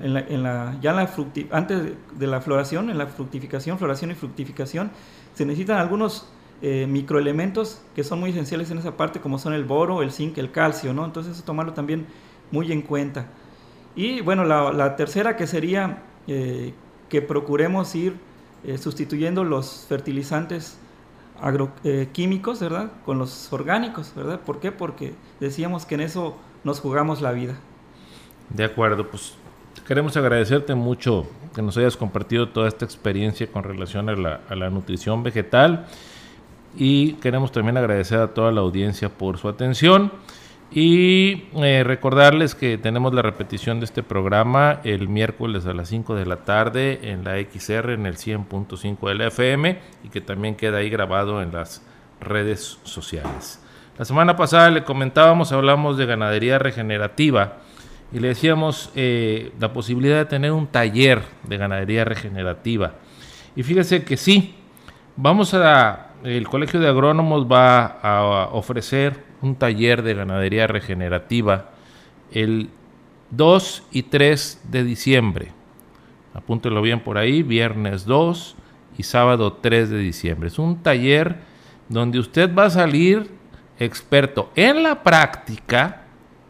en 0.00 0.42
la, 0.42 0.78
ya 0.80 0.92
la 0.92 1.10
antes 1.50 1.92
de 2.18 2.26
la 2.26 2.40
floración, 2.40 2.90
en 2.90 2.98
la 2.98 3.06
fructificación, 3.06 3.78
floración 3.78 4.10
y 4.10 4.14
fructificación, 4.14 4.90
se 5.34 5.44
necesitan 5.44 5.78
algunos 5.78 6.28
eh, 6.62 6.86
microelementos 6.88 7.80
que 7.94 8.04
son 8.04 8.20
muy 8.20 8.30
esenciales 8.30 8.70
en 8.70 8.78
esa 8.78 8.96
parte, 8.96 9.20
como 9.20 9.38
son 9.38 9.54
el 9.54 9.64
boro, 9.64 10.02
el 10.02 10.12
zinc, 10.12 10.36
el 10.38 10.50
calcio, 10.50 10.92
¿no? 10.92 11.04
Entonces 11.04 11.34
eso 11.34 11.44
tomarlo 11.44 11.72
también 11.72 12.06
muy 12.50 12.72
en 12.72 12.82
cuenta. 12.82 13.26
Y 13.96 14.20
bueno, 14.20 14.44
la, 14.44 14.96
tercera 14.96 15.36
que 15.36 15.46
sería 15.46 16.02
eh, 16.26 16.72
que 17.08 17.22
procuremos 17.22 17.94
ir 17.94 18.14
eh, 18.64 18.78
sustituyendo 18.78 19.44
los 19.44 19.86
fertilizantes 19.88 20.78
agroquímicos, 21.40 22.60
¿verdad? 22.60 22.92
Con 23.04 23.18
los 23.18 23.52
orgánicos, 23.52 24.12
¿verdad? 24.14 24.40
¿Por 24.40 24.60
qué? 24.60 24.72
Porque 24.72 25.14
decíamos 25.40 25.86
que 25.86 25.94
en 25.94 26.02
eso 26.02 26.36
nos 26.64 26.80
jugamos 26.80 27.22
la 27.22 27.32
vida. 27.32 27.54
De 28.50 28.64
acuerdo, 28.64 29.08
pues 29.08 29.34
queremos 29.86 30.16
agradecerte 30.16 30.74
mucho 30.74 31.26
que 31.54 31.62
nos 31.62 31.76
hayas 31.76 31.96
compartido 31.96 32.50
toda 32.50 32.68
esta 32.68 32.84
experiencia 32.84 33.46
con 33.50 33.64
relación 33.64 34.08
a 34.08 34.16
la, 34.16 34.40
a 34.48 34.54
la 34.54 34.70
nutrición 34.70 35.22
vegetal 35.22 35.86
y 36.76 37.14
queremos 37.14 37.50
también 37.52 37.76
agradecer 37.76 38.18
a 38.18 38.28
toda 38.28 38.52
la 38.52 38.60
audiencia 38.60 39.08
por 39.08 39.38
su 39.38 39.48
atención. 39.48 40.12
Y 40.72 41.48
eh, 41.56 41.82
recordarles 41.84 42.54
que 42.54 42.78
tenemos 42.78 43.12
la 43.12 43.22
repetición 43.22 43.80
de 43.80 43.86
este 43.86 44.04
programa 44.04 44.80
el 44.84 45.08
miércoles 45.08 45.66
a 45.66 45.74
las 45.74 45.88
5 45.88 46.14
de 46.14 46.26
la 46.26 46.44
tarde 46.44 47.10
en 47.10 47.24
la 47.24 47.38
XR 47.40 47.90
en 47.90 48.06
el 48.06 48.16
100.5 48.16 49.08
del 49.08 49.20
FM 49.22 49.80
y 50.04 50.08
que 50.10 50.20
también 50.20 50.54
queda 50.54 50.78
ahí 50.78 50.88
grabado 50.88 51.42
en 51.42 51.52
las 51.52 51.82
redes 52.20 52.78
sociales. 52.84 53.60
La 53.98 54.04
semana 54.04 54.36
pasada 54.36 54.70
le 54.70 54.84
comentábamos, 54.84 55.50
hablamos 55.50 55.98
de 55.98 56.06
ganadería 56.06 56.60
regenerativa 56.60 57.58
y 58.12 58.20
le 58.20 58.28
decíamos 58.28 58.92
eh, 58.94 59.52
la 59.58 59.72
posibilidad 59.72 60.18
de 60.18 60.24
tener 60.26 60.52
un 60.52 60.68
taller 60.68 61.22
de 61.42 61.56
ganadería 61.56 62.04
regenerativa. 62.04 62.94
Y 63.56 63.64
fíjese 63.64 64.04
que 64.04 64.16
sí, 64.16 64.54
vamos 65.16 65.52
a, 65.52 66.12
el 66.22 66.46
Colegio 66.46 66.78
de 66.78 66.88
Agrónomos 66.88 67.50
va 67.50 67.98
a 68.02 68.50
ofrecer 68.52 69.29
un 69.42 69.56
taller 69.56 70.02
de 70.02 70.14
ganadería 70.14 70.66
regenerativa 70.66 71.70
el 72.32 72.70
2 73.30 73.84
y 73.92 74.02
3 74.04 74.62
de 74.70 74.84
diciembre. 74.84 75.52
Apúntelo 76.34 76.82
bien 76.82 77.00
por 77.00 77.18
ahí, 77.18 77.42
viernes 77.42 78.04
2 78.04 78.56
y 78.98 79.02
sábado 79.02 79.54
3 79.54 79.90
de 79.90 79.98
diciembre. 79.98 80.48
Es 80.48 80.58
un 80.58 80.82
taller 80.82 81.36
donde 81.88 82.18
usted 82.18 82.54
va 82.54 82.66
a 82.66 82.70
salir 82.70 83.30
experto 83.78 84.50
en 84.54 84.82
la 84.82 85.02
práctica 85.02 86.02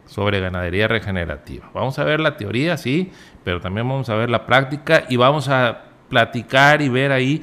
sobre 0.05 0.41
ganadería 0.41 0.87
regenerativa. 0.87 1.71
Vamos 1.73 1.97
a 1.97 2.03
ver 2.03 2.19
la 2.19 2.35
teoría, 2.35 2.77
sí, 2.77 3.11
pero 3.43 3.61
también 3.61 3.87
vamos 3.87 4.09
a 4.09 4.15
ver 4.15 4.29
la 4.29 4.45
práctica 4.45 5.05
y 5.07 5.15
vamos 5.15 5.47
a 5.47 5.83
platicar 6.09 6.81
y 6.81 6.89
ver 6.89 7.13
ahí 7.13 7.41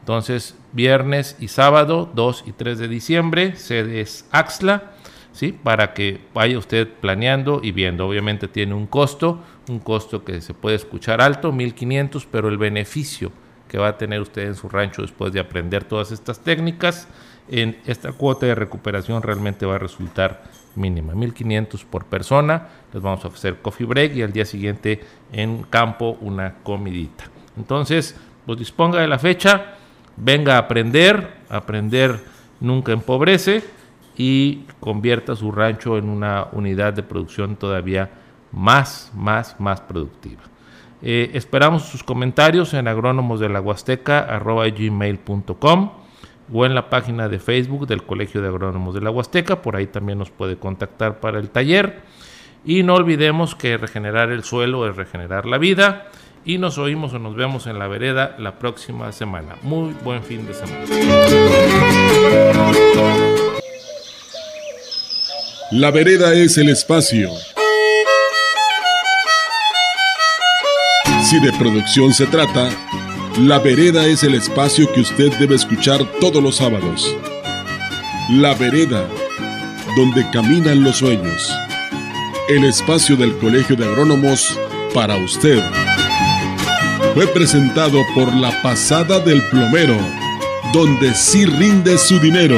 Entonces, 0.00 0.58
viernes 0.72 1.36
y 1.40 1.48
sábado, 1.48 2.10
2 2.14 2.44
y 2.46 2.52
3 2.52 2.78
de 2.78 2.88
diciembre, 2.88 3.56
sedes 3.56 4.28
Axla, 4.30 4.92
¿sí? 5.32 5.52
Para 5.52 5.94
que 5.94 6.20
vaya 6.32 6.58
usted 6.58 6.86
planeando 7.00 7.60
y 7.62 7.72
viendo. 7.72 8.06
Obviamente 8.06 8.46
tiene 8.46 8.74
un 8.74 8.86
costo, 8.86 9.40
un 9.68 9.80
costo 9.80 10.24
que 10.24 10.40
se 10.42 10.54
puede 10.54 10.76
escuchar 10.76 11.20
alto, 11.20 11.50
1500, 11.50 12.24
pero 12.26 12.48
el 12.48 12.58
beneficio 12.58 13.32
que 13.66 13.78
va 13.78 13.88
a 13.88 13.98
tener 13.98 14.20
usted 14.20 14.46
en 14.46 14.54
su 14.54 14.68
rancho 14.68 15.02
después 15.02 15.32
de 15.32 15.40
aprender 15.40 15.82
todas 15.82 16.12
estas 16.12 16.38
técnicas 16.38 17.08
en 17.48 17.78
esta 17.86 18.12
cuota 18.12 18.46
de 18.46 18.54
recuperación 18.54 19.22
realmente 19.22 19.66
va 19.66 19.76
a 19.76 19.78
resultar 19.78 20.44
mínima, 20.74 21.14
1500 21.14 21.84
por 21.84 22.04
persona. 22.04 22.68
Les 22.92 23.02
vamos 23.02 23.24
a 23.24 23.28
ofrecer 23.28 23.60
coffee 23.62 23.86
break 23.86 24.16
y 24.16 24.22
al 24.22 24.32
día 24.32 24.44
siguiente 24.44 25.00
en 25.32 25.62
campo 25.64 26.18
una 26.20 26.56
comidita. 26.62 27.24
Entonces, 27.56 28.16
pues 28.44 28.58
disponga 28.58 29.00
de 29.00 29.08
la 29.08 29.18
fecha, 29.18 29.76
venga 30.16 30.56
a 30.56 30.58
aprender, 30.58 31.36
aprender 31.48 32.20
nunca 32.60 32.92
empobrece 32.92 33.62
y 34.16 34.64
convierta 34.80 35.36
su 35.36 35.52
rancho 35.52 35.98
en 35.98 36.08
una 36.08 36.48
unidad 36.52 36.94
de 36.94 37.02
producción 37.02 37.56
todavía 37.56 38.10
más, 38.52 39.12
más, 39.14 39.60
más 39.60 39.80
productiva. 39.80 40.42
Eh, 41.02 41.30
esperamos 41.34 41.82
sus 41.82 42.02
comentarios 42.02 42.72
en 42.72 42.88
agrónomos 42.88 43.40
de 43.40 43.50
la 43.50 43.60
gmail.com 43.60 45.90
o 46.52 46.66
en 46.66 46.74
la 46.74 46.88
página 46.90 47.28
de 47.28 47.38
Facebook 47.38 47.86
del 47.86 48.02
Colegio 48.02 48.42
de 48.42 48.48
Agrónomos 48.48 48.94
de 48.94 49.00
la 49.00 49.10
Huasteca. 49.10 49.62
Por 49.62 49.76
ahí 49.76 49.86
también 49.86 50.18
nos 50.18 50.30
puede 50.30 50.56
contactar 50.56 51.20
para 51.20 51.38
el 51.38 51.50
taller. 51.50 52.00
Y 52.64 52.82
no 52.82 52.94
olvidemos 52.94 53.54
que 53.54 53.76
regenerar 53.76 54.30
el 54.30 54.42
suelo 54.44 54.88
es 54.88 54.96
regenerar 54.96 55.46
la 55.46 55.58
vida. 55.58 56.08
Y 56.44 56.58
nos 56.58 56.78
oímos 56.78 57.12
o 57.12 57.18
nos 57.18 57.34
vemos 57.34 57.66
en 57.66 57.78
la 57.78 57.88
vereda 57.88 58.36
la 58.38 58.58
próxima 58.58 59.10
semana. 59.12 59.56
Muy 59.62 59.94
buen 60.04 60.22
fin 60.22 60.46
de 60.46 60.54
semana. 60.54 60.84
La 65.72 65.90
vereda 65.90 66.32
es 66.32 66.58
el 66.58 66.68
espacio 66.68 67.28
Si 71.24 71.40
de 71.40 71.52
producción 71.54 72.14
se 72.14 72.24
trata, 72.26 72.70
La 73.40 73.58
Vereda 73.58 74.06
es 74.06 74.22
el 74.22 74.34
espacio 74.34 74.90
que 74.94 75.02
usted 75.02 75.30
debe 75.38 75.56
escuchar 75.56 76.02
todos 76.20 76.42
los 76.42 76.56
sábados. 76.56 77.14
La 78.30 78.54
Vereda, 78.54 79.06
donde 79.94 80.26
caminan 80.30 80.82
los 80.82 80.96
sueños. 80.96 81.52
El 82.48 82.64
espacio 82.64 83.14
del 83.14 83.36
Colegio 83.36 83.76
de 83.76 83.84
Agrónomos 83.84 84.58
para 84.94 85.16
usted. 85.16 85.62
Fue 87.12 87.26
presentado 87.26 88.00
por 88.14 88.34
La 88.34 88.62
Pasada 88.62 89.20
del 89.20 89.42
Plomero, 89.48 89.98
donde 90.72 91.12
sí 91.14 91.44
rinde 91.44 91.98
su 91.98 92.18
dinero. 92.18 92.56